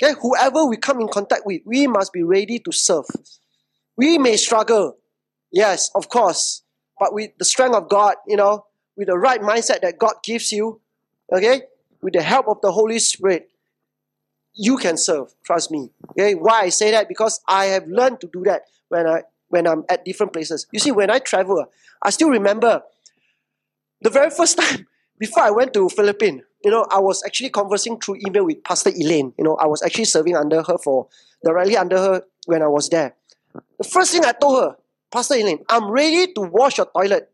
okay, 0.00 0.14
whoever 0.20 0.64
we 0.66 0.76
come 0.76 1.00
in 1.00 1.08
contact 1.08 1.42
with, 1.44 1.62
we 1.64 1.86
must 1.86 2.12
be 2.12 2.22
ready 2.22 2.58
to 2.60 2.72
serve. 2.72 3.06
We 3.96 4.18
may 4.18 4.36
struggle, 4.36 4.96
yes, 5.52 5.90
of 5.94 6.08
course, 6.08 6.62
but 6.98 7.12
with 7.12 7.30
the 7.38 7.44
strength 7.44 7.74
of 7.74 7.88
God, 7.88 8.16
you 8.26 8.36
know, 8.36 8.66
with 8.96 9.08
the 9.08 9.18
right 9.18 9.40
mindset 9.40 9.80
that 9.82 9.98
God 9.98 10.14
gives 10.22 10.52
you, 10.52 10.80
okay, 11.32 11.62
with 12.00 12.14
the 12.14 12.22
help 12.22 12.48
of 12.48 12.60
the 12.62 12.72
Holy 12.72 12.98
Spirit, 12.98 13.50
you 14.54 14.76
can 14.76 14.96
serve. 14.96 15.34
Trust 15.44 15.70
me. 15.70 15.90
Okay, 16.10 16.34
why 16.34 16.62
I 16.62 16.68
say 16.68 16.90
that? 16.90 17.08
Because 17.08 17.40
I 17.48 17.66
have 17.66 17.86
learned 17.86 18.20
to 18.20 18.30
do 18.32 18.42
that 18.44 18.62
when 18.88 19.06
I 19.06 19.22
when 19.48 19.66
I'm 19.66 19.84
at 19.88 20.04
different 20.04 20.32
places. 20.32 20.66
You 20.72 20.78
see, 20.78 20.92
when 20.92 21.10
I 21.10 21.20
travel, 21.20 21.64
ah, 21.66 21.70
I 22.02 22.10
still 22.10 22.28
remember 22.28 22.82
the 24.02 24.10
very 24.10 24.30
first 24.30 24.58
time 24.60 24.86
before 25.18 25.42
I 25.42 25.50
went 25.50 25.74
to 25.74 25.88
Philippines. 25.88 26.42
You 26.64 26.70
know, 26.72 26.86
I 26.90 26.98
was 26.98 27.22
actually 27.24 27.50
conversing 27.50 28.00
through 28.00 28.18
email 28.26 28.44
with 28.44 28.64
Pastor 28.64 28.90
Elaine. 28.90 29.32
You 29.38 29.44
know, 29.44 29.56
I 29.56 29.66
was 29.66 29.82
actually 29.82 30.06
serving 30.06 30.36
under 30.36 30.62
her 30.62 30.78
for 30.78 31.06
directly 31.44 31.76
under 31.76 31.98
her 31.98 32.22
when 32.46 32.62
I 32.62 32.68
was 32.68 32.88
there. 32.88 33.14
The 33.78 33.84
first 33.84 34.12
thing 34.12 34.24
I 34.24 34.32
told 34.32 34.62
her, 34.62 34.76
Pastor 35.12 35.34
Elaine, 35.34 35.64
I'm 35.68 35.90
ready 35.90 36.32
to 36.32 36.40
wash 36.40 36.78
your 36.78 36.86
toilet. 36.86 37.30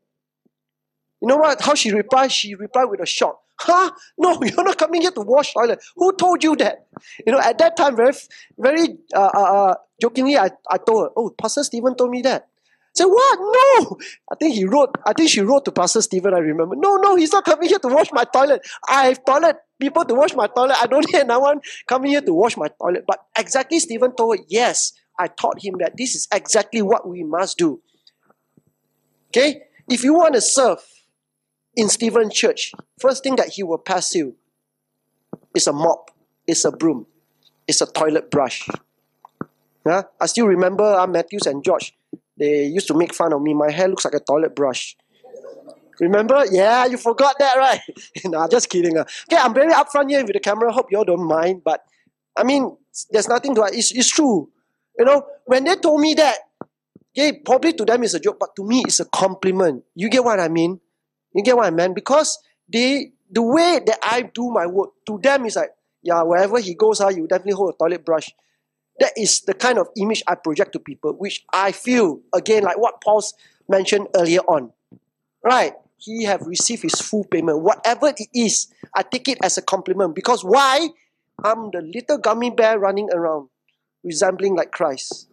You 1.23 1.29
know 1.29 1.37
what? 1.39 1.61
How 1.63 1.75
she 1.75 1.91
replied? 1.91 2.33
She 2.33 2.55
replied 2.55 2.85
with 2.85 3.01
a 3.01 3.07
shock. 3.07 3.41
Huh? 3.59 3.91
No, 4.19 4.39
you're 4.43 4.65
not 4.65 4.77
coming 4.77 5.01
here 5.01 5.13
to 5.13 5.23
wash 5.23 5.55
toilet. 5.55 5.83
Who 5.97 6.13
told 6.17 6.45
you 6.45 6.57
that? 6.57 6.87
You 7.27 7.33
know, 7.33 7.41
at 7.41 7.57
that 7.59 7.77
time, 7.77 7.97
very, 7.97 8.13
very 8.59 8.99
uh, 9.15 9.31
uh, 9.35 9.41
uh, 9.41 9.75
jokingly, 10.01 10.37
I, 10.37 10.51
I 10.71 10.79
told 10.79 11.05
her, 11.05 11.11
oh, 11.17 11.31
Pastor 11.31 11.65
Stephen 11.65 11.95
told 11.95 12.11
me 12.11 12.23
that. 12.23 12.49
Said, 12.95 13.07
what? 13.07 13.39
No! 13.41 13.99
I 14.31 14.37
think 14.37 14.55
he 14.55 14.65
wrote, 14.65 14.97
I 15.05 15.13
think 15.13 15.29
she 15.29 15.41
wrote 15.41 15.65
to 15.65 15.73
Pastor 15.73 16.01
Stephen, 16.01 16.33
I 16.33 16.39
remember. 16.39 16.77
No, 16.77 16.97
no, 16.97 17.17
he's 17.17 17.33
not 17.33 17.45
coming 17.45 17.69
here 17.69 17.79
to 17.81 17.89
wash 17.89 18.13
my 18.13 18.25
toilet. 18.25 18.65
I 18.89 19.07
have 19.07 19.25
toilet 19.25 19.57
people 19.81 20.05
to 20.05 20.15
wash 20.15 20.35
my 20.35 20.47
toilet. 20.47 20.77
I 20.81 20.87
don't 20.87 21.05
need 21.13 21.27
no 21.27 21.41
one 21.41 21.61
coming 21.87 22.13
here 22.13 22.21
to 22.21 22.33
wash 22.33 22.57
my 22.57 22.69
toilet. 22.69 23.05
But 23.07 23.25
exactly 23.37 23.81
Stephen 23.81 24.15
told 24.15 24.39
her, 24.39 24.45
yes, 24.49 24.93
I 25.19 25.27
taught 25.27 25.65
him 25.65 25.75
that 25.79 25.97
this 25.97 26.15
is 26.15 26.29
exactly 26.33 26.83
what 26.83 27.09
we 27.09 27.25
must 27.25 27.59
do. 27.59 27.83
Okay? 29.29 29.63
If 29.89 30.05
you 30.05 30.15
want 30.15 30.35
to 30.35 30.41
serve, 30.41 30.79
in 31.77 31.89
Stephen 31.89 32.31
Church, 32.31 32.73
first 32.99 33.23
thing 33.23 33.37
that 33.37 33.49
he 33.49 33.63
will 33.63 33.79
pass 33.79 34.15
you 34.15 34.37
is 35.55 35.67
a 35.67 35.73
mop, 35.73 36.11
is 36.47 36.65
a 36.65 36.71
broom, 36.71 37.07
is 37.67 37.81
a 37.81 37.87
toilet 37.87 38.31
brush. 38.31 38.69
Yeah? 39.87 40.03
I 40.21 40.27
still 40.27 40.47
remember 40.47 40.85
uh, 40.85 41.07
Matthews 41.07 41.47
and 41.47 41.65
George, 41.65 41.95
they 42.39 42.65
used 42.67 42.89
to 42.89 42.95
make 42.95 43.15
fun 43.15 43.33
of 43.33 43.43
me. 43.43 43.55
My 43.55 43.71
hair 43.71 43.89
looks 43.89 44.05
like 44.05 44.15
a 44.15 44.21
toilet 44.21 44.55
brush. 44.55 44.97
Remember? 46.01 46.45
Yeah, 46.51 46.87
you 46.87 46.97
forgot 46.97 47.37
that, 47.39 47.57
right? 47.57 47.81
nah, 48.25 48.49
just 48.49 48.69
kidding. 48.69 48.99
Uh. 48.99 49.05
Okay, 49.31 49.41
I'm 49.41 49.55
very 49.55 49.73
upfront 49.73 50.11
here 50.11 50.25
with 50.25 50.33
the 50.33 50.41
camera. 50.41 50.73
Hope 50.73 50.91
you 50.91 50.99
all 50.99 51.05
don't 51.05 51.27
mind. 51.27 51.63
But 51.65 51.83
I 52.37 52.43
mean, 52.43 52.77
there's 53.11 53.29
nothing 53.29 53.55
to 53.55 53.63
it. 53.63 53.75
It's, 53.75 53.93
it's 53.93 54.11
true. 54.11 54.51
You 54.99 55.05
know, 55.05 55.27
when 55.47 55.65
they 55.65 55.77
told 55.77 56.01
me 56.01 56.15
that, 56.15 56.39
okay, 57.17 57.41
probably 57.45 57.73
to 57.75 57.85
them 57.85 58.03
it's 58.03 58.15
a 58.15 58.21
joke, 58.21 58.39
but 58.41 58.57
to 58.57 58.65
me 58.65 58.83
it's 58.87 59.01
a 59.01 59.05
compliment. 59.05 59.85
You 59.95 60.09
get 60.09 60.25
what 60.25 60.41
I 60.41 60.49
mean? 60.49 60.81
You 61.35 61.43
get 61.43 61.57
what 61.57 61.67
I 61.67 61.71
mean? 61.71 61.95
Because 61.95 62.39
they 62.73 63.13
the 63.31 63.43
way 63.43 63.81
that 63.85 63.99
I 64.03 64.23
do 64.23 64.51
my 64.51 64.67
work 64.67 64.91
to 65.07 65.19
them 65.23 65.47
is 65.47 65.57
like, 65.57 65.71
yeah, 66.03 66.23
wherever 66.23 66.59
he 66.61 66.75
goes, 66.75 67.01
uh, 67.01 67.09
you 67.09 67.27
definitely 67.27 67.55
hold 67.55 67.75
a 67.75 67.77
toilet 67.77 68.05
brush. 68.05 68.31
That 69.01 69.13
is 69.17 69.41
the 69.43 69.55
kind 69.55 69.79
of 69.79 69.89
image 69.97 70.23
I 70.27 70.37
project 70.37 70.73
to 70.73 70.79
people, 70.79 71.13
which 71.13 71.45
I 71.53 71.73
feel 71.73 72.21
again 72.33 72.63
like 72.63 72.79
what 72.79 73.01
Paul's 73.03 73.35
mentioned 73.69 74.09
earlier 74.15 74.41
on. 74.41 74.73
Right? 75.43 75.73
He 75.99 76.25
have 76.25 76.43
received 76.43 76.83
his 76.83 77.01
full 77.01 77.25
payment. 77.25 77.61
Whatever 77.61 78.09
it 78.09 78.29
is, 78.35 78.69
I 78.95 79.03
take 79.03 79.29
it 79.29 79.39
as 79.43 79.59
a 79.59 79.63
compliment. 79.63 80.15
Because 80.15 80.45
why? 80.45 80.89
I'm 81.43 81.71
the 81.71 81.81
little 81.81 82.19
gummy 82.19 82.51
bear 82.51 82.79
running 82.79 83.09
around, 83.13 83.49
resembling 84.05 84.55
like 84.55 84.71
Christ. 84.71 85.29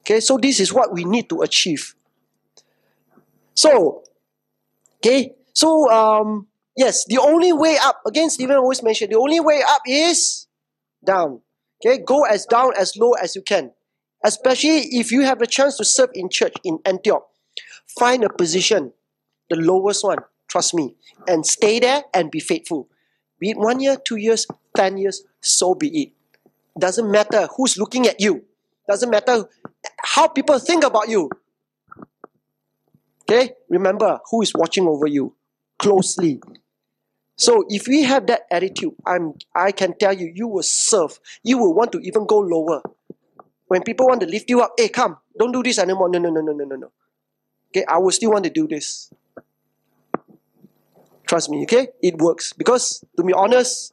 Okay, 0.00 0.20
so 0.20 0.38
this 0.38 0.58
is 0.58 0.72
what 0.72 0.92
we 0.92 1.04
need 1.04 1.28
to 1.28 1.42
achieve. 1.42 1.94
So, 3.54 4.04
okay, 4.96 5.34
so 5.52 5.90
um, 5.90 6.46
yes, 6.76 7.04
the 7.04 7.18
only 7.18 7.52
way 7.52 7.76
up, 7.82 8.00
again, 8.06 8.30
Stephen 8.30 8.56
always 8.56 8.82
mentioned, 8.82 9.12
the 9.12 9.18
only 9.18 9.40
way 9.40 9.62
up 9.68 9.82
is 9.86 10.46
down. 11.04 11.42
Okay, 11.84 12.02
go 12.02 12.24
as 12.24 12.46
down 12.46 12.72
as 12.78 12.96
low 12.96 13.12
as 13.12 13.36
you 13.36 13.42
can. 13.42 13.72
Especially 14.24 14.80
if 14.98 15.12
you 15.12 15.22
have 15.22 15.40
a 15.40 15.46
chance 15.46 15.76
to 15.76 15.84
serve 15.84 16.10
in 16.14 16.28
church 16.28 16.54
in 16.64 16.78
Antioch. 16.84 17.26
Find 17.98 18.24
a 18.24 18.28
position, 18.28 18.92
the 19.48 19.56
lowest 19.56 20.04
one, 20.04 20.18
trust 20.48 20.74
me, 20.74 20.96
and 21.26 21.46
stay 21.46 21.78
there 21.78 22.02
and 22.12 22.30
be 22.30 22.40
faithful. 22.40 22.88
Be 23.38 23.50
it 23.50 23.56
one 23.56 23.80
year, 23.80 23.96
two 24.04 24.16
years, 24.16 24.46
ten 24.76 24.98
years, 24.98 25.22
so 25.40 25.74
be 25.74 26.02
it. 26.02 26.12
Doesn't 26.78 27.10
matter 27.10 27.48
who's 27.56 27.78
looking 27.78 28.06
at 28.06 28.20
you. 28.20 28.44
Doesn't 28.88 29.10
matter 29.10 29.48
how 30.02 30.28
people 30.28 30.58
think 30.58 30.84
about 30.84 31.08
you. 31.08 31.30
Okay? 33.22 33.52
Remember 33.68 34.20
who 34.30 34.42
is 34.42 34.52
watching 34.54 34.86
over 34.86 35.06
you 35.06 35.34
closely. 35.78 36.40
So 37.38 37.64
if 37.68 37.86
we 37.86 38.02
have 38.02 38.26
that 38.26 38.42
attitude, 38.50 38.94
I'm 39.06 39.34
I 39.54 39.70
can 39.70 39.96
tell 39.96 40.12
you, 40.12 40.30
you 40.34 40.48
will 40.48 40.64
serve. 40.64 41.20
You 41.44 41.58
will 41.58 41.72
want 41.72 41.92
to 41.92 42.00
even 42.00 42.26
go 42.26 42.38
lower. 42.40 42.82
When 43.68 43.82
people 43.82 44.08
want 44.08 44.20
to 44.22 44.26
lift 44.26 44.50
you 44.50 44.60
up, 44.60 44.72
hey, 44.76 44.88
come, 44.88 45.18
don't 45.38 45.52
do 45.52 45.62
this 45.62 45.78
anymore. 45.78 46.08
No, 46.08 46.18
no, 46.18 46.30
no, 46.30 46.40
no, 46.40 46.52
no, 46.52 46.64
no, 46.64 46.76
no. 46.76 46.90
Okay, 47.70 47.84
I 47.86 47.98
will 47.98 48.10
still 48.10 48.32
want 48.32 48.44
to 48.44 48.50
do 48.50 48.66
this. 48.66 49.12
Trust 51.28 51.50
me, 51.50 51.62
okay? 51.62 51.88
It 52.02 52.18
works. 52.18 52.54
Because 52.54 53.04
to 53.16 53.22
be 53.22 53.32
honest, 53.32 53.92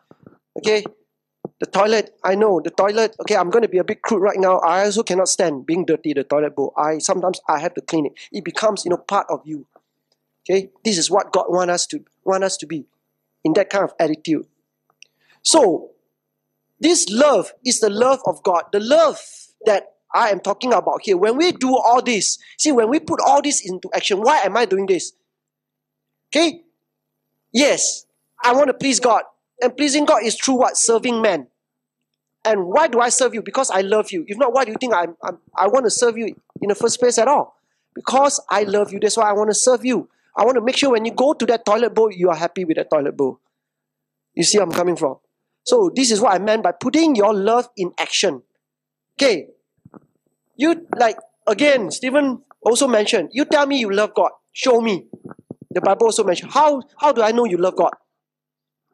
okay, 0.58 0.84
the 1.60 1.68
toilet, 1.68 2.18
I 2.24 2.34
know 2.34 2.62
the 2.64 2.72
toilet, 2.72 3.16
okay, 3.20 3.36
I'm 3.36 3.52
going 3.52 3.62
to 3.62 3.68
be 3.68 3.78
a 3.78 3.84
bit 3.84 4.02
crude 4.02 4.22
right 4.22 4.40
now. 4.40 4.58
I 4.60 4.86
also 4.86 5.04
cannot 5.04 5.28
stand 5.28 5.68
being 5.68 5.86
dirty, 5.86 6.14
the 6.14 6.24
toilet 6.24 6.56
bowl. 6.56 6.74
I 6.78 6.98
sometimes 6.98 7.42
I 7.48 7.60
have 7.60 7.76
to 7.76 7.82
clean 7.82 8.08
it. 8.08 8.14
It 8.32 8.44
becomes, 8.44 8.86
you 8.86 8.90
know, 8.90 8.98
part 8.98 9.28
of 9.30 9.42
you. 9.44 9.68
Okay? 10.50 10.72
This 10.84 10.98
is 10.98 11.12
what 11.12 11.32
God 11.32 11.46
want 11.50 11.70
us 11.70 11.86
to 11.88 12.04
want 12.24 12.44
us 12.44 12.58
to 12.58 12.66
be 12.66 12.86
in 13.46 13.54
that 13.54 13.70
kind 13.70 13.86
of 13.86 13.94
attitude. 14.00 14.46
So, 15.44 15.92
this 16.82 17.08
love 17.10 17.54
is 17.64 17.80
the 17.80 17.90
love 17.90 18.20
of 18.26 18.44
God. 18.44 18.64
The 18.74 18.82
love 18.82 19.22
that 19.66 19.94
I 20.14 20.30
am 20.30 20.42
talking 20.42 20.74
about 20.74 21.02
here. 21.04 21.16
When 21.16 21.38
we 21.38 21.54
do 21.54 21.74
all 21.76 22.02
this, 22.02 22.38
see, 22.58 22.74
when 22.74 22.90
we 22.90 23.00
put 23.00 23.22
all 23.26 23.42
this 23.42 23.66
into 23.66 23.90
action, 23.94 24.22
why 24.22 24.40
am 24.40 24.58
I 24.58 24.66
doing 24.66 24.88
this? 24.88 25.14
Okay? 26.30 26.64
Yes, 27.54 28.06
I 28.44 28.54
want 28.54 28.68
to 28.68 28.74
please 28.74 29.00
God. 29.00 29.24
And 29.62 29.76
pleasing 29.78 30.04
God 30.04 30.24
is 30.24 30.36
through 30.36 30.56
what? 30.56 30.76
Serving 30.76 31.22
men. 31.22 31.48
And 32.44 32.66
why 32.66 32.88
do 32.88 33.00
I 33.00 33.10
serve 33.10 33.34
you? 33.34 33.42
Because 33.42 33.72
I 33.72 33.82
love 33.82 34.12
you. 34.12 34.26
If 34.28 34.38
not, 34.38 34.54
why 34.54 34.66
do 34.66 34.72
you 34.72 34.78
think 34.80 34.94
I'm, 34.94 35.16
I'm, 35.24 35.38
I 35.58 35.68
want 35.68 35.86
to 35.86 35.90
serve 35.90 36.18
you 36.18 36.36
in 36.62 36.70
the 36.70 36.76
first 36.76 37.00
place 37.00 37.18
at 37.18 37.28
all? 37.28 37.56
Because 37.94 38.42
I 38.50 38.64
love 38.64 38.92
you. 38.92 39.00
That's 39.00 39.16
why 39.16 39.30
I 39.30 39.34
want 39.34 39.50
to 39.50 39.56
serve 39.56 39.86
you. 39.86 40.10
I 40.38 40.44
want 40.44 40.56
to 40.56 40.62
make 40.62 40.78
sure 40.78 40.92
when 40.92 41.06
you 41.06 41.12
go 41.12 41.34
to 41.34 41.46
that 41.46 41.66
toilet 41.66 41.94
bowl, 41.94 42.12
you 42.12 42.30
are 42.30 42.36
happy 42.36 42.66
with 42.66 42.78
that 42.78 42.90
toilet 42.90 43.16
bowl. 43.16 43.40
You 44.34 44.44
see 44.44 44.60
I'm 44.60 44.72
coming 44.72 44.96
from? 44.96 45.18
So 45.64 45.92
this 45.96 46.12
is 46.12 46.22
what 46.22 46.34
I 46.34 46.40
meant 46.40 46.64
by 46.64 46.74
putting 46.74 47.16
your 47.16 47.34
love 47.34 47.70
in 47.78 47.94
action. 47.98 48.44
Okay. 49.18 49.48
You 50.58 50.88
like 50.96 51.18
again, 51.48 51.92
Stephen 51.92 52.44
also 52.62 52.88
mentioned, 52.88 53.30
you 53.32 53.46
tell 53.46 53.66
me 53.66 53.80
you 53.80 53.92
love 53.92 54.14
God. 54.14 54.32
Show 54.52 54.82
me. 54.82 55.08
The 55.72 55.82
Bible 55.82 56.06
also 56.06 56.24
mentioned, 56.24 56.52
how, 56.52 56.84
how 56.98 57.12
do 57.12 57.22
I 57.22 57.32
know 57.32 57.46
you 57.46 57.58
love 57.58 57.76
God? 57.76 57.92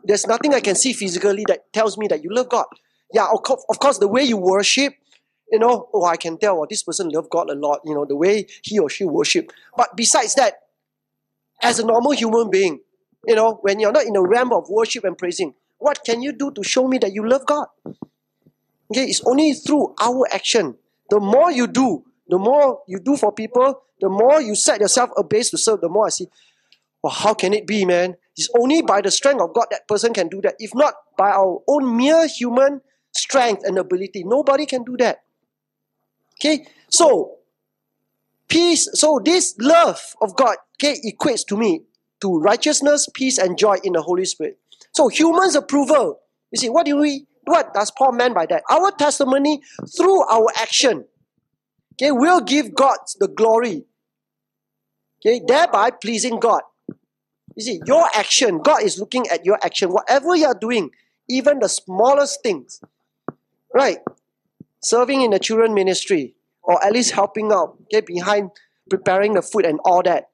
There's 0.04 0.26
nothing 0.26 0.54
I 0.54 0.60
can 0.60 0.76
see 0.76 0.94
physically 0.94 1.46
that 1.48 1.72
tells 1.72 1.98
me 1.98 2.08
that 2.08 2.24
you 2.24 2.34
love 2.34 2.50
God. 2.50 2.66
Yeah, 3.14 3.28
of 3.32 3.44
course, 3.44 3.64
of 3.70 3.78
course 3.80 4.00
the 4.00 4.08
way 4.08 4.24
you 4.24 4.38
worship, 4.38 4.94
you 5.52 5.60
know, 5.60 5.89
oh, 5.94 6.06
I 6.06 6.18
can 6.18 6.38
tell, 6.38 6.60
oh, 6.60 6.66
this 6.68 6.82
person 6.82 7.10
love 7.10 7.30
God 7.30 7.50
a 7.50 7.56
lot, 7.56 7.82
you 7.86 7.94
know, 7.94 8.06
the 8.06 8.16
way 8.16 8.48
he 8.64 8.80
or 8.80 8.89
she 8.89 9.04
worship. 9.04 9.52
But 9.78 9.96
besides 9.96 10.34
that, 10.36 10.54
as 11.62 11.80
a 11.80 11.86
normal 11.86 12.12
human 12.12 12.49
being, 12.49 12.80
you 13.28 13.36
know, 13.36 13.59
when 13.62 13.80
you're 13.80 13.91
not 13.91 14.05
in 14.05 14.14
the 14.14 14.22
realm 14.22 14.51
of 14.51 14.70
worship 14.70 15.03
and 15.03 15.18
praising, 15.18 15.53
what 15.78 16.03
can 16.05 16.22
you 16.22 16.34
do 16.34 16.51
to 16.51 16.64
show 16.64 16.88
me 16.88 16.97
that 16.99 17.14
you 17.14 17.28
love 17.28 17.45
God? 17.45 17.68
Okay, 18.91 19.05
it's 19.05 19.22
only 19.26 19.53
through 19.53 19.95
our 20.01 20.28
action. 20.32 20.76
The 21.09 21.20
more 21.20 21.51
you 21.51 21.68
do, 21.68 22.03
the 22.28 22.38
more 22.38 22.82
you 22.88 22.99
do 22.99 23.16
for 23.16 23.32
people, 23.32 23.82
the 23.99 24.09
more 24.09 24.41
you 24.41 24.55
set 24.55 24.80
yourself 24.80 25.12
a 25.18 25.24
base 25.24 25.49
to 25.51 25.57
serve, 25.57 25.82
the 25.82 25.89
more 25.89 26.07
I 26.07 26.09
see, 26.09 26.28
well, 27.01 27.14
how 27.14 27.34
can 27.34 27.53
it 27.53 27.66
be, 27.66 27.86
man? 27.86 28.16
It's 28.38 28.49
only 28.57 28.82
by 28.82 29.01
the 29.01 29.12
strength 29.12 29.41
of 29.41 29.53
God 29.53 29.68
that 29.72 29.88
person 29.88 30.14
can 30.14 30.28
do 30.28 30.41
that. 30.41 30.55
If 30.59 30.74
not 30.74 30.93
by 31.18 31.32
our 31.32 31.62
own 31.68 31.97
mere 31.97 32.28
human 32.28 32.82
strength 33.12 33.64
and 33.66 33.78
ability, 33.78 34.24
nobody 34.24 34.66
can 34.66 34.84
do 34.84 34.97
that. 34.97 35.24
Okay, 36.39 36.66
so 36.89 37.38
peace. 38.52 38.88
So 38.93 39.20
this 39.24 39.56
love 39.60 39.99
of 40.22 40.36
God, 40.36 40.58
okay, 40.76 40.99
equates 41.06 41.45
to 41.47 41.58
me 41.58 41.84
to 42.22 42.38
righteousness, 42.38 43.08
peace, 43.14 43.38
and 43.38 43.58
joy 43.58 43.78
in 43.84 43.93
the 43.93 44.02
Holy 44.02 44.26
Spirit. 44.26 44.60
So 44.93 45.08
humans' 45.08 45.56
approval. 45.56 46.20
You 46.52 46.60
see, 46.60 46.70
what 46.70 46.86
do 46.86 46.97
we? 46.97 47.26
What 47.45 47.74
does 47.74 47.91
Paul 47.91 48.12
mean 48.12 48.34
by 48.34 48.45
that? 48.47 48.64
Our 48.70 48.91
testimony 48.91 49.62
through 49.97 50.22
our 50.28 50.47
action, 50.58 51.06
okay, 51.93 52.12
will 52.12 52.41
give 52.41 52.76
God 52.76 52.97
the 53.20 53.28
glory. 53.28 53.86
Okay, 55.20 55.41
thereby 55.45 55.91
pleasing 55.91 56.39
God. 56.39 56.62
You 57.56 57.64
see, 57.64 57.82
your 57.86 58.08
action, 58.16 58.60
God 58.60 58.84
is 58.84 58.99
looking 58.99 59.28
at 59.28 59.45
your 59.45 59.58
action, 59.64 59.89
whatever 59.89 60.36
you 60.36 60.45
are 60.45 60.58
doing, 60.60 60.91
even 61.30 61.60
the 61.60 61.70
smallest 61.70 62.43
things, 62.43 62.82
right? 63.74 63.97
Serving 64.82 65.22
in 65.22 65.32
the 65.32 65.39
children 65.39 65.74
ministry, 65.74 66.36
or 66.64 66.84
at 66.84 66.93
least 66.93 67.12
helping 67.12 67.51
out, 67.51 67.78
okay, 67.84 68.01
behind 68.01 68.51
preparing 68.89 69.34
the 69.34 69.41
food 69.41 69.66
and 69.66 69.80
all 69.86 70.03
that. 70.03 70.30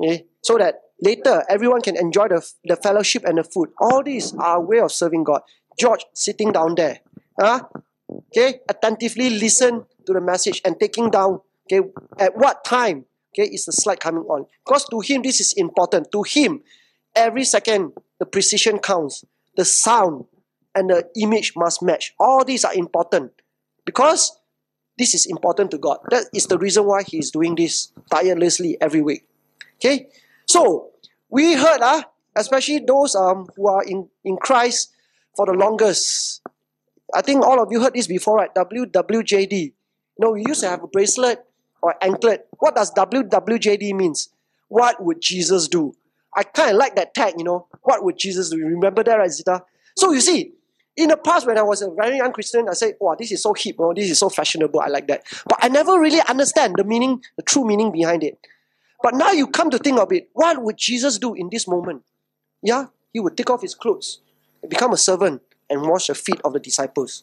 Okay, 0.00 0.26
so 0.42 0.58
that 0.58 0.76
later 1.02 1.44
everyone 1.48 1.80
can 1.80 1.96
enjoy 1.96 2.28
the, 2.28 2.46
the 2.64 2.76
fellowship 2.76 3.24
and 3.24 3.38
the 3.38 3.44
food. 3.44 3.70
All 3.80 4.02
these 4.02 4.34
are 4.34 4.56
a 4.56 4.60
way 4.60 4.78
of 4.78 4.92
serving 4.92 5.24
God. 5.24 5.42
George 5.78 6.04
sitting 6.14 6.52
down 6.52 6.74
there, 6.76 7.00
huh? 7.40 7.62
okay, 8.10 8.60
attentively 8.68 9.30
listen 9.30 9.84
to 10.06 10.12
the 10.12 10.20
message 10.20 10.60
and 10.64 10.78
taking 10.78 11.10
down, 11.10 11.40
okay, 11.66 11.86
at 12.18 12.36
what 12.36 12.64
time, 12.64 13.04
okay, 13.32 13.48
is 13.48 13.64
the 13.66 13.72
slide 13.72 14.00
coming 14.00 14.24
on? 14.24 14.46
Because 14.64 14.84
to 14.86 15.00
him, 15.00 15.22
this 15.22 15.40
is 15.40 15.52
important. 15.56 16.10
To 16.12 16.22
him, 16.22 16.62
every 17.14 17.44
second, 17.44 17.92
the 18.18 18.26
precision 18.26 18.78
counts, 18.78 19.24
the 19.56 19.64
sound 19.64 20.24
and 20.74 20.90
the 20.90 21.08
image 21.16 21.52
must 21.56 21.82
match. 21.82 22.14
All 22.18 22.44
these 22.44 22.64
are 22.64 22.74
important 22.74 23.32
because 23.84 24.37
this 24.98 25.14
is 25.14 25.26
important 25.26 25.70
to 25.70 25.78
God. 25.78 25.98
That 26.10 26.24
is 26.34 26.46
the 26.46 26.58
reason 26.58 26.84
why 26.84 27.02
He 27.02 27.18
is 27.18 27.30
doing 27.30 27.54
this 27.54 27.92
tirelessly 28.10 28.76
every 28.80 29.00
week. 29.00 29.24
Okay? 29.76 30.08
So, 30.46 30.90
we 31.30 31.54
heard, 31.54 31.80
uh, 31.80 32.02
especially 32.36 32.80
those 32.80 33.14
um, 33.14 33.46
who 33.56 33.68
are 33.68 33.82
in, 33.84 34.08
in 34.24 34.36
Christ 34.36 34.92
for 35.36 35.46
the 35.46 35.52
longest. 35.52 36.42
I 37.14 37.22
think 37.22 37.44
all 37.44 37.62
of 37.62 37.68
you 37.70 37.80
heard 37.80 37.94
this 37.94 38.06
before, 38.06 38.36
right? 38.36 38.54
WWJD. 38.54 39.52
You 39.52 39.72
know, 40.18 40.32
we 40.32 40.44
used 40.46 40.62
to 40.62 40.68
have 40.68 40.82
a 40.82 40.88
bracelet 40.88 41.44
or 41.80 41.94
anklet. 42.02 42.48
What 42.58 42.74
does 42.74 42.92
WWJD 42.92 43.94
means? 43.94 44.30
What 44.68 45.02
would 45.02 45.20
Jesus 45.22 45.68
do? 45.68 45.94
I 46.34 46.42
kind 46.42 46.70
of 46.70 46.76
like 46.76 46.96
that 46.96 47.14
tag, 47.14 47.34
you 47.38 47.44
know. 47.44 47.68
What 47.82 48.04
would 48.04 48.18
Jesus 48.18 48.50
do? 48.50 48.58
You 48.58 48.66
remember 48.66 49.02
that, 49.04 49.14
right, 49.14 49.30
Zita? 49.30 49.62
So 49.96 50.12
you 50.12 50.20
see, 50.20 50.52
in 50.98 51.10
the 51.10 51.16
past, 51.16 51.46
when 51.46 51.56
I 51.56 51.62
was 51.62 51.80
a 51.80 51.90
very 51.90 52.16
young 52.16 52.32
Christian, 52.32 52.68
I 52.68 52.72
said, 52.74 52.94
wow, 53.00 53.14
this 53.16 53.30
is 53.30 53.42
so 53.42 53.54
hip, 53.54 53.76
oh, 53.78 53.94
this 53.94 54.10
is 54.10 54.18
so 54.18 54.28
fashionable, 54.28 54.80
I 54.80 54.88
like 54.88 55.06
that. 55.06 55.22
But 55.48 55.58
I 55.62 55.68
never 55.68 55.98
really 55.98 56.20
understand 56.28 56.74
the 56.76 56.82
meaning, 56.82 57.22
the 57.36 57.42
true 57.42 57.64
meaning 57.64 57.92
behind 57.92 58.24
it. 58.24 58.36
But 59.00 59.14
now 59.14 59.30
you 59.30 59.46
come 59.46 59.70
to 59.70 59.78
think 59.78 60.00
of 60.00 60.12
it, 60.12 60.28
what 60.32 60.60
would 60.60 60.76
Jesus 60.76 61.18
do 61.18 61.34
in 61.34 61.50
this 61.52 61.68
moment? 61.68 62.02
Yeah, 62.62 62.86
he 63.12 63.20
would 63.20 63.36
take 63.36 63.48
off 63.48 63.62
his 63.62 63.76
clothes, 63.76 64.20
become 64.68 64.92
a 64.92 64.96
servant, 64.96 65.40
and 65.70 65.82
wash 65.82 66.08
the 66.08 66.16
feet 66.16 66.40
of 66.44 66.52
the 66.52 66.58
disciples. 66.58 67.22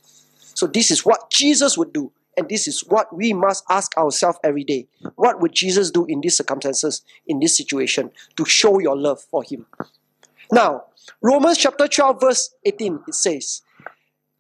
So 0.54 0.68
this 0.68 0.90
is 0.90 1.06
what 1.06 1.30
Jesus 1.30 1.78
would 1.78 1.92
do. 1.92 2.14
And 2.38 2.50
this 2.50 2.68
is 2.68 2.82
what 2.82 3.16
we 3.16 3.34
must 3.34 3.64
ask 3.70 3.98
ourselves 3.98 4.40
every 4.44 4.64
day. 4.64 4.88
What 5.16 5.42
would 5.42 5.54
Jesus 5.54 5.90
do 5.90 6.06
in 6.06 6.20
these 6.22 6.38
circumstances, 6.38 7.02
in 7.28 7.40
this 7.40 7.56
situation, 7.56 8.12
to 8.36 8.46
show 8.46 8.80
your 8.80 8.98
love 8.98 9.22
for 9.22 9.42
him? 9.44 9.66
Now, 10.52 10.84
Romans 11.22 11.58
chapter 11.58 11.88
12, 11.88 12.20
verse 12.20 12.54
18, 12.66 13.00
it 13.08 13.16
says, 13.16 13.62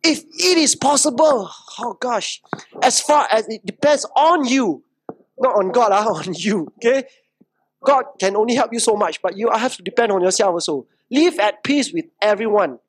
if 0.05 0.23
it 0.23 0.57
is 0.57 0.75
possible, 0.75 1.49
oh 1.79 1.97
gosh, 1.99 2.41
as 2.81 3.01
far 3.01 3.27
as 3.31 3.47
it 3.49 3.65
depends 3.65 4.05
on 4.15 4.45
you, 4.45 4.83
not 5.39 5.55
on 5.55 5.71
God, 5.71 5.91
uh, 5.91 6.13
on 6.13 6.33
you, 6.33 6.71
okay? 6.77 7.05
God 7.83 8.05
can 8.19 8.35
only 8.35 8.55
help 8.55 8.71
you 8.71 8.79
so 8.79 8.95
much, 8.95 9.21
but 9.21 9.37
you 9.37 9.49
have 9.51 9.75
to 9.77 9.83
depend 9.83 10.11
on 10.11 10.21
yourself 10.21 10.53
also. 10.53 10.87
Live 11.11 11.39
at 11.39 11.63
peace 11.63 11.91
with 11.93 12.05
everyone. 12.21 12.79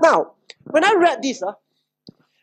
Now, 0.00 0.32
when 0.64 0.84
I 0.84 0.94
read 0.94 1.22
this, 1.22 1.42
uh, 1.42 1.52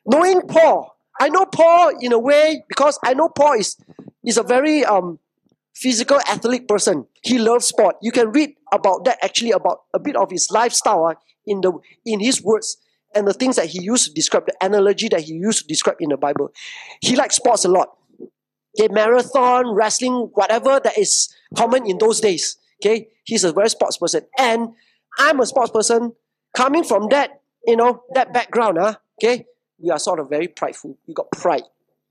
knowing 0.05 0.41
Paul, 0.41 0.97
I 1.19 1.30
know 1.30 1.45
Paul 1.45 1.93
in 2.01 2.11
a 2.11 2.19
way 2.19 2.63
because 2.67 2.99
I 3.05 3.13
know 3.13 3.30
Paul 3.30 3.53
is, 3.53 3.78
is 4.26 4.38
a 4.38 4.43
very 4.43 4.84
um, 4.84 5.19
physical 5.74 6.19
athletic 6.30 6.67
person. 6.67 7.07
He 7.21 7.39
loves 7.39 7.65
sport. 7.65 7.97
You 8.01 8.11
can 8.11 8.32
read 8.32 8.55
about 8.71 9.05
that 9.05 9.19
actually 9.24 9.51
about 9.51 9.84
a 9.93 9.99
bit 9.99 10.15
of 10.15 10.32
his 10.32 10.49
lifestyle 10.51 11.05
uh, 11.05 11.15
in 11.45 11.61
the 11.61 11.74
in 12.05 12.19
his 12.19 12.41
words 12.41 12.78
and 13.16 13.28
the 13.28 13.34
things 13.34 13.55
that 13.55 13.68
he 13.68 13.82
used 13.82 14.05
to 14.07 14.14
describe, 14.14 14.45
the 14.45 14.55
analogy 14.61 15.09
that 15.09 15.22
he 15.22 15.34
used 15.34 15.59
to 15.59 15.68
describe 15.68 15.97
in 15.99 16.09
the 16.09 16.18
Bible. 16.18 16.51
He 17.01 17.16
likes 17.16 17.36
sports 17.36 17.66
a 17.66 17.70
lot. 17.70 17.89
okay, 18.80 18.91
marathon, 18.91 19.74
wrestling, 19.74 20.30
whatever 20.34 20.80
that 20.84 20.97
is 20.97 21.34
common 21.55 21.89
in 21.89 21.97
those 21.97 22.20
days. 22.20 22.57
Okay, 22.82 23.07
he's 23.24 23.43
a 23.43 23.53
very 23.53 23.70
sports 23.70 23.97
person. 23.97 24.22
And 24.38 24.70
I'm 25.18 25.39
a 25.39 25.45
sports 25.45 25.72
person 25.72 26.14
coming 26.55 26.84
from 26.84 27.09
that, 27.09 27.41
you 27.66 27.76
know, 27.76 28.03
that 28.14 28.34
background, 28.34 28.78
huh? 28.80 28.95
okay, 29.22 29.45
we 29.80 29.89
are 29.89 29.99
sort 29.99 30.20
of 30.20 30.30
very 30.30 30.47
prideful. 30.47 30.97
We 31.07 31.14
got 31.14 31.32
pride. 31.32 31.64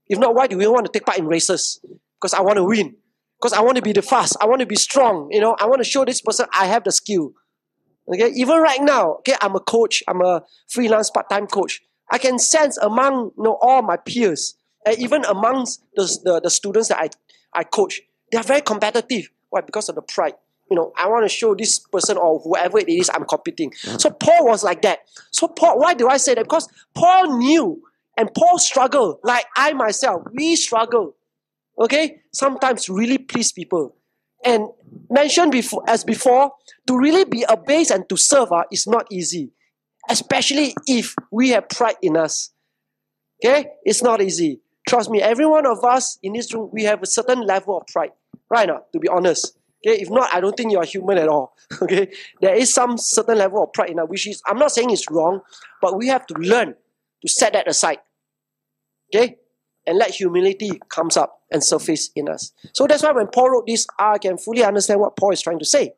If 0.08 0.18
not, 0.18 0.34
why 0.34 0.46
do 0.46 0.56
we 0.56 0.66
want 0.66 0.86
to 0.86 0.92
take 0.92 1.06
part 1.06 1.18
in 1.18 1.26
races? 1.26 1.80
Because 2.20 2.34
I 2.34 2.40
want 2.40 2.56
to 2.56 2.64
win. 2.64 2.96
Because 3.40 3.52
I 3.52 3.60
want 3.60 3.76
to 3.76 3.82
be 3.82 3.92
the 3.92 4.02
fast. 4.02 4.36
I 4.40 4.46
want 4.46 4.60
to 4.60 4.66
be 4.66 4.76
strong. 4.76 5.28
You 5.30 5.40
know, 5.40 5.56
I 5.58 5.66
want 5.66 5.82
to 5.82 5.88
show 5.88 6.04
this 6.04 6.20
person 6.20 6.46
I 6.52 6.66
have 6.66 6.84
the 6.84 6.92
skill. 6.92 7.32
Okay, 8.08 8.32
even 8.34 8.58
right 8.58 8.82
now, 8.82 9.14
okay, 9.16 9.34
I'm 9.40 9.54
a 9.54 9.60
coach. 9.60 10.02
I'm 10.08 10.20
a 10.20 10.42
freelance 10.68 11.10
part-time 11.10 11.46
coach. 11.46 11.82
I 12.10 12.18
can 12.18 12.38
sense 12.38 12.76
among 12.78 13.32
you 13.36 13.44
know 13.44 13.58
all 13.62 13.82
my 13.82 13.96
peers, 13.96 14.56
and 14.84 14.98
even 14.98 15.24
amongst 15.24 15.82
the, 15.94 16.04
the, 16.24 16.40
the 16.40 16.50
students 16.50 16.88
that 16.88 16.98
I, 16.98 17.10
I 17.54 17.64
coach, 17.64 18.00
they 18.30 18.38
are 18.38 18.44
very 18.44 18.60
competitive. 18.60 19.30
Why? 19.50 19.60
Because 19.60 19.88
of 19.88 19.94
the 19.94 20.02
pride. 20.02 20.34
You 20.70 20.76
know, 20.76 20.92
I 20.96 21.06
want 21.08 21.24
to 21.24 21.28
show 21.28 21.54
this 21.54 21.78
person 21.78 22.16
or 22.16 22.40
whoever 22.40 22.78
it 22.78 22.88
is 22.88 23.10
I'm 23.12 23.24
competing. 23.24 23.72
Mm. 23.72 24.00
So 24.00 24.10
Paul 24.10 24.46
was 24.46 24.64
like 24.64 24.80
that. 24.82 25.00
So 25.30 25.46
Paul, 25.46 25.78
why 25.78 25.92
do 25.92 26.08
I 26.08 26.16
say 26.16 26.34
that? 26.34 26.44
Because 26.44 26.66
Paul 26.94 27.36
knew 27.36 27.82
and 28.16 28.32
Paul 28.34 28.58
struggled, 28.58 29.18
like 29.22 29.44
I 29.54 29.74
myself, 29.74 30.22
we 30.32 30.56
struggle. 30.56 31.14
Okay? 31.78 32.22
Sometimes 32.32 32.88
really 32.88 33.18
please 33.18 33.52
people. 33.52 33.96
And 34.44 34.68
mentioned 35.08 35.52
before 35.52 35.82
as 35.88 36.04
before, 36.04 36.52
to 36.86 36.98
really 36.98 37.24
be 37.24 37.44
a 37.48 37.56
base 37.56 37.90
and 37.90 38.08
to 38.08 38.16
serve 38.16 38.52
uh, 38.52 38.64
is 38.72 38.86
not 38.86 39.06
easy. 39.10 39.52
Especially 40.08 40.74
if 40.86 41.14
we 41.30 41.50
have 41.50 41.68
pride 41.68 41.96
in 42.02 42.16
us. 42.16 42.50
Okay? 43.44 43.66
It's 43.84 44.02
not 44.02 44.20
easy. 44.20 44.60
Trust 44.88 45.10
me, 45.10 45.22
every 45.22 45.46
one 45.46 45.66
of 45.66 45.84
us 45.84 46.18
in 46.22 46.32
this 46.32 46.52
room, 46.52 46.70
we 46.72 46.82
have 46.84 47.02
a 47.02 47.06
certain 47.06 47.46
level 47.46 47.78
of 47.78 47.86
pride. 47.86 48.10
Right 48.50 48.68
now, 48.68 48.82
to 48.92 48.98
be 48.98 49.08
honest. 49.08 49.56
Okay, 49.84 50.00
if 50.00 50.10
not, 50.10 50.32
I 50.32 50.40
don't 50.40 50.56
think 50.56 50.70
you 50.70 50.78
are 50.78 50.84
human 50.84 51.18
at 51.18 51.28
all. 51.28 51.54
Okay, 51.82 52.12
there 52.40 52.54
is 52.54 52.72
some 52.72 52.98
certain 52.98 53.38
level 53.38 53.62
of 53.64 53.72
pride 53.72 53.90
in 53.90 53.98
us, 53.98 54.08
which 54.08 54.28
is 54.28 54.42
I'm 54.46 54.58
not 54.58 54.72
saying 54.72 54.90
it's 54.90 55.10
wrong, 55.10 55.40
but 55.80 55.96
we 55.96 56.08
have 56.08 56.26
to 56.26 56.34
learn 56.34 56.74
to 57.22 57.28
set 57.28 57.54
that 57.54 57.66
aside. 57.66 57.98
Okay, 59.14 59.36
and 59.86 59.98
let 59.98 60.10
humility 60.10 60.80
comes 60.88 61.16
up 61.16 61.40
and 61.50 61.62
surface 61.62 62.10
in 62.14 62.28
us. 62.28 62.52
So 62.72 62.86
that's 62.86 63.02
why 63.02 63.12
when 63.12 63.26
Paul 63.28 63.50
wrote 63.50 63.66
this, 63.66 63.86
I 63.98 64.18
can 64.18 64.38
fully 64.38 64.62
understand 64.62 65.00
what 65.00 65.16
Paul 65.16 65.32
is 65.32 65.42
trying 65.42 65.58
to 65.58 65.64
say. 65.64 65.94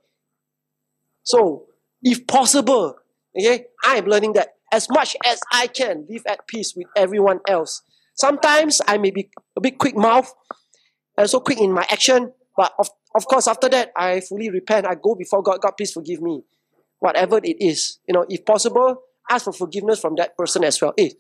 So, 1.23 1.67
if 2.03 2.27
possible, 2.27 2.97
okay, 3.39 3.67
I'm 3.85 4.05
learning 4.05 4.35
that 4.35 4.55
as 4.73 4.89
much 4.91 5.17
as 5.25 5.41
I 5.53 5.69
can 5.69 6.07
live 6.09 6.23
at 6.27 6.47
peace 6.47 6.75
with 6.77 6.87
everyone 6.97 7.41
else. 7.49 7.83
Sometimes 8.15 8.81
I 8.87 8.99
may 8.99 9.11
be 9.11 9.31
a 9.57 9.61
bit 9.61 9.79
quick 9.79 9.97
mouth 9.97 10.33
and 11.17 11.29
so 11.29 11.41
quick 11.41 11.61
in 11.61 11.73
my 11.73 11.87
action, 11.91 12.33
but 12.57 12.73
of, 12.79 12.91
of 13.15 13.27
course, 13.27 13.49
after 13.49 13.69
that, 13.71 13.93
I 13.97 14.21
fully 14.21 14.51
repent. 14.51 14.87
I 14.87 14.95
go 14.97 15.15
before 15.15 15.43
God. 15.43 15.61
God, 15.61 15.73
please 15.77 15.93
forgive 15.93 16.21
me. 16.21 16.43
Whatever 16.99 17.39
it 17.39 17.57
is, 17.61 17.99
you 18.09 18.15
know, 18.15 18.27
if 18.29 18.45
possible, 18.45 19.03
ask 19.31 19.45
for 19.45 19.53
forgiveness 19.53 20.01
from 20.01 20.15
that 20.17 20.37
person 20.37 20.65
as 20.65 20.81
well. 20.81 20.95
Hey, 20.97 21.13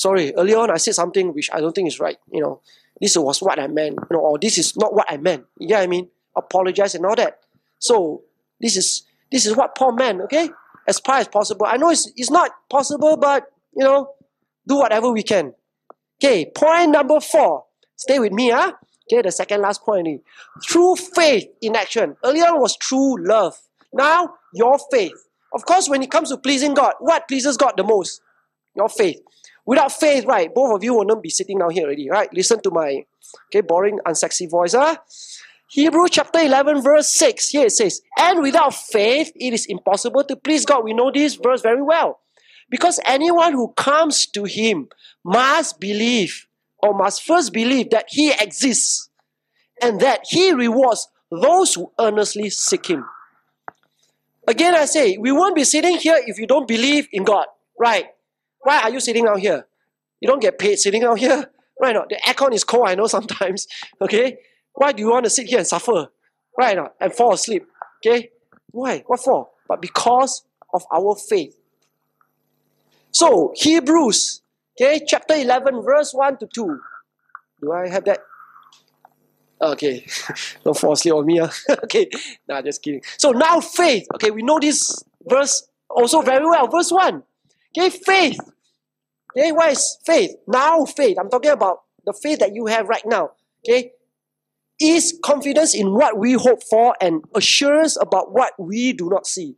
sorry, 0.00 0.34
earlier 0.34 0.58
on 0.58 0.70
I 0.70 0.78
said 0.78 0.94
something 0.94 1.34
which 1.34 1.50
I 1.52 1.60
don't 1.60 1.74
think 1.74 1.88
is 1.88 2.00
right. 2.00 2.16
You 2.32 2.40
know, 2.40 2.60
this 3.00 3.16
was 3.16 3.40
what 3.42 3.58
I 3.58 3.66
meant, 3.66 3.98
you 4.10 4.16
know, 4.16 4.20
or 4.20 4.38
this 4.38 4.56
is 4.56 4.76
not 4.76 4.94
what 4.94 5.06
I 5.10 5.18
meant. 5.18 5.44
You 5.58 5.68
get 5.68 5.78
what 5.78 5.84
I 5.84 5.86
mean? 5.88 6.08
Apologize 6.34 6.94
and 6.94 7.04
all 7.04 7.16
that. 7.16 7.40
So 7.78 8.22
this 8.60 8.76
is 8.76 9.02
this 9.30 9.46
is 9.46 9.54
what 9.54 9.74
Paul 9.76 9.92
meant, 9.92 10.22
okay? 10.22 10.48
As 10.88 10.98
far 10.98 11.18
as 11.18 11.28
possible. 11.28 11.66
I 11.66 11.76
know 11.76 11.90
it's, 11.90 12.10
it's 12.16 12.30
not 12.30 12.50
possible, 12.70 13.16
but 13.16 13.44
you 13.76 13.84
know, 13.84 14.10
do 14.66 14.76
whatever 14.76 15.10
we 15.12 15.22
can. 15.22 15.54
Okay, 16.22 16.50
point 16.54 16.90
number 16.90 17.20
four. 17.20 17.64
Stay 17.96 18.18
with 18.18 18.32
me, 18.32 18.50
huh? 18.50 18.72
Okay, 19.12 19.22
the 19.22 19.30
second 19.30 19.60
last 19.60 19.82
point. 19.82 20.22
True 20.62 20.96
faith 20.96 21.44
in 21.60 21.76
action. 21.76 22.16
Earlier 22.24 22.58
was 22.58 22.76
true 22.76 23.22
love. 23.22 23.54
Now, 23.92 24.34
your 24.54 24.78
faith. 24.90 25.12
Of 25.52 25.64
course, 25.64 25.88
when 25.88 26.02
it 26.02 26.10
comes 26.10 26.30
to 26.30 26.38
pleasing 26.38 26.74
God, 26.74 26.94
what 27.00 27.28
pleases 27.28 27.56
God 27.56 27.74
the 27.76 27.82
most? 27.84 28.20
Your 28.74 28.88
faith. 28.88 29.20
Without 29.70 29.92
faith, 29.92 30.24
right, 30.24 30.52
both 30.52 30.74
of 30.74 30.82
you 30.82 30.94
will 30.94 31.04
not 31.04 31.22
be 31.22 31.30
sitting 31.30 31.60
down 31.60 31.70
here 31.70 31.84
already, 31.84 32.10
right? 32.10 32.28
Listen 32.34 32.60
to 32.62 32.72
my 32.72 33.04
okay, 33.46 33.60
boring, 33.60 34.00
unsexy 34.04 34.50
voice. 34.50 34.72
Huh? 34.72 34.96
Hebrew 35.68 36.08
chapter 36.08 36.40
11, 36.40 36.82
verse 36.82 37.12
6. 37.12 37.50
Here 37.50 37.66
it 37.66 37.70
says, 37.70 38.00
And 38.18 38.42
without 38.42 38.74
faith, 38.74 39.30
it 39.36 39.54
is 39.54 39.66
impossible 39.66 40.24
to 40.24 40.34
please 40.34 40.66
God. 40.66 40.82
We 40.82 40.92
know 40.92 41.12
this 41.14 41.36
verse 41.36 41.60
very 41.60 41.82
well. 41.82 42.18
Because 42.68 42.98
anyone 43.06 43.52
who 43.52 43.72
comes 43.76 44.26
to 44.34 44.42
Him 44.42 44.88
must 45.24 45.78
believe 45.78 46.48
or 46.82 46.92
must 46.92 47.22
first 47.22 47.52
believe 47.52 47.90
that 47.90 48.06
He 48.08 48.32
exists 48.32 49.08
and 49.80 50.00
that 50.00 50.22
He 50.28 50.52
rewards 50.52 51.06
those 51.30 51.74
who 51.74 51.92
earnestly 52.00 52.50
seek 52.50 52.86
Him. 52.86 53.04
Again, 54.48 54.74
I 54.74 54.86
say, 54.86 55.16
we 55.16 55.30
won't 55.30 55.54
be 55.54 55.62
sitting 55.62 55.96
here 55.96 56.20
if 56.26 56.40
you 56.40 56.48
don't 56.48 56.66
believe 56.66 57.06
in 57.12 57.22
God, 57.22 57.46
right? 57.78 58.06
Why 58.62 58.82
are 58.82 58.90
you 58.90 59.00
sitting 59.00 59.26
out 59.26 59.40
here? 59.40 59.66
You 60.20 60.28
don't 60.28 60.42
get 60.42 60.58
paid 60.58 60.78
sitting 60.78 61.02
out 61.04 61.18
here, 61.18 61.50
right? 61.80 61.94
Not? 61.94 62.08
The 62.08 62.20
aircon 62.26 62.52
is 62.52 62.64
cold, 62.64 62.88
I 62.88 62.94
know 62.94 63.06
sometimes, 63.18 63.66
okay? 64.00 64.38
Why 64.74 64.92
do 64.92 65.02
you 65.02 65.10
want 65.10 65.24
to 65.24 65.30
sit 65.30 65.46
here 65.46 65.58
and 65.58 65.66
suffer, 65.66 66.08
right? 66.58 66.76
Not? 66.76 66.94
And 67.00 67.12
fall 67.12 67.32
asleep, 67.32 67.66
okay? 68.04 68.30
Why? 68.70 69.02
What 69.06 69.20
for? 69.20 69.48
But 69.68 69.80
because 69.80 70.44
of 70.72 70.84
our 70.92 71.16
faith. 71.16 71.56
So, 73.12 73.52
Hebrews 73.56 74.40
Okay, 74.80 75.04
chapter 75.06 75.34
11, 75.34 75.82
verse 75.82 76.14
1 76.14 76.38
to 76.38 76.46
2. 76.46 76.80
Do 77.60 77.72
I 77.72 77.88
have 77.88 78.04
that? 78.06 78.20
Okay, 79.60 80.06
don't 80.64 80.76
fall 80.76 80.92
asleep 80.92 81.14
on 81.14 81.26
me. 81.26 81.36
Huh? 81.36 81.50
okay, 81.84 82.08
nah, 82.48 82.62
just 82.62 82.82
kidding. 82.82 83.02
So 83.18 83.32
now 83.32 83.60
faith. 83.60 84.06
Okay, 84.14 84.30
we 84.30 84.42
know 84.42 84.58
this 84.58 85.04
verse 85.28 85.68
also 85.90 86.22
very 86.22 86.46
well. 86.46 86.66
Verse 86.68 86.90
1. 86.90 87.22
Okay, 87.76 87.90
faith. 87.90 88.38
Okay, 89.36 89.52
what 89.52 89.70
is 89.72 89.98
faith? 90.04 90.32
Now 90.46 90.84
faith. 90.84 91.18
I'm 91.18 91.30
talking 91.30 91.50
about 91.50 91.78
the 92.04 92.12
faith 92.12 92.40
that 92.40 92.54
you 92.54 92.66
have 92.66 92.88
right 92.88 93.04
now. 93.06 93.30
Okay, 93.64 93.92
is 94.80 95.18
confidence 95.22 95.74
in 95.74 95.92
what 95.94 96.18
we 96.18 96.32
hope 96.32 96.62
for 96.64 96.96
and 97.00 97.22
assurance 97.34 97.96
about 98.00 98.32
what 98.32 98.52
we 98.58 98.92
do 98.92 99.08
not 99.08 99.26
see. 99.26 99.56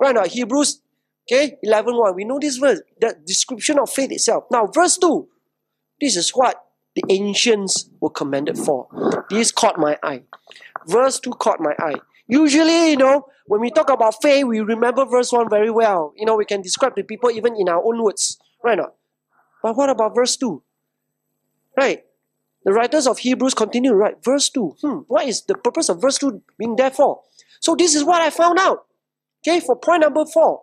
Right 0.00 0.14
now, 0.14 0.24
Hebrews 0.24 0.80
Okay, 1.30 1.56
11 1.62 1.96
1. 1.96 2.14
We 2.14 2.24
know 2.24 2.38
this 2.40 2.56
verse, 2.56 2.80
the 3.00 3.16
description 3.26 3.78
of 3.78 3.90
faith 3.90 4.12
itself. 4.12 4.44
Now, 4.50 4.66
verse 4.66 4.96
2. 4.96 5.28
This 6.00 6.16
is 6.16 6.30
what 6.30 6.62
the 6.94 7.02
ancients 7.08 7.90
were 8.00 8.10
commended 8.10 8.56
for. 8.56 8.86
This 9.28 9.50
caught 9.50 9.78
my 9.78 9.98
eye. 10.02 10.22
Verse 10.86 11.18
2 11.18 11.30
caught 11.32 11.58
my 11.58 11.74
eye. 11.80 11.96
Usually, 12.28 12.90
you 12.90 12.96
know, 12.96 13.26
when 13.46 13.60
we 13.60 13.70
talk 13.70 13.90
about 13.90 14.20
faith, 14.20 14.44
we 14.44 14.60
remember 14.60 15.04
verse 15.04 15.32
1 15.32 15.48
very 15.48 15.70
well. 15.70 16.12
You 16.16 16.26
know, 16.26 16.36
we 16.36 16.44
can 16.44 16.62
describe 16.62 16.96
to 16.96 17.04
people 17.04 17.30
even 17.30 17.54
in 17.56 17.68
our 17.68 17.82
own 17.84 18.02
words. 18.02 18.38
Right 18.64 18.78
now. 18.78 18.92
But 19.62 19.76
what 19.76 19.90
about 19.90 20.14
verse 20.14 20.36
2? 20.36 20.62
Right. 21.76 22.04
The 22.64 22.72
writers 22.72 23.06
of 23.06 23.18
Hebrews 23.18 23.54
continue 23.54 23.92
write 23.92 24.24
verse 24.24 24.48
2. 24.50 24.76
Hmm, 24.80 24.98
what 25.06 25.28
is 25.28 25.42
the 25.42 25.54
purpose 25.54 25.88
of 25.88 26.00
verse 26.00 26.18
2 26.18 26.42
being 26.58 26.74
there 26.74 26.90
for? 26.90 27.22
So 27.60 27.76
this 27.76 27.94
is 27.94 28.02
what 28.02 28.22
I 28.22 28.30
found 28.30 28.58
out. 28.58 28.86
Okay, 29.46 29.60
for 29.60 29.76
point 29.76 30.00
number 30.00 30.24
4 30.26 30.62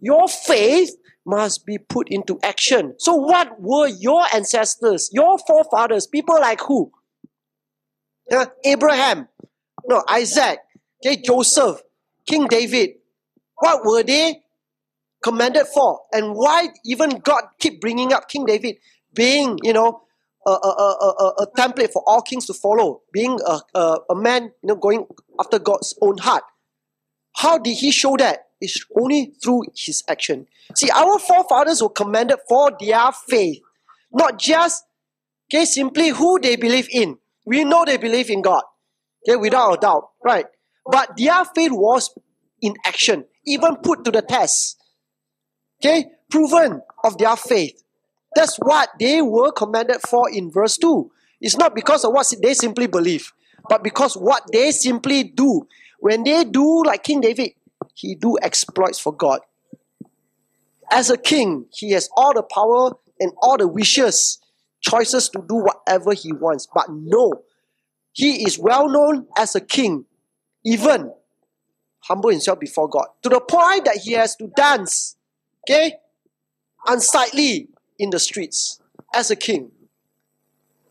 your 0.00 0.28
faith 0.28 0.96
must 1.26 1.66
be 1.66 1.78
put 1.78 2.08
into 2.10 2.38
action. 2.42 2.94
So, 2.98 3.14
what 3.14 3.60
were 3.60 3.88
your 3.88 4.24
ancestors, 4.34 5.10
your 5.12 5.38
forefathers, 5.38 6.06
people 6.06 6.40
like 6.40 6.60
who? 6.62 6.90
Yeah, 8.30 8.46
Abraham, 8.64 9.28
no, 9.86 10.02
Isaac, 10.08 10.60
okay, 11.04 11.20
Joseph, 11.20 11.80
King 12.26 12.46
David. 12.48 12.90
What 13.56 13.84
were 13.84 14.02
they 14.02 14.42
commended 15.22 15.66
for? 15.66 16.00
And 16.12 16.34
why 16.34 16.68
even 16.84 17.18
God 17.20 17.44
keep 17.58 17.80
bringing 17.80 18.12
up 18.12 18.28
King 18.28 18.46
David 18.46 18.76
being, 19.14 19.58
you 19.62 19.72
know, 19.72 20.02
a, 20.46 20.50
a, 20.50 20.54
a, 20.54 21.32
a, 21.42 21.46
template 21.56 21.92
for 21.92 22.02
all 22.06 22.22
kings 22.22 22.46
to 22.46 22.54
follow, 22.54 23.02
being 23.12 23.38
a, 23.46 23.60
a, 23.74 23.98
a 24.10 24.14
man, 24.14 24.44
you 24.44 24.68
know, 24.68 24.74
going 24.74 25.06
after 25.38 25.58
God's 25.58 25.94
own 26.00 26.16
heart. 26.16 26.44
How 27.36 27.58
did 27.58 27.76
he 27.76 27.90
show 27.90 28.16
that? 28.16 28.46
It's 28.60 28.84
only 28.98 29.32
through 29.42 29.64
his 29.76 30.02
action. 30.08 30.46
See, 30.76 30.90
our 30.90 31.18
forefathers 31.18 31.82
were 31.82 31.90
commended 31.90 32.38
for 32.48 32.72
their 32.78 33.12
faith, 33.12 33.60
not 34.12 34.38
just 34.38 34.84
okay, 35.48 35.64
simply 35.64 36.08
who 36.08 36.38
they 36.40 36.56
believe 36.56 36.88
in. 36.90 37.18
We 37.44 37.64
know 37.64 37.84
they 37.84 37.96
believe 37.96 38.30
in 38.30 38.42
God, 38.42 38.62
okay, 39.28 39.36
without 39.36 39.74
a 39.74 39.76
doubt, 39.80 40.10
right? 40.24 40.46
But 40.86 41.16
their 41.16 41.44
faith 41.44 41.72
was 41.72 42.14
in 42.60 42.74
action, 42.86 43.24
even 43.46 43.76
put 43.76 44.04
to 44.04 44.10
the 44.10 44.22
test. 44.22 44.76
Okay, 45.82 46.06
proven 46.30 46.82
of 47.04 47.18
their 47.18 47.36
faith. 47.36 47.82
That's 48.34 48.56
what 48.58 48.90
they 48.98 49.22
were 49.22 49.50
commended 49.52 50.00
for 50.08 50.30
in 50.30 50.50
verse 50.50 50.76
2. 50.78 51.10
It's 51.40 51.56
not 51.56 51.74
because 51.74 52.04
of 52.04 52.12
what 52.12 52.32
they 52.42 52.54
simply 52.54 52.86
believe, 52.86 53.32
but 53.68 53.82
because 53.82 54.14
what 54.14 54.42
they 54.52 54.70
simply 54.70 55.24
do. 55.24 55.66
When 55.98 56.22
they 56.24 56.44
do 56.44 56.82
like 56.84 57.02
King 57.02 57.20
David, 57.20 57.52
he 57.94 58.14
do 58.14 58.36
exploits 58.42 58.98
for 58.98 59.12
God. 59.12 59.40
As 60.90 61.10
a 61.10 61.16
king, 61.16 61.66
he 61.72 61.92
has 61.92 62.08
all 62.16 62.34
the 62.34 62.42
power 62.42 62.92
and 63.18 63.32
all 63.42 63.56
the 63.56 63.68
wishes 63.68 64.38
choices 64.80 65.28
to 65.30 65.44
do 65.46 65.56
whatever 65.56 66.12
he 66.12 66.32
wants. 66.32 66.66
But 66.72 66.86
no, 66.90 67.42
he 68.20 68.44
is 68.44 68.58
well 68.58 68.86
known 68.86 69.26
as 69.38 69.54
a 69.54 69.62
king, 69.62 70.04
even 70.62 71.10
humble 72.00 72.28
himself 72.28 72.60
before 72.60 72.86
God, 72.86 73.06
to 73.22 73.30
the 73.30 73.40
point 73.40 73.86
that 73.86 73.96
he 73.96 74.12
has 74.12 74.36
to 74.36 74.46
dance, 74.48 75.16
okay, 75.64 75.94
unsightly 76.86 77.70
in 77.98 78.10
the 78.10 78.18
streets 78.18 78.78
as 79.14 79.30
a 79.30 79.36
king. 79.36 79.72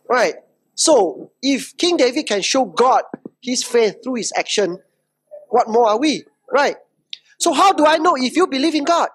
Right? 0.10 0.34
So, 0.74 1.32
if 1.44 1.78
King 1.78 1.98
David 1.98 2.26
can 2.26 2.42
show 2.42 2.66
God 2.66 3.04
his 3.44 3.64
faith 3.64 3.98
through 4.04 4.16
his 4.16 4.34
action, 4.36 4.80
what 5.50 5.70
more 5.70 5.88
are 5.88 6.00
we? 6.00 6.24
Right? 6.52 6.78
So, 7.38 7.54
how 7.54 7.74
do 7.74 7.86
I 7.86 7.98
know 7.98 8.16
if 8.18 8.36
you 8.36 8.48
believe 8.48 8.74
in 8.74 8.86
God? 8.86 9.10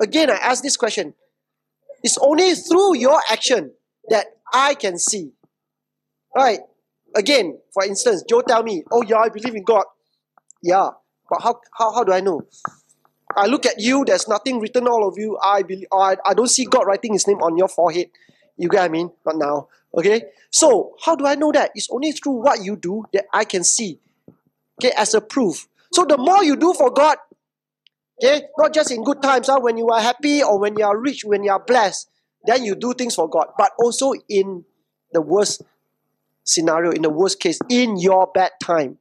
Again, 0.00 0.30
I 0.30 0.36
ask 0.36 0.62
this 0.62 0.78
question. 0.78 1.12
It's 2.02 2.16
only 2.16 2.54
through 2.54 2.96
your 2.96 3.20
action 3.30 3.72
that 4.08 4.28
I 4.50 4.72
can 4.76 4.98
see. 4.98 5.32
Right? 6.34 6.60
Again, 7.14 7.58
for 7.72 7.84
instance, 7.84 8.22
Joe 8.28 8.42
tell 8.42 8.62
me, 8.62 8.84
oh 8.90 9.02
yeah, 9.02 9.18
I 9.18 9.28
believe 9.28 9.54
in 9.54 9.64
God. 9.64 9.84
Yeah, 10.62 10.90
but 11.30 11.42
how, 11.42 11.60
how, 11.76 11.92
how 11.94 12.04
do 12.04 12.12
I 12.12 12.20
know? 12.20 12.42
I 13.36 13.46
look 13.46 13.66
at 13.66 13.78
you, 13.78 14.04
there's 14.04 14.28
nothing 14.28 14.60
written 14.60 14.88
all 14.88 15.06
of 15.06 15.14
you. 15.18 15.38
I 15.42 15.62
believe, 15.62 15.86
I, 15.92 16.16
I 16.24 16.34
don't 16.34 16.48
see 16.48 16.64
God 16.64 16.86
writing 16.86 17.12
his 17.12 17.26
name 17.26 17.38
on 17.38 17.56
your 17.56 17.68
forehead. 17.68 18.08
You 18.56 18.68
get 18.68 18.78
what 18.78 18.84
I 18.84 18.88
mean? 18.88 19.10
Not 19.24 19.36
now. 19.36 19.68
Okay? 19.94 20.24
So, 20.50 20.94
how 21.04 21.14
do 21.14 21.26
I 21.26 21.34
know 21.34 21.52
that? 21.52 21.70
It's 21.74 21.88
only 21.90 22.12
through 22.12 22.42
what 22.42 22.64
you 22.64 22.76
do 22.76 23.04
that 23.12 23.26
I 23.32 23.44
can 23.44 23.64
see. 23.64 24.00
Okay, 24.80 24.92
as 24.96 25.14
a 25.14 25.20
proof. 25.20 25.68
So, 25.92 26.04
the 26.04 26.16
more 26.16 26.42
you 26.42 26.56
do 26.56 26.72
for 26.72 26.90
God, 26.90 27.18
okay, 28.22 28.46
not 28.56 28.72
just 28.72 28.90
in 28.90 29.04
good 29.04 29.22
times, 29.22 29.48
huh, 29.48 29.60
when 29.60 29.76
you 29.76 29.88
are 29.88 30.00
happy 30.00 30.42
or 30.42 30.58
when 30.58 30.76
you 30.78 30.84
are 30.84 30.96
rich, 30.96 31.24
when 31.24 31.42
you 31.42 31.50
are 31.50 31.62
blessed, 31.62 32.10
then 32.44 32.64
you 32.64 32.74
do 32.74 32.94
things 32.94 33.14
for 33.14 33.28
God, 33.28 33.48
but 33.58 33.72
also 33.78 34.12
in 34.28 34.64
the 35.12 35.20
worst 35.20 35.62
scenario, 36.48 36.90
in 36.90 37.02
the 37.02 37.10
worst 37.10 37.40
case, 37.40 37.58
in 37.68 37.96
your 37.98 38.26
bad 38.32 38.52
time. 38.62 38.98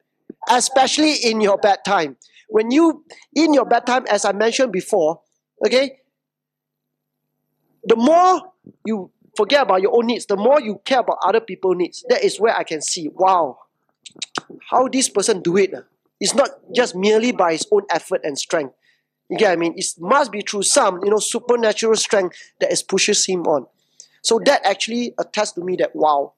Especially 0.50 1.14
in 1.14 1.41
your 1.41 1.58
bad 1.58 1.80
time. 1.86 2.18
When 2.50 2.72
you, 2.72 3.04
in 3.36 3.54
your 3.54 3.66
bad 3.66 3.86
time, 3.86 4.06
as 4.10 4.26
I 4.26 4.32
mentioned 4.32 4.72
before, 4.72 5.22
okay, 5.66 6.00
the 7.84 7.95
more 7.95 8.54
you 8.86 9.12
forget 9.36 9.62
about 9.62 9.82
your 9.82 9.95
own 9.95 10.08
needs, 10.08 10.26
the 10.26 10.36
more 10.36 10.60
you 10.60 10.82
care 10.84 11.00
about 11.00 11.18
other 11.24 11.39
people's 11.39 11.78
needs. 11.78 12.04
That 12.10 12.24
is 12.24 12.39
where 12.39 12.56
I 12.56 12.64
can 12.64 12.82
see, 12.82 13.10
wow, 13.10 13.60
how 14.70 14.88
this 14.88 15.08
person 15.10 15.41
do 15.41 15.56
it. 15.58 15.74
Ah. 15.76 15.82
It's 16.20 16.34
not 16.34 16.50
just 16.76 16.95
merely 16.95 17.32
by 17.32 17.54
his 17.54 17.68
own 17.72 17.84
effort 17.91 18.22
and 18.24 18.38
strength. 18.38 18.74
You 19.30 19.38
get 19.38 19.50
what 19.50 19.54
I 19.54 19.56
mean? 19.58 19.74
It 19.78 19.86
must 20.00 20.32
be 20.32 20.41
through 20.41 20.64
some, 20.64 21.00
you 21.04 21.12
know, 21.12 21.20
supernatural 21.20 21.95
strength 21.95 22.36
that 22.60 22.72
is 22.72 22.82
pushes 22.82 23.26
him 23.26 23.43
on. 23.43 23.68
So 24.24 24.39
that 24.45 24.66
actually 24.66 25.14
attests 25.20 25.54
to 25.54 25.62
me 25.62 25.76
that 25.78 25.95
wow, 25.95 26.34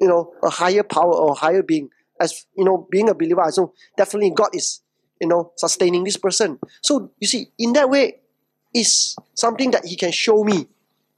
you 0.00 0.08
know, 0.08 0.32
a 0.42 0.50
higher 0.50 0.82
power 0.82 1.14
or 1.14 1.34
higher 1.34 1.62
being, 1.62 1.90
as 2.20 2.46
you 2.56 2.64
know, 2.64 2.86
being 2.90 3.08
a 3.08 3.14
believer, 3.14 3.44
so 3.50 3.72
definitely 3.96 4.30
God 4.30 4.50
is, 4.52 4.82
you 5.20 5.28
know, 5.28 5.52
sustaining 5.56 6.04
this 6.04 6.16
person. 6.16 6.58
So 6.82 7.12
you 7.20 7.26
see, 7.26 7.48
in 7.58 7.72
that 7.74 7.88
way, 7.88 8.20
is 8.74 9.16
something 9.34 9.70
that 9.70 9.86
he 9.86 9.96
can 9.96 10.10
show 10.10 10.42
me. 10.42 10.68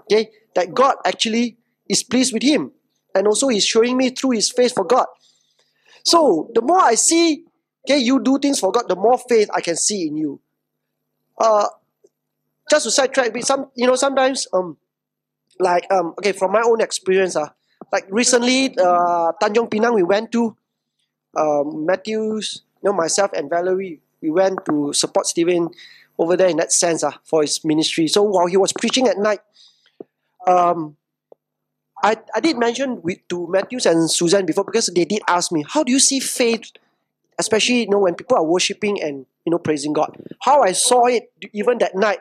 Okay, 0.03 0.31
that 0.55 0.73
God 0.75 0.97
actually 1.05 1.57
is 1.89 2.03
pleased 2.03 2.33
with 2.33 2.43
him. 2.43 2.73
And 3.15 3.27
also 3.27 3.49
he's 3.49 3.65
showing 3.65 3.97
me 3.97 4.11
through 4.11 4.33
his 4.33 4.51
faith 4.51 4.75
for 4.75 4.85
God. 4.85 5.07
So 6.05 6.51
the 6.55 6.61
more 6.61 6.81
I 6.81 6.95
see, 6.95 7.45
okay, 7.89 7.99
you 7.99 8.23
do 8.23 8.39
things 8.39 8.61
for 8.61 8.71
God, 8.71 8.85
the 8.89 8.95
more 8.95 9.19
faith 9.19 9.49
I 9.53 9.61
can 9.61 9.77
see 9.77 10.07
in 10.07 10.17
you. 10.17 10.41
Uh 11.41 11.67
just 12.71 12.85
to 12.85 12.91
sidetrack, 12.91 13.33
some 13.43 13.71
you 13.75 13.87
know, 13.87 13.95
sometimes 13.95 14.47
um 14.53 14.77
like 15.59 15.87
um 15.91 16.15
okay, 16.19 16.33
from 16.33 16.53
my 16.53 16.63
own 16.63 16.81
experience, 16.81 17.37
uh, 17.37 17.49
like 17.93 18.07
recently 18.11 18.77
uh 18.79 19.33
Tanjong 19.43 19.71
Pinang 19.71 19.95
we 19.95 20.03
went 20.03 20.33
to 20.33 20.57
um 21.37 21.87
Matthews, 21.87 22.63
you 22.83 22.91
know, 22.91 22.97
myself 22.97 23.33
and 23.33 23.51
Valerie, 23.51 24.01
we 24.21 24.31
went 24.31 24.65
to 24.67 24.93
support 24.93 25.27
Stephen 25.27 25.71
over 26.19 26.37
there 26.37 26.49
in 26.49 26.57
that 26.57 26.73
sense 26.73 27.05
uh, 27.05 27.13
for 27.25 27.43
his 27.43 27.65
ministry. 27.65 28.09
So 28.09 28.23
while 28.23 28.47
he 28.47 28.57
was 28.57 28.73
preaching 28.73 29.07
at 29.07 29.19
night, 29.19 29.41
um, 30.47 30.97
I, 32.03 32.17
I 32.35 32.41
did 32.41 32.59
mention 32.59 33.03
with, 33.03 33.19
to 33.29 33.47
Matthews 33.49 33.87
and 33.87 34.11
Susan 34.11 34.47
before 34.47 34.65
because 34.65 34.87
they 34.95 35.05
did 35.05 35.23
ask 35.29 35.53
me, 35.53 35.65
how 35.69 35.83
do 35.83 35.93
you 35.93 35.99
see 35.99 36.21
faith, 36.21 36.71
especially 37.39 37.81
you 37.81 37.91
know 37.91 37.99
when 37.99 38.15
people 38.15 38.37
are 38.37 38.45
worshiping 38.45 39.03
and 39.03 39.27
you 39.45 39.51
know 39.51 39.59
praising 39.59 39.93
God? 39.93 40.17
How 40.41 40.63
I 40.63 40.73
saw 40.73 41.07
it 41.07 41.33
even 41.53 41.79
that 41.79 41.95
night, 41.95 42.21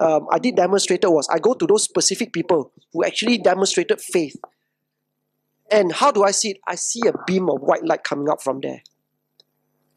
um, 0.00 0.26
I 0.30 0.38
did 0.38 0.56
demonstrated 0.56 1.10
was 1.10 1.28
I 1.28 1.38
go 1.38 1.54
to 1.54 1.66
those 1.66 1.84
specific 1.84 2.32
people 2.32 2.72
who 2.92 3.04
actually 3.04 3.38
demonstrated 3.38 4.00
faith. 4.00 4.36
And 5.70 5.92
how 5.92 6.10
do 6.10 6.22
I 6.22 6.30
see 6.30 6.50
it? 6.52 6.60
I 6.66 6.74
see 6.74 7.00
a 7.06 7.12
beam 7.26 7.48
of 7.48 7.60
white 7.60 7.84
light 7.84 8.04
coming 8.04 8.28
up 8.28 8.42
from 8.42 8.60
there. 8.60 8.82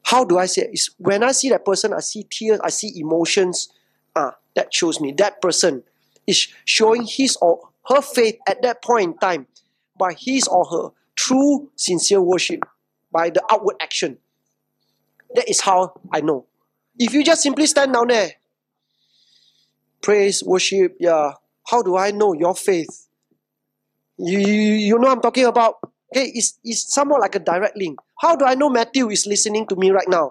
How 0.03 0.24
do 0.24 0.38
I 0.38 0.45
see 0.45 0.61
it? 0.61 0.70
It's 0.72 0.89
when 0.97 1.24
I 1.24 1.34
see 1.34 1.49
that 1.49 1.65
person, 1.65 1.93
I 1.93 1.99
see 1.99 2.24
tears, 2.30 2.59
I 2.63 2.70
see 2.70 2.97
emotions. 2.99 3.70
Ah, 4.15 4.36
that 4.55 4.74
shows 4.74 4.99
me 5.01 5.11
that 5.18 5.41
person 5.41 5.84
is 6.26 6.47
showing 6.65 7.05
his 7.05 7.38
or 7.41 7.70
her 7.89 8.01
faith 8.01 8.38
at 8.47 8.61
that 8.61 8.82
point 8.82 9.03
in 9.03 9.18
time 9.18 9.47
by 9.97 10.13
his 10.13 10.47
or 10.47 10.65
her 10.65 10.89
true, 11.15 11.70
sincere 11.76 12.22
worship, 12.22 12.61
by 13.11 13.30
the 13.30 13.43
outward 13.51 13.76
action. 13.82 14.18
That 15.36 15.49
is 15.49 15.61
how 15.61 15.99
I 16.11 16.22
know. 16.22 16.45
If 16.97 17.13
you 17.13 17.24
just 17.24 17.41
simply 17.41 17.68
stand 17.68 17.93
down 17.93 18.07
there, 18.07 18.34
praise, 20.01 20.43
worship, 20.43 20.95
yeah, 20.99 21.34
how 21.68 21.82
do 21.82 21.97
I 21.97 22.11
know 22.11 22.34
your 22.34 22.55
faith? 22.55 23.07
You, 24.18 24.39
you, 24.39 24.99
know 24.99 25.09
I'm 25.09 25.22
talking 25.22 25.45
about? 25.45 25.76
Okay, 26.13 26.32
it's, 26.34 26.59
it's 26.63 26.93
somewhat 26.93 27.22
like 27.22 27.36
a 27.36 27.39
direct 27.39 27.78
link. 27.78 27.99
How 28.20 28.36
do 28.36 28.45
I 28.45 28.55
know 28.55 28.70
Matthew 28.70 29.09
is 29.09 29.28
listening 29.28 29.68
to 29.68 29.76
me 29.76 29.91
right 29.91 30.07
now? 30.07 30.30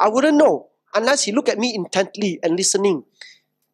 I 0.00 0.08
wouldn't 0.08 0.36
know 0.36 0.68
unless 0.94 1.24
he 1.24 1.32
look 1.32 1.48
at 1.48 1.58
me 1.58 1.74
intently 1.74 2.40
and 2.42 2.56
listening 2.56 3.04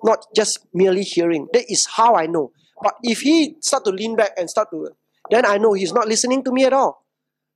not 0.03 0.27
just 0.35 0.67
merely 0.73 1.03
hearing. 1.03 1.49
That 1.53 1.71
is 1.71 1.87
how 1.87 2.15
I 2.15 2.27
know. 2.27 2.53
But 2.83 2.95
if 3.03 3.21
he 3.21 3.57
start 3.61 3.85
to 3.85 3.91
lean 3.91 4.17
back 4.17 4.33
and 4.39 4.49
start 4.49 4.71
to, 4.71 4.89
then 5.31 5.45
I 5.45 5.59
know 5.59 5.73
he's 5.73 5.93
not 5.93 6.09
listening 6.09 6.43
to 6.45 6.53
me 6.53 6.65
at 6.65 6.73
all. 6.73 7.05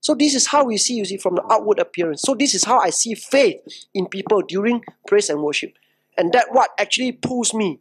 So 0.01 0.13
this 0.13 0.35
is 0.35 0.47
how 0.47 0.65
we 0.65 0.77
see, 0.77 0.95
you 0.95 1.05
see, 1.05 1.17
from 1.17 1.35
the 1.35 1.43
outward 1.51 1.79
appearance. 1.79 2.21
So 2.21 2.35
this 2.35 2.53
is 2.53 2.63
how 2.63 2.79
I 2.79 2.91
see 2.91 3.15
faith 3.15 3.57
in 3.93 4.05
people 4.05 4.41
during 4.41 4.83
praise 5.07 5.29
and 5.29 5.41
worship. 5.41 5.73
And 6.17 6.31
that 6.33 6.47
what 6.51 6.69
actually 6.79 7.11
pulls 7.13 7.53
me. 7.53 7.79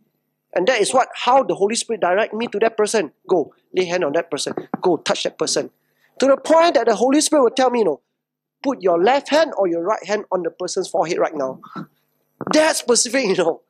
And 0.55 0.67
that 0.69 0.81
is 0.81 0.95
what 0.95 1.09
how 1.15 1.43
the 1.43 1.55
Holy 1.55 1.75
Spirit 1.75 2.01
direct 2.01 2.33
me 2.33 2.47
to 2.49 2.59
that 2.61 2.77
person. 2.77 3.13
Go, 3.29 3.55
lay 3.75 3.85
hand 3.85 4.05
on 4.05 4.13
that 4.13 4.31
person. 4.31 4.55
Go, 4.81 4.97
touch 4.97 5.25
that 5.25 5.39
person. 5.39 5.71
To 6.21 6.27
the 6.27 6.37
point 6.37 6.75
that 6.75 6.87
the 6.87 6.95
Holy 6.95 7.21
Spirit 7.21 7.43
will 7.43 7.51
tell 7.51 7.71
me, 7.71 7.81
you 7.81 7.85
know, 7.85 8.01
put 8.63 8.81
your 8.81 9.03
left 9.03 9.29
hand 9.29 9.53
or 9.59 9.67
your 9.67 9.83
right 9.83 10.05
hand 10.07 10.25
on 10.31 10.43
the 10.43 10.51
person's 10.51 10.89
forehead 10.89 11.19
right 11.19 11.35
now. 11.35 11.61
That 12.53 12.77
specific, 12.77 13.25
you 13.27 13.37
know. 13.37 13.63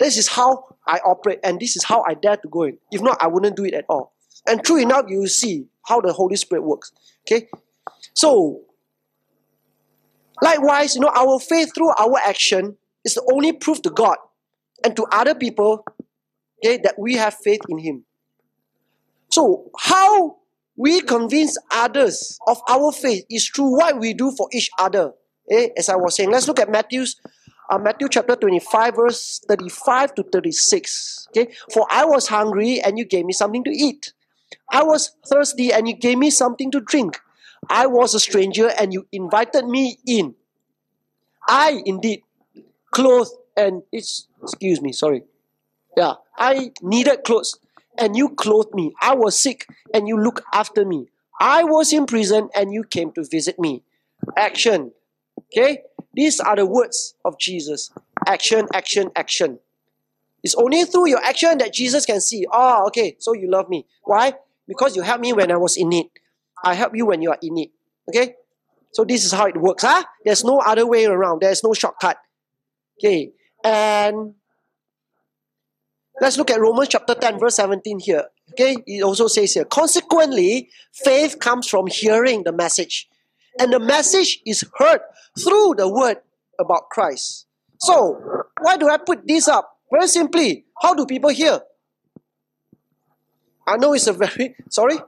This 0.00 0.16
is 0.16 0.26
how 0.26 0.74
I 0.86 0.98
operate, 1.04 1.38
and 1.44 1.60
this 1.60 1.76
is 1.76 1.84
how 1.84 2.02
I 2.08 2.14
dare 2.14 2.36
to 2.38 2.48
go 2.48 2.64
in. 2.64 2.78
If 2.90 3.02
not, 3.02 3.18
I 3.22 3.28
wouldn't 3.28 3.56
do 3.56 3.64
it 3.64 3.74
at 3.74 3.84
all. 3.88 4.14
And 4.48 4.64
true 4.64 4.78
enough, 4.78 5.04
you 5.08 5.28
see 5.28 5.68
how 5.86 6.00
the 6.00 6.12
Holy 6.12 6.34
Spirit 6.34 6.62
works. 6.62 6.90
Okay? 7.20 7.48
So, 8.14 8.62
likewise, 10.42 10.96
you 10.96 11.02
know, 11.02 11.12
our 11.14 11.38
faith 11.38 11.72
through 11.74 11.90
our 11.90 12.18
action 12.26 12.76
is 13.04 13.14
the 13.14 13.30
only 13.32 13.52
proof 13.52 13.82
to 13.82 13.90
God 13.90 14.16
and 14.84 14.96
to 14.96 15.06
other 15.12 15.34
people 15.34 15.84
okay, 16.64 16.78
that 16.78 16.98
we 16.98 17.14
have 17.14 17.34
faith 17.34 17.60
in 17.68 17.78
Him. 17.78 18.04
So, 19.30 19.70
how 19.78 20.36
we 20.76 21.00
convince 21.00 21.56
others 21.70 22.38
of 22.46 22.60
our 22.68 22.92
faith 22.92 23.24
is 23.30 23.48
through 23.48 23.76
what 23.76 23.98
we 23.98 24.14
do 24.14 24.32
for 24.32 24.48
each 24.52 24.70
other. 24.78 25.12
Okay? 25.50 25.72
As 25.76 25.88
I 25.88 25.96
was 25.96 26.16
saying, 26.16 26.30
let's 26.30 26.48
look 26.48 26.60
at 26.60 26.70
Matthew's 26.70 27.16
uh, 27.70 27.78
Matthew 27.78 28.08
chapter 28.10 28.36
25, 28.36 28.96
verse 28.96 29.40
35 29.48 30.14
to 30.16 30.22
36. 30.24 31.28
Okay, 31.30 31.52
for 31.72 31.86
I 31.90 32.04
was 32.04 32.28
hungry 32.28 32.80
and 32.80 32.98
you 32.98 33.04
gave 33.06 33.24
me 33.24 33.32
something 33.32 33.64
to 33.64 33.70
eat. 33.70 34.12
I 34.70 34.82
was 34.82 35.12
thirsty 35.26 35.72
and 35.72 35.88
you 35.88 35.94
gave 35.94 36.18
me 36.18 36.28
something 36.30 36.70
to 36.72 36.80
drink. 36.80 37.18
I 37.70 37.86
was 37.86 38.14
a 38.14 38.20
stranger 38.20 38.70
and 38.78 38.92
you 38.92 39.06
invited 39.12 39.64
me 39.66 39.98
in. 40.06 40.34
I 41.48 41.82
indeed 41.86 42.22
clothed 42.90 43.32
and 43.56 43.82
it's 43.90 44.28
excuse 44.42 44.80
me, 44.80 44.92
sorry. 44.92 45.24
Yeah, 45.96 46.14
I 46.36 46.72
needed 46.82 47.24
clothes 47.24 47.58
and 47.98 48.16
you 48.16 48.30
clothed 48.30 48.74
me. 48.74 48.94
I 49.00 49.14
was 49.14 49.38
sick 49.38 49.66
and 49.92 50.08
you 50.08 50.18
looked 50.18 50.42
after 50.52 50.84
me. 50.84 51.08
I 51.40 51.64
was 51.64 51.92
in 51.92 52.06
prison 52.06 52.48
and 52.54 52.72
you 52.72 52.84
came 52.84 53.12
to 53.12 53.24
visit 53.24 53.58
me. 53.58 53.82
Action. 54.36 54.92
Okay? 55.52 55.80
These 56.14 56.40
are 56.40 56.56
the 56.56 56.66
words 56.66 57.14
of 57.24 57.38
Jesus 57.38 57.90
action, 58.26 58.68
action, 58.72 59.10
action. 59.16 59.58
It's 60.42 60.54
only 60.54 60.84
through 60.84 61.08
your 61.08 61.22
action 61.24 61.58
that 61.58 61.72
Jesus 61.72 62.04
can 62.06 62.20
see, 62.20 62.46
oh, 62.52 62.86
okay, 62.86 63.16
so 63.18 63.32
you 63.32 63.50
love 63.50 63.68
me. 63.68 63.86
Why? 64.04 64.34
Because 64.66 64.96
you 64.96 65.02
helped 65.02 65.22
me 65.22 65.32
when 65.32 65.50
I 65.50 65.56
was 65.56 65.76
in 65.76 65.88
need. 65.88 66.06
I 66.64 66.74
help 66.74 66.96
you 66.96 67.06
when 67.06 67.22
you 67.22 67.30
are 67.30 67.38
in 67.42 67.54
need. 67.54 67.70
Okay? 68.08 68.34
So 68.92 69.04
this 69.04 69.24
is 69.24 69.32
how 69.32 69.46
it 69.46 69.56
works. 69.56 69.84
Huh? 69.84 70.04
There's 70.24 70.44
no 70.44 70.58
other 70.58 70.86
way 70.86 71.04
around. 71.06 71.40
There's 71.40 71.64
no 71.64 71.72
shortcut. 71.72 72.18
Okay. 72.98 73.32
And 73.64 74.34
Let's 76.22 76.38
look 76.38 76.52
at 76.52 76.60
Romans 76.60 76.88
chapter 76.88 77.16
10, 77.16 77.40
verse 77.40 77.56
17 77.56 77.98
here. 77.98 78.24
Okay, 78.52 78.76
it 78.86 79.02
also 79.02 79.26
says 79.26 79.54
here, 79.54 79.64
consequently, 79.64 80.68
faith 80.92 81.40
comes 81.40 81.66
from 81.68 81.88
hearing 81.88 82.44
the 82.44 82.52
message. 82.52 83.08
And 83.58 83.72
the 83.72 83.80
message 83.80 84.40
is 84.46 84.64
heard 84.78 85.00
through 85.36 85.74
the 85.78 85.88
word 85.88 86.18
about 86.60 86.90
Christ. 86.90 87.46
So, 87.80 88.44
why 88.60 88.76
do 88.76 88.88
I 88.88 88.98
put 88.98 89.26
this 89.26 89.48
up? 89.48 89.78
Very 89.90 90.06
simply, 90.06 90.64
how 90.80 90.94
do 90.94 91.06
people 91.06 91.30
hear? 91.30 91.60
I 93.66 93.76
know 93.78 93.92
it's 93.92 94.06
a 94.06 94.12
very, 94.12 94.54
sorry? 94.70 94.98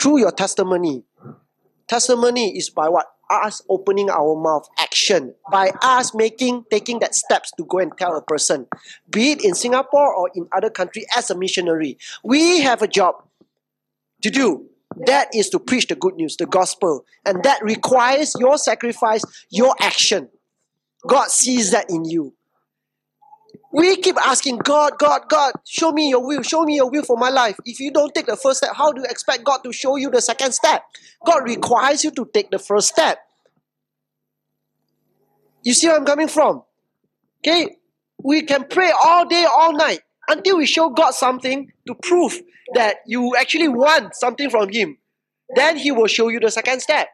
Through 0.00 0.18
your 0.18 0.32
testimony. 0.32 1.04
Testimony 1.88 2.56
is 2.56 2.70
by 2.70 2.88
what? 2.88 3.06
Us 3.30 3.62
opening 3.70 4.10
our 4.10 4.36
mouth, 4.36 4.68
action. 4.78 5.34
By 5.50 5.72
us 5.82 6.14
making, 6.14 6.64
taking 6.70 6.98
that 6.98 7.14
steps 7.14 7.50
to 7.56 7.64
go 7.64 7.78
and 7.78 7.90
tell 7.96 8.14
a 8.16 8.22
person. 8.22 8.66
Be 9.10 9.32
it 9.32 9.42
in 9.42 9.54
Singapore 9.54 10.14
or 10.14 10.30
in 10.34 10.46
other 10.54 10.68
country 10.68 11.06
as 11.16 11.30
a 11.30 11.34
missionary. 11.34 11.96
We 12.22 12.60
have 12.60 12.82
a 12.82 12.88
job 12.88 13.14
to 14.22 14.30
do. 14.30 14.66
That 15.06 15.34
is 15.34 15.48
to 15.50 15.58
preach 15.58 15.88
the 15.88 15.96
good 15.96 16.14
news, 16.14 16.36
the 16.36 16.46
gospel. 16.46 17.04
And 17.24 17.42
that 17.44 17.62
requires 17.62 18.34
your 18.38 18.58
sacrifice, 18.58 19.24
your 19.50 19.74
action. 19.80 20.28
God 21.06 21.30
sees 21.30 21.70
that 21.72 21.90
in 21.90 22.04
you. 22.04 22.34
We 23.74 23.96
keep 23.96 24.16
asking 24.24 24.58
God, 24.58 24.92
God, 25.00 25.22
God, 25.28 25.52
show 25.66 25.90
me 25.90 26.08
your 26.08 26.24
will, 26.24 26.42
show 26.42 26.62
me 26.62 26.76
your 26.76 26.88
will 26.88 27.02
for 27.02 27.16
my 27.16 27.28
life. 27.28 27.58
If 27.64 27.80
you 27.80 27.90
don't 27.90 28.14
take 28.14 28.26
the 28.26 28.36
first 28.36 28.58
step, 28.58 28.70
how 28.76 28.92
do 28.92 29.00
you 29.00 29.06
expect 29.10 29.42
God 29.42 29.64
to 29.64 29.72
show 29.72 29.96
you 29.96 30.10
the 30.10 30.20
second 30.20 30.52
step? 30.52 30.84
God 31.26 31.42
requires 31.42 32.04
you 32.04 32.12
to 32.12 32.24
take 32.32 32.52
the 32.52 32.60
first 32.60 32.86
step. 32.86 33.18
You 35.64 35.74
see 35.74 35.88
where 35.88 35.96
I'm 35.96 36.04
coming 36.04 36.28
from? 36.28 36.62
Okay? 37.40 37.76
We 38.22 38.42
can 38.42 38.66
pray 38.70 38.92
all 39.04 39.26
day, 39.26 39.44
all 39.44 39.72
night 39.72 40.02
until 40.28 40.58
we 40.58 40.66
show 40.66 40.90
God 40.90 41.10
something 41.10 41.72
to 41.88 41.96
prove 41.96 42.40
that 42.74 42.98
you 43.08 43.34
actually 43.36 43.66
want 43.66 44.14
something 44.14 44.50
from 44.50 44.68
Him. 44.68 44.98
Then 45.56 45.78
He 45.78 45.90
will 45.90 46.06
show 46.06 46.28
you 46.28 46.38
the 46.38 46.52
second 46.52 46.78
step. 46.78 47.08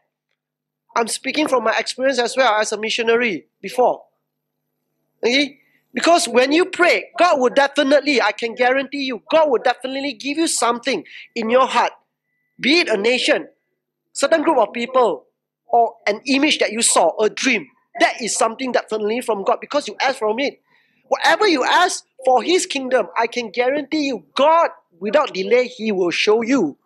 I'm 0.94 1.08
speaking 1.08 1.48
from 1.48 1.64
my 1.64 1.74
experience 1.78 2.18
as 2.18 2.36
well 2.36 2.52
as 2.60 2.70
a 2.70 2.78
missionary 2.78 3.46
before. 3.62 4.02
Okay? 5.24 5.59
Because 5.92 6.28
when 6.28 6.52
you 6.52 6.66
pray, 6.66 7.10
God 7.18 7.40
will 7.40 7.50
definitely, 7.50 8.22
I 8.22 8.32
can 8.32 8.54
guarantee 8.54 9.04
you, 9.04 9.22
God 9.30 9.50
will 9.50 9.62
definitely 9.62 10.12
give 10.12 10.38
you 10.38 10.46
something 10.46 11.04
in 11.34 11.50
your 11.50 11.66
heart. 11.66 11.92
Be 12.60 12.80
it 12.80 12.88
a 12.88 12.96
nation, 12.96 13.48
certain 14.12 14.42
group 14.42 14.58
of 14.58 14.72
people, 14.72 15.26
or 15.66 15.94
an 16.06 16.20
image 16.26 16.58
that 16.58 16.72
you 16.72 16.82
saw, 16.82 17.16
a 17.18 17.28
dream. 17.28 17.66
That 17.98 18.20
is 18.22 18.36
something 18.36 18.72
definitely 18.72 19.20
from 19.20 19.42
God 19.44 19.58
because 19.60 19.88
you 19.88 19.96
ask 20.00 20.18
from 20.18 20.38
it. 20.38 20.60
Whatever 21.08 21.48
you 21.48 21.64
ask 21.64 22.04
for 22.24 22.42
His 22.42 22.66
kingdom, 22.66 23.08
I 23.18 23.26
can 23.26 23.50
guarantee 23.50 24.06
you, 24.06 24.24
God, 24.36 24.70
without 25.00 25.34
delay, 25.34 25.66
He 25.66 25.90
will 25.90 26.12
show 26.12 26.42
you. 26.42 26.78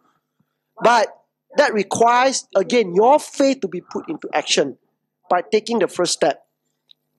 But 0.83 1.09
that 1.57 1.75
requires, 1.75 2.49
again, 2.57 2.95
your 2.95 3.19
faith 3.19 3.61
to 3.61 3.69
be 3.69 3.83
put 3.83 4.09
into 4.09 4.29
action 4.33 4.79
by 5.29 5.43
taking 5.43 5.79
the 5.79 5.89
first 5.89 6.15
step 6.15 6.47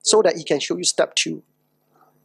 so 0.02 0.24
that 0.24 0.36
He 0.36 0.44
can 0.44 0.60
show 0.60 0.78
you 0.78 0.84
step 0.84 1.14
two. 1.14 1.44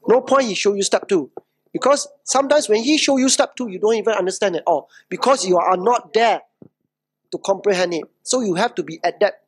No 0.07 0.21
point 0.21 0.45
he 0.45 0.55
show 0.55 0.75
you 0.75 0.83
step 0.83 1.09
two. 1.09 1.31
Because 1.73 2.09
sometimes 2.25 2.69
when 2.69 2.83
he 2.83 2.99
show 2.99 3.17
you 3.17 3.29
step 3.29 3.55
two, 3.55 3.69
you 3.69 3.79
don't 3.79 3.95
even 3.95 4.15
understand 4.15 4.57
at 4.57 4.65
all. 4.67 4.89
Because 5.09 5.47
you 5.47 5.57
are 5.59 5.77
not 5.77 6.13
there 6.13 6.43
to 7.31 7.39
comprehend 7.39 7.95
it. 7.95 8.05
So 8.23 8.41
you 8.41 8.55
have 8.55 8.75
to 8.77 8.83
be 8.83 8.99
at 9.05 9.21
that 9.21 9.43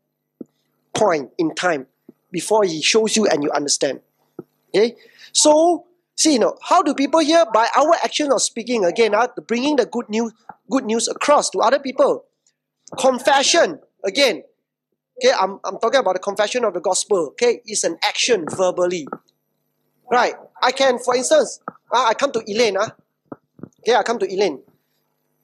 point 0.94 1.30
in 1.38 1.54
time 1.54 1.86
before 2.30 2.64
he 2.64 2.82
shows 2.82 3.16
you 3.16 3.26
and 3.26 3.42
you 3.42 3.50
understand. 3.50 4.00
Okay? 4.68 4.96
So, 5.32 5.86
see, 6.16 6.34
you 6.34 6.38
know, 6.38 6.56
how 6.62 6.82
do 6.82 6.94
people 6.94 7.20
hear? 7.20 7.44
By 7.52 7.68
our 7.76 7.94
action 8.04 8.30
of 8.32 8.42
speaking 8.42 8.84
again, 8.84 9.14
uh, 9.14 9.28
bringing 9.46 9.76
the 9.76 9.86
good 9.86 10.08
news, 10.08 10.32
good 10.70 10.84
news 10.84 11.08
across 11.08 11.50
to 11.50 11.58
other 11.58 11.78
people. 11.78 12.24
Confession, 12.98 13.80
again. 14.04 14.42
Okay, 15.22 15.32
I'm, 15.38 15.60
I'm 15.64 15.78
talking 15.78 16.00
about 16.00 16.14
the 16.14 16.20
confession 16.20 16.64
of 16.64 16.74
the 16.74 16.80
gospel. 16.80 17.28
Okay, 17.28 17.60
it's 17.64 17.84
an 17.84 17.98
action 18.02 18.46
verbally. 18.48 19.06
Right. 20.12 20.34
I 20.62 20.72
can, 20.72 20.98
for 20.98 21.16
instance, 21.16 21.58
uh, 21.90 22.04
I 22.06 22.12
come 22.12 22.32
to 22.32 22.42
Elaine. 22.46 22.76
Uh, 22.76 22.90
okay, 23.80 23.94
I 23.96 24.02
come 24.02 24.18
to 24.18 24.30
Elaine. 24.30 24.60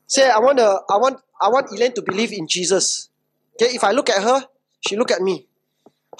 Say, 0.06 0.28
I 0.28 0.38
want, 0.40 0.58
to, 0.58 0.80
I, 0.90 0.98
want, 0.98 1.20
I 1.40 1.48
want 1.48 1.72
Elaine 1.72 1.94
to 1.94 2.02
believe 2.02 2.34
in 2.34 2.46
Jesus. 2.46 3.08
Okay, 3.54 3.74
if 3.74 3.82
I 3.82 3.92
look 3.92 4.10
at 4.10 4.22
her, 4.22 4.46
she 4.86 4.94
look 4.96 5.10
at 5.10 5.22
me. 5.22 5.46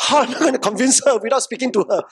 How 0.01 0.22
am 0.22 0.34
I 0.34 0.38
going 0.38 0.53
to 0.55 0.59
convince 0.59 1.05
her 1.05 1.18
without 1.18 1.42
speaking 1.42 1.70
to 1.72 1.84
her? 1.90 2.03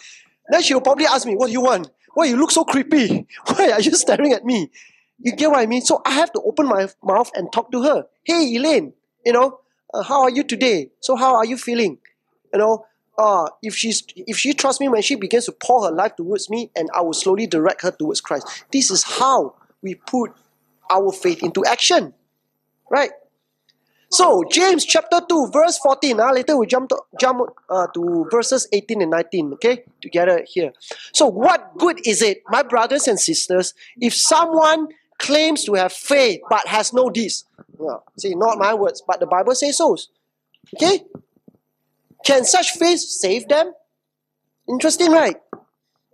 Then 0.51 0.61
she 0.61 0.75
will 0.75 0.83
probably 0.83 1.07
ask 1.07 1.27
me, 1.27 1.37
what 1.37 1.47
do 1.47 1.53
you 1.53 1.63
want? 1.63 1.89
Why 2.13 2.27
you 2.27 2.37
look 2.37 2.51
so 2.51 2.65
creepy? 2.65 3.27
Why 3.47 3.71
are 3.71 3.81
you 3.81 3.93
staring 3.93 4.35
at 4.35 4.45
me? 4.45 4.71
You 5.19 5.33
get 5.33 5.51
what 5.51 5.61
I 5.61 5.67
mean? 5.67 5.81
So 5.81 6.03
I 6.05 6.11
have 6.11 6.33
to 6.35 6.43
open 6.43 6.67
my 6.67 6.87
mouth 7.03 7.31
and 7.35 7.51
talk 7.51 7.73
to 7.73 7.83
her. 7.83 8.07
Hey, 8.25 8.55
Elaine, 8.57 8.93
you 9.25 9.33
know, 9.33 9.61
uh, 9.95 10.03
how 10.03 10.21
are 10.21 10.31
you 10.31 10.45
today? 10.45 10.91
So 11.01 11.17
how 11.17 11.37
are 11.37 11.47
you 11.47 11.57
feeling? 11.57 11.97
You 12.53 12.59
know, 12.59 12.85
uh, 13.19 13.49
if 13.63 13.75
she's 13.75 14.05
if 14.15 14.37
she 14.37 14.53
trusts 14.53 14.81
me 14.81 14.89
when 14.89 15.03
she 15.03 15.15
begins 15.15 15.47
to 15.47 15.53
pour 15.53 15.87
her 15.87 15.93
life 15.93 16.17
towards 16.17 16.51
me 16.51 16.71
and 16.77 16.89
I 16.95 17.01
will 17.01 17.13
slowly 17.13 17.47
direct 17.47 17.83
her 17.83 17.91
towards 17.91 18.21
Christ. 18.21 18.65
This 18.73 18.91
is 18.91 19.03
how 19.03 19.55
we 19.83 19.95
put 19.95 20.33
our 20.91 21.13
faith 21.13 21.43
into 21.43 21.65
action. 21.65 22.15
Right? 22.91 23.11
So 24.11 24.45
James 24.51 24.85
chapter 24.85 25.21
2, 25.29 25.51
verse 25.53 25.79
14. 25.79 26.21
Uh, 26.21 26.33
later 26.33 26.57
we 26.57 26.67
jump 26.67 26.91
to 26.91 26.99
jump 27.21 27.41
uh, 27.69 27.87
to 27.95 28.27
verses 28.31 28.69
18 28.73 29.03
and 29.03 29.11
19. 29.11 29.55
Okay, 29.55 29.85
together 30.01 30.45
here. 30.47 30.73
So 31.13 31.27
what 31.27 31.77
good 31.79 32.01
is 32.07 32.23
it, 32.23 32.43
my 32.49 32.63
brothers 32.63 33.09
and 33.09 33.19
sisters, 33.19 33.75
if 34.01 34.15
someone 34.15 34.89
claims 35.19 35.65
to 35.65 35.75
have 35.75 35.93
faith 35.93 36.41
but 36.49 36.67
has 36.69 36.93
no 36.93 37.11
deeds? 37.11 37.45
Well, 37.79 38.05
see, 38.19 38.35
not 38.35 38.59
my 38.59 38.75
words, 38.75 39.03
but 39.07 39.21
the 39.21 39.27
Bible 39.27 39.55
says 39.55 39.79
so. 39.79 39.97
Okay? 40.75 41.05
Can 42.27 42.45
such 42.45 42.73
faith 42.73 42.99
save 42.99 43.47
them? 43.47 43.73
Interesting, 44.69 45.13
right? 45.13 45.37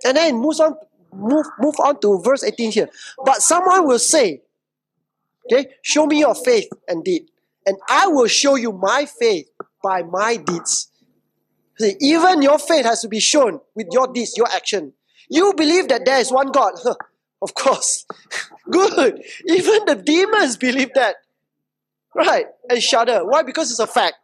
And 0.05 0.15
then 0.15 0.37
moves 0.37 0.61
on, 0.61 0.77
move, 1.11 1.47
move 1.59 1.77
on 1.83 1.99
to 2.03 2.21
verse 2.21 2.45
18 2.45 2.71
here. 2.71 2.91
But 3.25 3.41
someone 3.41 3.87
will 3.87 3.99
say, 3.99 4.43
okay, 5.51 5.71
show 5.81 6.05
me 6.05 6.19
your 6.19 6.35
faith 6.35 6.69
and 6.87 7.03
deed, 7.03 7.31
and 7.65 7.79
I 7.89 8.09
will 8.09 8.27
show 8.27 8.57
you 8.57 8.73
my 8.73 9.07
faith 9.07 9.49
by 9.83 10.03
my 10.03 10.37
deeds. 10.37 10.91
See, 11.79 11.95
even 12.01 12.43
your 12.43 12.59
faith 12.59 12.85
has 12.85 13.01
to 13.01 13.09
be 13.09 13.19
shown 13.19 13.61
with 13.75 13.87
your 13.91 14.13
deeds, 14.13 14.37
your 14.37 14.49
action. 14.55 14.93
You 15.31 15.55
believe 15.57 15.89
that 15.89 16.05
there 16.05 16.19
is 16.19 16.31
one 16.31 16.53
God. 16.53 16.75
of 17.43 17.55
course. 17.55 18.05
Good. 18.71 19.23
Even 19.47 19.87
the 19.87 19.95
demons 19.95 20.59
believe 20.59 20.91
that. 20.95 21.17
Right. 22.15 22.47
And 22.69 22.83
shudder. 22.83 23.25
Why? 23.25 23.43
Because 23.43 23.71
it's 23.71 23.81
a 23.81 23.87
fact. 23.87 24.15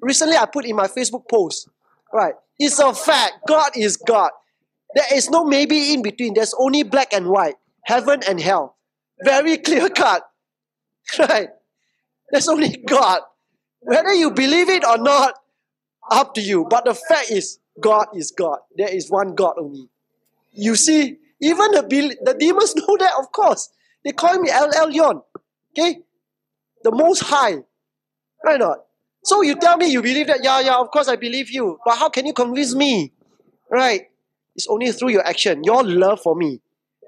Recently, 0.00 0.36
I 0.36 0.46
put 0.46 0.66
in 0.66 0.76
my 0.76 0.86
Facebook 0.86 1.28
post, 1.28 1.68
right? 2.12 2.34
It's 2.58 2.78
a 2.78 2.92
fact. 2.92 3.32
God 3.48 3.72
is 3.76 3.96
God. 3.96 4.30
There 4.94 5.06
is 5.14 5.30
no 5.30 5.44
maybe 5.44 5.92
in 5.92 6.02
between. 6.02 6.34
There's 6.34 6.54
only 6.58 6.82
black 6.82 7.12
and 7.12 7.28
white, 7.28 7.56
heaven 7.84 8.20
and 8.28 8.40
hell. 8.40 8.76
Very 9.22 9.56
clear 9.58 9.88
cut, 9.88 10.22
right? 11.18 11.48
There's 12.30 12.48
only 12.48 12.76
God. 12.86 13.20
Whether 13.80 14.14
you 14.14 14.30
believe 14.30 14.68
it 14.68 14.84
or 14.84 14.98
not, 14.98 15.34
up 16.10 16.34
to 16.34 16.40
you. 16.40 16.66
But 16.68 16.84
the 16.84 16.94
fact 16.94 17.30
is, 17.30 17.58
God 17.80 18.06
is 18.14 18.30
God. 18.30 18.58
There 18.76 18.94
is 18.94 19.10
one 19.10 19.34
God 19.34 19.54
only. 19.58 19.88
You 20.52 20.76
see, 20.76 21.18
even 21.40 21.72
the, 21.72 21.82
the 22.22 22.34
demons 22.34 22.74
know 22.76 22.96
that, 22.98 23.12
of 23.18 23.32
course. 23.32 23.70
They 24.04 24.12
call 24.12 24.38
me 24.38 24.50
El 24.50 24.70
Elyon. 24.70 25.22
Okay? 25.72 26.00
The 26.84 26.92
Most 26.92 27.20
High. 27.24 27.64
Right 28.44 28.60
not? 28.60 28.78
So 29.24 29.40
you 29.40 29.56
tell 29.56 29.78
me 29.78 29.86
you 29.86 30.02
believe 30.02 30.26
that, 30.26 30.40
yeah, 30.44 30.60
yeah, 30.60 30.76
of 30.76 30.90
course 30.90 31.08
I 31.08 31.16
believe 31.16 31.50
you. 31.50 31.78
But 31.84 31.96
how 31.96 32.10
can 32.10 32.26
you 32.26 32.34
convince 32.34 32.74
me? 32.74 33.12
Right? 33.70 34.02
It's 34.54 34.68
only 34.68 34.92
through 34.92 35.08
your 35.08 35.26
action, 35.26 35.64
your 35.64 35.82
love 35.82 36.20
for 36.20 36.36
me, 36.36 36.60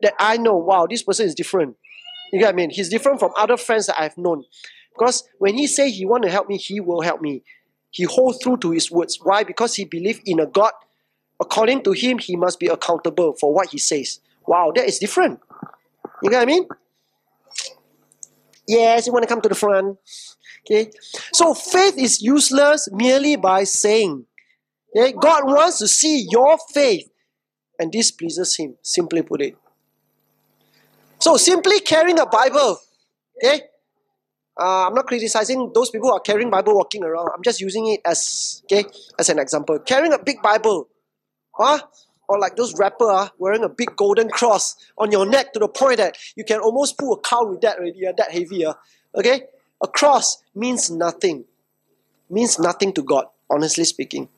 that 0.03 0.15
I 0.19 0.39
know, 0.39 0.57
wow, 0.57 0.87
this 0.89 1.03
person 1.03 1.27
is 1.27 1.35
different. 1.35 1.77
You 2.33 2.41
get 2.41 2.47
what 2.47 2.55
I 2.55 2.57
mean? 2.57 2.71
He's 2.71 2.89
different 2.89 3.21
from 3.21 3.33
other 3.37 3.57
friends 3.57 3.87
that 3.87 4.01
I've 4.01 4.17
known. 4.19 4.45
Because 4.93 5.29
when 5.39 5.55
he 5.55 5.67
say 5.67 5.91
he 5.91 6.07
want 6.07 6.25
to 6.25 6.31
help 6.31 6.49
me, 6.49 6.57
he 6.57 6.81
will 6.81 7.03
help 7.03 7.21
me. 7.21 7.45
He 7.91 8.05
holds 8.05 8.43
through 8.43 8.57
to 8.59 8.71
his 8.71 8.91
words. 8.91 9.19
Why? 9.23 9.45
Because 9.45 9.75
he 9.75 9.85
believe 9.85 10.21
in 10.25 10.41
a 10.41 10.47
God. 10.47 10.73
According 11.39 11.83
to 11.85 11.93
him, 11.93 12.19
he 12.19 12.35
must 12.35 12.59
be 12.59 12.67
accountable 12.67 13.35
for 13.35 13.53
what 13.53 13.69
he 13.69 13.79
says. 13.79 14.21
Wow, 14.47 14.73
that 14.75 14.87
is 14.87 14.99
different. 14.99 15.41
You 16.23 16.31
get 16.31 16.39
what 16.39 16.43
I 16.43 16.47
mean? 16.47 16.67
Yes, 18.67 19.07
you 19.07 19.13
want 19.13 19.23
to 19.23 19.29
come 19.29 19.41
to 19.41 19.49
the 19.49 19.55
front. 19.55 19.99
Okay? 20.65 20.91
So 21.33 21.55
faith 21.55 21.97
is 21.99 22.21
useless 22.21 22.89
merely 22.93 23.37
by 23.37 23.65
saying. 23.65 24.27
Okay? 24.95 25.13
God 25.13 25.45
wants 25.47 25.79
to 25.79 25.89
see 25.89 26.27
your 26.31 26.59
faith. 26.73 27.09
And 27.79 27.93
this 27.93 28.11
pleases 28.11 28.57
Him, 28.57 28.77
simply 28.83 29.23
put 29.23 29.43
it. 29.43 29.57
So 31.19 31.37
simply 31.37 31.81
carrying 31.81 32.19
a 32.19 32.27
Bible. 32.27 32.79
Okay? 33.43 33.63
Uh, 34.59 34.87
I'm 34.87 34.95
not 34.95 35.07
criticizing 35.07 35.71
those 35.75 35.91
people 35.91 36.09
who 36.09 36.15
are 36.15 36.21
carrying 36.21 36.51
Bible 36.51 36.75
walking 36.75 37.05
around. 37.05 37.29
I'm 37.35 37.43
just 37.43 37.61
using 37.61 37.89
it 37.89 38.01
as 38.07 38.63
okay 38.65 38.85
as 39.19 39.29
an 39.29 39.39
example. 39.39 39.79
Carrying 39.81 40.15
a 40.15 40.19
big 40.19 40.41
Bible. 40.41 40.89
Huh? 41.53 41.79
Or 42.29 42.39
like 42.39 42.57
those 42.57 42.77
rapper 42.79 43.11
uh, 43.11 43.29
wearing 43.39 43.63
a 43.63 43.69
big 43.69 43.95
golden 43.97 44.29
cross 44.29 44.77
on 44.99 45.13
your 45.13 45.27
neck 45.27 45.53
to 45.53 45.59
the 45.59 45.69
point 45.69 45.99
that 45.99 46.17
you 46.37 46.45
can 46.45 46.61
almost 46.61 46.99
pull 46.99 47.15
a 47.15 47.21
cow 47.21 47.45
with 47.45 47.61
that 47.61 47.79
already, 47.79 48.07
uh, 48.07 48.13
that 48.17 48.31
heavy. 48.31 48.65
Uh, 48.65 48.75
okay? 49.15 49.43
A 49.83 49.89
cross 49.89 50.43
means 50.55 50.91
nothing. 50.91 51.45
Means 52.29 52.59
nothing 52.59 52.93
to 52.95 53.03
God, 53.03 53.27
honestly 53.51 53.85
speaking. 53.85 54.29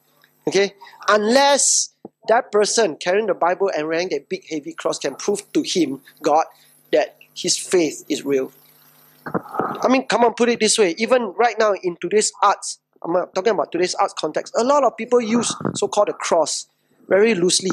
Okay? 0.46 0.74
Unless 1.08 1.94
that 2.28 2.52
person 2.52 2.96
carrying 2.96 3.26
the 3.26 3.34
Bible 3.34 3.70
and 3.74 3.88
wearing 3.88 4.08
that 4.10 4.28
big 4.28 4.46
heavy 4.48 4.72
cross 4.72 4.98
can 4.98 5.14
prove 5.14 5.50
to 5.52 5.62
him, 5.62 6.00
God, 6.22 6.44
that 6.92 7.16
his 7.34 7.56
faith 7.56 8.04
is 8.08 8.24
real. 8.24 8.52
I 9.26 9.88
mean, 9.88 10.06
come 10.06 10.24
on, 10.24 10.34
put 10.34 10.48
it 10.48 10.60
this 10.60 10.78
way. 10.78 10.94
Even 10.98 11.32
right 11.38 11.56
now 11.58 11.74
in 11.82 11.96
today's 12.00 12.32
arts, 12.42 12.78
I'm 13.02 13.14
talking 13.34 13.52
about 13.52 13.72
today's 13.72 13.94
arts 13.94 14.14
context, 14.18 14.54
a 14.56 14.64
lot 14.64 14.84
of 14.84 14.96
people 14.96 15.20
use 15.20 15.54
so-called 15.74 16.08
a 16.08 16.12
cross 16.12 16.66
very 17.08 17.34
loosely. 17.34 17.70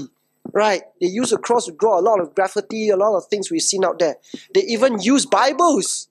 Right? 0.53 0.83
They 1.01 1.07
use 1.07 1.33
a 1.33 1.37
cross 1.37 1.65
to 1.65 1.71
draw 1.71 1.99
a 1.99 2.01
lot 2.01 2.19
of 2.21 2.35
graffiti, 2.35 2.89
a 2.89 2.95
lot 2.95 3.17
of 3.17 3.25
things 3.25 3.49
we've 3.49 3.61
seen 3.61 3.83
out 3.83 3.99
there. 3.99 4.15
They 4.53 4.61
even 4.61 5.01
use 5.01 5.25
Bibles 5.25 6.07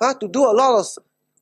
huh, 0.00 0.14
to 0.14 0.28
do 0.28 0.44
a 0.44 0.52
lot 0.52 0.80
of 0.80 0.86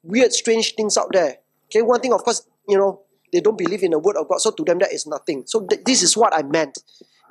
weird, 0.02 0.32
strange 0.32 0.74
things 0.74 0.96
out 0.96 1.08
there. 1.12 1.38
Okay, 1.66 1.82
one 1.82 2.00
thing, 2.00 2.12
of 2.12 2.22
course, 2.22 2.46
you 2.68 2.76
know, 2.76 3.00
they 3.32 3.40
don't 3.40 3.58
believe 3.58 3.82
in 3.82 3.92
the 3.92 3.98
word 3.98 4.16
of 4.16 4.28
God, 4.28 4.40
so 4.40 4.50
to 4.50 4.64
them 4.64 4.78
that 4.78 4.92
is 4.92 5.06
nothing. 5.06 5.44
So 5.46 5.66
th- 5.66 5.84
this 5.84 6.02
is 6.02 6.16
what 6.16 6.34
I 6.34 6.42
meant. 6.42 6.78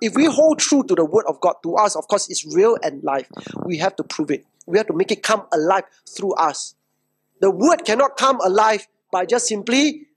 If 0.02 0.16
we 0.16 0.26
hold 0.26 0.60
true 0.60 0.84
to 0.84 0.96
the 0.96 1.06
word 1.06 1.26
of 1.28 1.40
God, 1.42 1.56
to 1.64 1.76
us, 1.76 1.96
of 1.96 2.08
course, 2.08 2.30
it's 2.30 2.46
real 2.56 2.78
and 2.84 3.04
life. 3.04 3.28
We 3.66 3.78
have 3.78 3.96
to 3.96 4.04
prove 4.04 4.30
it. 4.30 4.46
We 4.68 4.78
have 4.78 4.88
to 4.88 4.94
make 4.94 5.12
it 5.12 5.24
come 5.24 5.48
alive 5.52 5.86
through 6.08 6.34
us. 6.34 6.76
The 7.42 7.50
word 7.50 7.84
cannot 7.86 8.18
come 8.18 8.40
alive 8.42 8.88
by 9.12 9.26
just 9.26 9.48
simply 9.48 10.08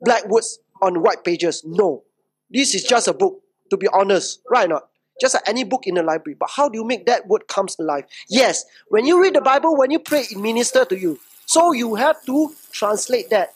black 0.00 0.26
words 0.28 0.60
on 0.80 1.02
white 1.02 1.24
pages. 1.24 1.62
No. 1.66 2.04
This 2.50 2.74
is 2.74 2.84
just 2.84 3.08
a 3.08 3.12
book, 3.12 3.42
to 3.70 3.76
be 3.76 3.88
honest, 3.92 4.40
right 4.50 4.68
not? 4.68 4.88
Just 5.20 5.34
like 5.34 5.48
any 5.48 5.64
book 5.64 5.86
in 5.86 5.94
the 5.94 6.02
library. 6.02 6.36
But 6.38 6.50
how 6.50 6.68
do 6.68 6.78
you 6.78 6.84
make 6.84 7.06
that 7.06 7.26
word 7.26 7.48
comes 7.48 7.76
alive? 7.78 8.04
Yes, 8.28 8.64
when 8.88 9.04
you 9.04 9.20
read 9.20 9.34
the 9.34 9.40
Bible, 9.40 9.76
when 9.76 9.90
you 9.90 9.98
pray, 9.98 10.22
it 10.30 10.38
minister 10.38 10.84
to 10.84 10.98
you. 10.98 11.18
So 11.46 11.72
you 11.72 11.96
have 11.96 12.24
to 12.26 12.54
translate 12.70 13.30
that 13.30 13.54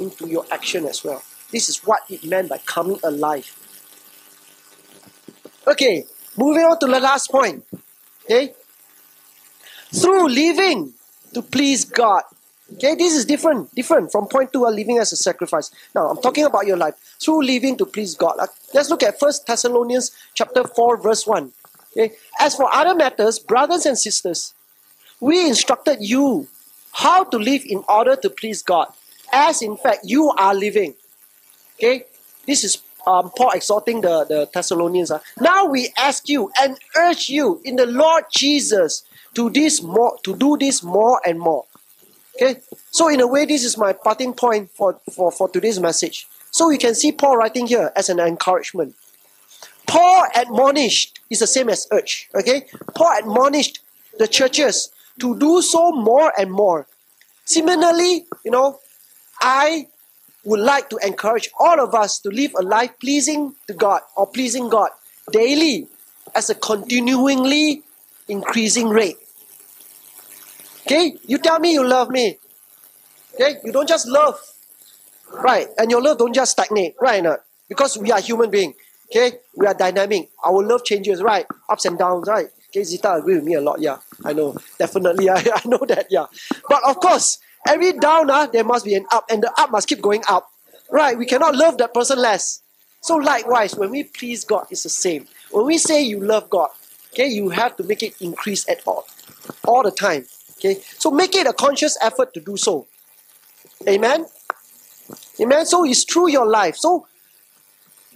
into 0.00 0.26
your 0.28 0.44
action 0.50 0.84
as 0.86 1.04
well. 1.04 1.22
This 1.52 1.68
is 1.68 1.84
what 1.84 2.00
it 2.10 2.24
meant 2.24 2.48
by 2.48 2.58
coming 2.58 2.98
alive. 3.04 3.46
Okay, 5.66 6.04
moving 6.36 6.64
on 6.64 6.78
to 6.80 6.86
the 6.86 7.00
last 7.00 7.30
point. 7.30 7.64
Okay, 8.24 8.54
through 9.94 10.28
living 10.28 10.92
to 11.34 11.42
please 11.42 11.84
God. 11.84 12.22
Okay, 12.74 12.96
this 12.96 13.14
is 13.14 13.24
different, 13.24 13.72
different 13.76 14.10
from 14.10 14.26
point 14.26 14.52
two, 14.52 14.66
living 14.66 14.98
as 14.98 15.12
a 15.12 15.16
sacrifice. 15.16 15.70
Now, 15.94 16.08
I'm 16.08 16.20
talking 16.20 16.44
about 16.44 16.66
your 16.66 16.76
life 16.76 16.94
through 17.22 17.44
living 17.44 17.76
to 17.78 17.86
please 17.86 18.16
God. 18.16 18.34
Uh, 18.40 18.48
let's 18.74 18.90
look 18.90 19.04
at 19.04 19.20
First 19.20 19.46
Thessalonians 19.46 20.10
chapter 20.34 20.64
four, 20.64 20.96
verse 20.96 21.26
one. 21.26 21.52
Okay, 21.92 22.14
as 22.40 22.56
for 22.56 22.68
other 22.74 22.94
matters, 22.94 23.38
brothers 23.38 23.86
and 23.86 23.96
sisters, 23.96 24.52
we 25.20 25.46
instructed 25.46 25.98
you 26.00 26.48
how 26.92 27.22
to 27.24 27.38
live 27.38 27.62
in 27.64 27.84
order 27.88 28.16
to 28.16 28.28
please 28.30 28.62
God, 28.62 28.88
as 29.32 29.62
in 29.62 29.76
fact 29.76 30.00
you 30.02 30.30
are 30.36 30.54
living. 30.54 30.94
Okay, 31.76 32.04
this 32.46 32.64
is 32.64 32.82
um, 33.06 33.30
Paul 33.30 33.52
exhorting 33.52 34.00
the, 34.00 34.24
the 34.24 34.50
Thessalonians. 34.52 35.12
Uh. 35.12 35.20
Now 35.40 35.66
we 35.66 35.92
ask 35.96 36.28
you 36.28 36.50
and 36.60 36.76
urge 36.96 37.28
you 37.28 37.60
in 37.64 37.76
the 37.76 37.86
Lord 37.86 38.24
Jesus 38.34 39.04
to 39.34 39.50
this 39.50 39.80
more 39.82 40.18
to 40.24 40.34
do 40.34 40.56
this 40.58 40.82
more 40.82 41.20
and 41.24 41.38
more. 41.38 41.64
Okay, 42.36 42.60
so 42.90 43.08
in 43.08 43.20
a 43.20 43.26
way, 43.26 43.46
this 43.46 43.64
is 43.64 43.78
my 43.78 43.94
parting 43.94 44.34
point 44.34 44.70
for, 44.70 45.00
for, 45.10 45.32
for 45.32 45.48
today's 45.48 45.80
message. 45.80 46.26
So 46.50 46.68
you 46.68 46.76
can 46.76 46.94
see 46.94 47.10
Paul 47.10 47.38
writing 47.38 47.66
here 47.66 47.92
as 47.96 48.10
an 48.10 48.20
encouragement. 48.20 48.94
Paul 49.86 50.26
admonished 50.36 51.20
is 51.30 51.38
the 51.38 51.46
same 51.46 51.70
as 51.70 51.86
urge. 51.90 52.28
Okay, 52.34 52.66
Paul 52.94 53.18
admonished 53.18 53.80
the 54.18 54.28
churches 54.28 54.90
to 55.20 55.38
do 55.38 55.62
so 55.62 55.92
more 55.92 56.30
and 56.38 56.52
more. 56.52 56.86
Similarly, 57.46 58.26
you 58.44 58.50
know, 58.50 58.80
I 59.40 59.86
would 60.44 60.60
like 60.60 60.90
to 60.90 60.98
encourage 60.98 61.48
all 61.58 61.80
of 61.80 61.94
us 61.94 62.18
to 62.20 62.28
live 62.28 62.52
a 62.58 62.62
life 62.62 62.98
pleasing 63.00 63.54
to 63.66 63.72
God 63.72 64.02
or 64.14 64.26
pleasing 64.26 64.68
God 64.68 64.90
daily 65.32 65.88
as 66.34 66.50
a 66.50 66.54
continuingly 66.54 67.82
increasing 68.28 68.88
rate. 68.88 69.16
Okay, 70.86 71.16
you 71.26 71.38
tell 71.38 71.58
me 71.58 71.72
you 71.72 71.84
love 71.86 72.10
me. 72.10 72.38
Okay, 73.34 73.56
you 73.64 73.72
don't 73.72 73.88
just 73.88 74.06
love, 74.06 74.38
right? 75.32 75.68
And 75.78 75.90
your 75.90 76.00
love 76.02 76.18
don't 76.18 76.34
just 76.34 76.52
stagnate, 76.52 76.94
right? 77.00 77.22
Not? 77.22 77.40
Because 77.68 77.98
we 77.98 78.12
are 78.12 78.20
human 78.20 78.50
being. 78.50 78.74
Okay, 79.10 79.38
we 79.56 79.66
are 79.66 79.74
dynamic. 79.74 80.30
Our 80.44 80.62
love 80.64 80.84
changes, 80.84 81.22
right? 81.22 81.46
Ups 81.68 81.84
and 81.86 81.98
downs, 81.98 82.28
right? 82.28 82.46
Okay, 82.70 82.84
Zita 82.84 83.14
agree 83.14 83.34
with 83.36 83.44
me 83.44 83.54
a 83.54 83.60
lot. 83.60 83.80
Yeah, 83.80 83.98
I 84.24 84.32
know. 84.32 84.56
Definitely, 84.78 85.28
I, 85.30 85.36
I 85.36 85.62
know 85.66 85.80
that. 85.88 86.06
Yeah, 86.10 86.26
but 86.68 86.84
of 86.84 86.96
course, 87.00 87.38
every 87.66 87.92
down, 87.92 88.30
uh, 88.30 88.46
there 88.46 88.64
must 88.64 88.84
be 88.84 88.94
an 88.94 89.06
up, 89.12 89.26
and 89.30 89.42
the 89.42 89.52
up 89.60 89.70
must 89.72 89.88
keep 89.88 90.00
going 90.00 90.22
up. 90.28 90.48
Right? 90.90 91.18
We 91.18 91.26
cannot 91.26 91.56
love 91.56 91.78
that 91.78 91.92
person 91.92 92.18
less. 92.18 92.62
So 93.00 93.16
likewise, 93.16 93.74
when 93.74 93.90
we 93.90 94.04
please 94.04 94.44
God, 94.44 94.66
it's 94.70 94.84
the 94.84 94.88
same. 94.88 95.26
When 95.50 95.66
we 95.66 95.78
say 95.78 96.02
you 96.02 96.20
love 96.20 96.48
God, 96.48 96.70
okay, 97.12 97.26
you 97.26 97.48
have 97.50 97.76
to 97.76 97.84
make 97.84 98.02
it 98.04 98.14
increase 98.20 98.68
at 98.68 98.82
all, 98.86 99.04
all 99.66 99.82
the 99.82 99.90
time. 99.90 100.26
Okay, 100.58 100.80
so 100.98 101.10
make 101.10 101.34
it 101.34 101.46
a 101.46 101.52
conscious 101.52 101.98
effort 102.00 102.32
to 102.34 102.40
do 102.40 102.56
so. 102.56 102.86
Amen. 103.86 104.26
Amen. 105.40 105.66
So 105.66 105.84
it's 105.84 106.04
through 106.04 106.30
your 106.30 106.46
life. 106.46 106.76
So 106.76 107.06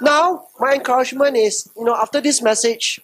now 0.01 0.47
my 0.59 0.74
encouragement 0.74 1.36
is, 1.36 1.70
you 1.76 1.84
know, 1.84 1.95
after 1.95 2.20
this 2.20 2.41
message, 2.41 3.01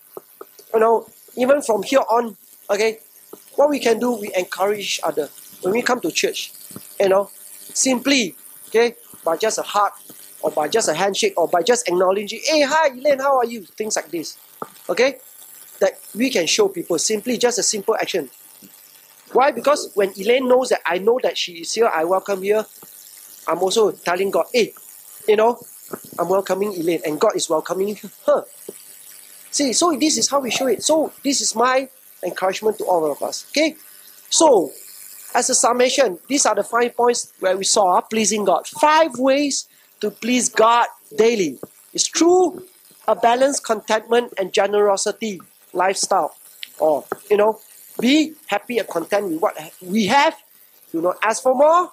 you 0.73 0.81
know, 0.81 1.07
even 1.37 1.61
from 1.61 1.83
here 1.83 2.01
on, 2.11 2.37
okay, 2.71 2.99
what 3.57 3.69
we 3.69 3.79
can 3.79 3.99
do, 3.99 4.13
we 4.13 4.31
encourage 4.35 4.81
each 4.81 5.01
other 5.05 5.29
when 5.63 5.73
we 5.73 5.83
come 5.83 6.01
to 6.01 6.11
church, 6.11 6.53
you 6.99 7.09
know, 7.09 7.31
simply, 7.75 8.35
okay, 8.69 8.95
by 9.25 9.37
just 9.37 9.59
a 9.59 9.63
hug 9.63 9.93
or 10.41 10.51
by 10.51 10.69
just 10.69 10.89
a 10.89 10.95
handshake 10.95 11.35
or 11.37 11.49
by 11.49 11.63
just 11.63 11.89
acknowledging, 11.89 12.41
hey, 12.45 12.63
hi, 12.63 12.89
Elaine, 12.89 13.19
how 13.19 13.37
are 13.37 13.45
you? 13.45 13.63
Things 13.63 13.97
like 13.97 14.11
this, 14.11 14.39
okay, 14.89 15.19
that 15.81 15.99
we 16.15 16.31
can 16.31 16.47
show 16.47 16.69
people 16.69 16.99
simply 16.99 17.37
just 17.37 17.59
a 17.59 17.63
simple 17.63 17.97
action. 17.97 18.31
Why? 19.37 19.51
Because 19.53 19.93
when 19.93 20.15
Elaine 20.19 20.49
knows 20.49 20.71
that 20.71 20.81
I 20.87 20.97
know 20.97 21.21
that 21.23 21.37
she 21.37 21.61
is 21.61 21.75
here, 21.75 21.91
I 21.93 22.05
welcome 22.05 22.43
her. 22.47 22.65
I'm 23.47 23.59
also 23.59 23.91
telling 23.91 24.31
God, 24.31 24.47
hey, 24.51 24.73
you 25.29 25.37
know, 25.37 25.61
I'm 26.19 26.31
welcoming 26.31 26.73
Elaine, 26.73 27.03
and 27.05 27.21
God 27.21 27.37
is 27.37 27.47
welcoming 27.51 27.99
her. 28.25 28.45
See, 29.51 29.75
so 29.75 29.95
this 29.95 30.17
is 30.17 30.31
how 30.31 30.41
we 30.41 30.51
show 30.51 30.69
it. 30.69 30.83
So 30.83 31.13
this 31.23 31.43
is 31.43 31.55
my 31.55 31.87
encouragement 32.25 32.79
to 32.79 32.85
all 32.85 33.13
of 33.13 33.23
us. 33.23 33.45
Okay, 33.51 33.77
so 34.31 34.73
as 35.35 35.51
a 35.51 35.55
summation, 35.55 36.19
these 36.29 36.47
are 36.47 36.55
the 36.55 36.65
five 36.65 36.97
points 36.97 37.35
where 37.39 37.59
we 37.59 37.65
saw 37.65 38.01
pleasing 38.01 38.47
God. 38.47 38.67
Five 38.67 39.19
ways 39.19 39.69
to 40.01 40.11
please 40.11 40.49
God 40.49 40.87
daily. 41.15 41.59
It's 41.93 42.09
through 42.09 42.65
a 43.07 43.15
balanced 43.15 43.67
contentment 43.67 44.33
and 44.39 44.55
generosity 44.55 45.43
lifestyle. 45.75 46.35
Or, 46.79 47.05
you 47.31 47.37
know, 47.37 47.61
be 47.99 48.35
happy 48.47 48.79
and 48.79 48.89
content 48.89 49.29
with 49.29 49.41
what 49.41 49.57
we 49.83 50.07
have. 50.07 50.37
Do 50.93 51.01
not 51.01 51.19
ask 51.23 51.43
for 51.43 51.55
more. 51.55 51.91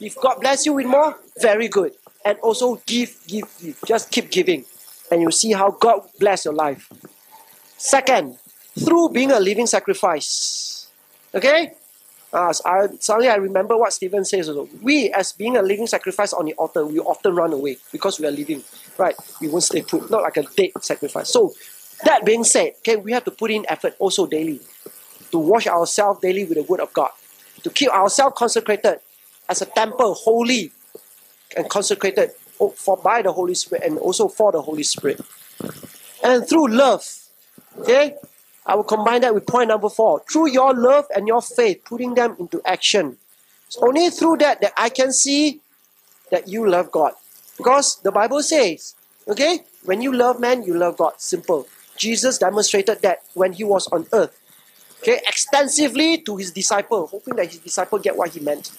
If 0.00 0.16
God 0.16 0.40
bless 0.40 0.66
you 0.66 0.74
with 0.74 0.86
more, 0.86 1.18
very 1.40 1.68
good. 1.68 1.92
And 2.24 2.38
also 2.40 2.80
give, 2.86 3.16
give, 3.26 3.44
give. 3.60 3.80
Just 3.86 4.10
keep 4.10 4.30
giving. 4.30 4.64
And 5.10 5.22
you 5.22 5.30
see 5.30 5.52
how 5.52 5.70
God 5.70 6.02
bless 6.18 6.44
your 6.44 6.54
life. 6.54 6.90
Second, 7.78 8.38
through 8.78 9.10
being 9.10 9.32
a 9.32 9.40
living 9.40 9.66
sacrifice. 9.66 10.88
Okay? 11.34 11.72
Uh, 12.32 12.52
I, 12.64 12.88
suddenly 13.00 13.28
I 13.28 13.36
remember 13.36 13.76
what 13.76 13.92
Stephen 13.92 14.24
says 14.24 14.48
also. 14.48 14.68
We, 14.82 15.10
as 15.10 15.32
being 15.32 15.56
a 15.56 15.62
living 15.62 15.86
sacrifice 15.86 16.32
on 16.32 16.44
the 16.44 16.54
altar, 16.54 16.84
we 16.84 16.98
often 16.98 17.34
run 17.34 17.52
away 17.52 17.78
because 17.90 18.20
we 18.20 18.26
are 18.26 18.30
living. 18.30 18.62
Right? 18.98 19.14
We 19.40 19.48
won't 19.48 19.64
stay 19.64 19.82
put. 19.82 20.10
Not 20.10 20.22
like 20.22 20.36
a 20.36 20.42
dead 20.42 20.70
sacrifice. 20.82 21.30
So, 21.30 21.54
that 22.04 22.24
being 22.24 22.44
said, 22.44 22.74
okay, 22.78 22.96
we 22.96 23.12
have 23.12 23.24
to 23.24 23.30
put 23.30 23.50
in 23.50 23.64
effort 23.68 23.96
also 23.98 24.26
daily 24.26 24.60
to 25.30 25.38
wash 25.38 25.66
ourselves 25.66 26.20
daily 26.20 26.44
with 26.44 26.56
the 26.58 26.62
Word 26.64 26.80
of 26.80 26.92
God, 26.92 27.10
to 27.62 27.70
keep 27.70 27.90
ourselves 27.90 28.34
consecrated 28.36 29.00
as 29.48 29.62
a 29.62 29.66
temple, 29.66 30.14
holy 30.14 30.72
and 31.56 31.68
consecrated 31.68 32.30
oh, 32.60 32.70
for 32.70 32.96
by 32.96 33.22
the 33.22 33.32
Holy 33.32 33.54
Spirit 33.54 33.84
and 33.84 33.98
also 33.98 34.28
for 34.28 34.52
the 34.52 34.60
Holy 34.60 34.82
Spirit. 34.82 35.20
And 36.22 36.46
through 36.48 36.68
love, 36.68 37.04
okay, 37.78 38.14
I 38.66 38.74
will 38.74 38.84
combine 38.84 39.22
that 39.22 39.34
with 39.34 39.46
point 39.46 39.68
number 39.68 39.88
four. 39.88 40.22
Through 40.30 40.50
your 40.50 40.74
love 40.74 41.06
and 41.14 41.26
your 41.26 41.40
faith, 41.40 41.82
putting 41.84 42.14
them 42.14 42.36
into 42.38 42.60
action. 42.64 43.16
It's 43.66 43.78
only 43.78 44.10
through 44.10 44.38
that 44.38 44.60
that 44.60 44.72
I 44.76 44.88
can 44.88 45.12
see 45.12 45.60
that 46.30 46.48
you 46.48 46.68
love 46.68 46.90
God. 46.90 47.12
Because 47.56 47.96
the 48.02 48.12
Bible 48.12 48.42
says, 48.42 48.94
okay, 49.26 49.60
when 49.84 50.02
you 50.02 50.12
love 50.12 50.38
man, 50.38 50.62
you 50.62 50.76
love 50.76 50.96
God. 50.96 51.14
Simple. 51.18 51.66
Jesus 51.96 52.38
demonstrated 52.38 53.02
that 53.02 53.22
when 53.34 53.52
he 53.52 53.64
was 53.64 53.88
on 53.88 54.06
earth 54.12 54.37
okay, 55.00 55.20
extensively 55.26 56.18
to 56.18 56.36
his 56.36 56.50
disciple, 56.50 57.06
hoping 57.06 57.36
that 57.36 57.46
his 57.46 57.58
disciple 57.58 57.98
get 57.98 58.16
what 58.16 58.30
he 58.30 58.40
meant. 58.40 58.70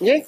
Okay? 0.00 0.26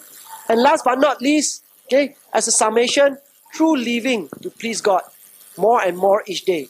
And 0.48 0.62
last 0.62 0.84
but 0.84 0.98
not 0.98 1.20
least, 1.20 1.64
okay, 1.86 2.16
as 2.32 2.48
a 2.48 2.52
summation, 2.52 3.18
true 3.52 3.76
living 3.76 4.28
to 4.42 4.50
please 4.50 4.80
God. 4.80 5.02
more 5.58 5.82
and 5.82 5.98
more 5.98 6.22
each 6.26 6.44
day. 6.44 6.68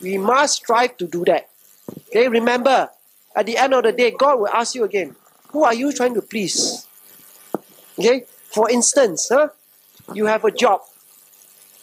We 0.00 0.16
must 0.16 0.62
strive 0.62 0.96
to 0.98 1.06
do 1.06 1.24
that. 1.26 1.48
Okay, 2.08 2.28
remember, 2.28 2.88
at 3.34 3.46
the 3.46 3.56
end 3.56 3.74
of 3.74 3.82
the 3.82 3.92
day, 3.92 4.12
God 4.12 4.38
will 4.38 4.48
ask 4.48 4.74
you 4.74 4.84
again, 4.84 5.16
who 5.50 5.64
are 5.64 5.74
you 5.74 5.92
trying 5.92 6.14
to 6.14 6.22
please? 6.22 6.86
Okay, 7.98 8.24
for 8.46 8.70
instance, 8.70 9.28
huh? 9.30 9.48
you 10.14 10.26
have 10.26 10.44
a 10.44 10.50
job. 10.50 10.80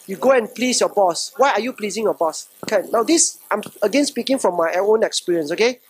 You 0.06 0.16
go 0.16 0.32
and 0.32 0.52
please 0.52 0.80
your 0.80 0.88
boss. 0.88 1.32
Why 1.36 1.52
are 1.52 1.60
you 1.60 1.72
pleasing 1.72 2.04
your 2.04 2.14
boss? 2.14 2.48
Okay, 2.64 2.88
now 2.90 3.02
this, 3.02 3.38
I'm 3.50 3.62
again 3.82 4.06
speaking 4.06 4.38
from 4.38 4.56
my 4.56 4.72
own 4.78 5.02
experience, 5.02 5.52
okay? 5.52 5.80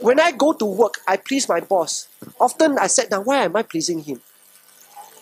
When 0.00 0.20
I 0.20 0.32
go 0.32 0.52
to 0.52 0.64
work, 0.64 0.98
I 1.06 1.16
please 1.16 1.48
my 1.48 1.60
boss. 1.60 2.08
Often 2.40 2.78
I 2.78 2.86
said, 2.86 3.10
now 3.10 3.22
why 3.22 3.44
am 3.44 3.56
I 3.56 3.62
pleasing 3.62 4.00
him? 4.00 4.20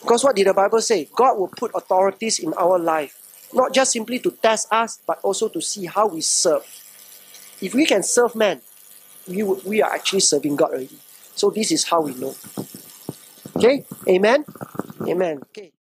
Because 0.00 0.22
what 0.22 0.36
did 0.36 0.46
the 0.46 0.54
Bible 0.54 0.80
say? 0.80 1.08
God 1.16 1.38
will 1.38 1.48
put 1.48 1.72
authorities 1.74 2.38
in 2.38 2.52
our 2.54 2.78
life, 2.78 3.48
not 3.52 3.72
just 3.72 3.92
simply 3.92 4.18
to 4.20 4.30
test 4.30 4.68
us, 4.70 5.00
but 5.06 5.18
also 5.22 5.48
to 5.48 5.60
see 5.60 5.86
how 5.86 6.06
we 6.06 6.20
serve. 6.20 6.62
If 7.60 7.74
we 7.74 7.86
can 7.86 8.02
serve 8.02 8.34
man, 8.34 8.60
we, 9.26 9.42
we 9.42 9.82
are 9.82 9.92
actually 9.92 10.20
serving 10.20 10.56
God 10.56 10.70
already. 10.70 10.98
So 11.34 11.50
this 11.50 11.72
is 11.72 11.84
how 11.84 12.02
we 12.02 12.14
know. 12.14 12.34
Okay? 13.56 13.84
Amen? 14.08 14.44
Amen. 15.08 15.40
Okay. 15.50 15.72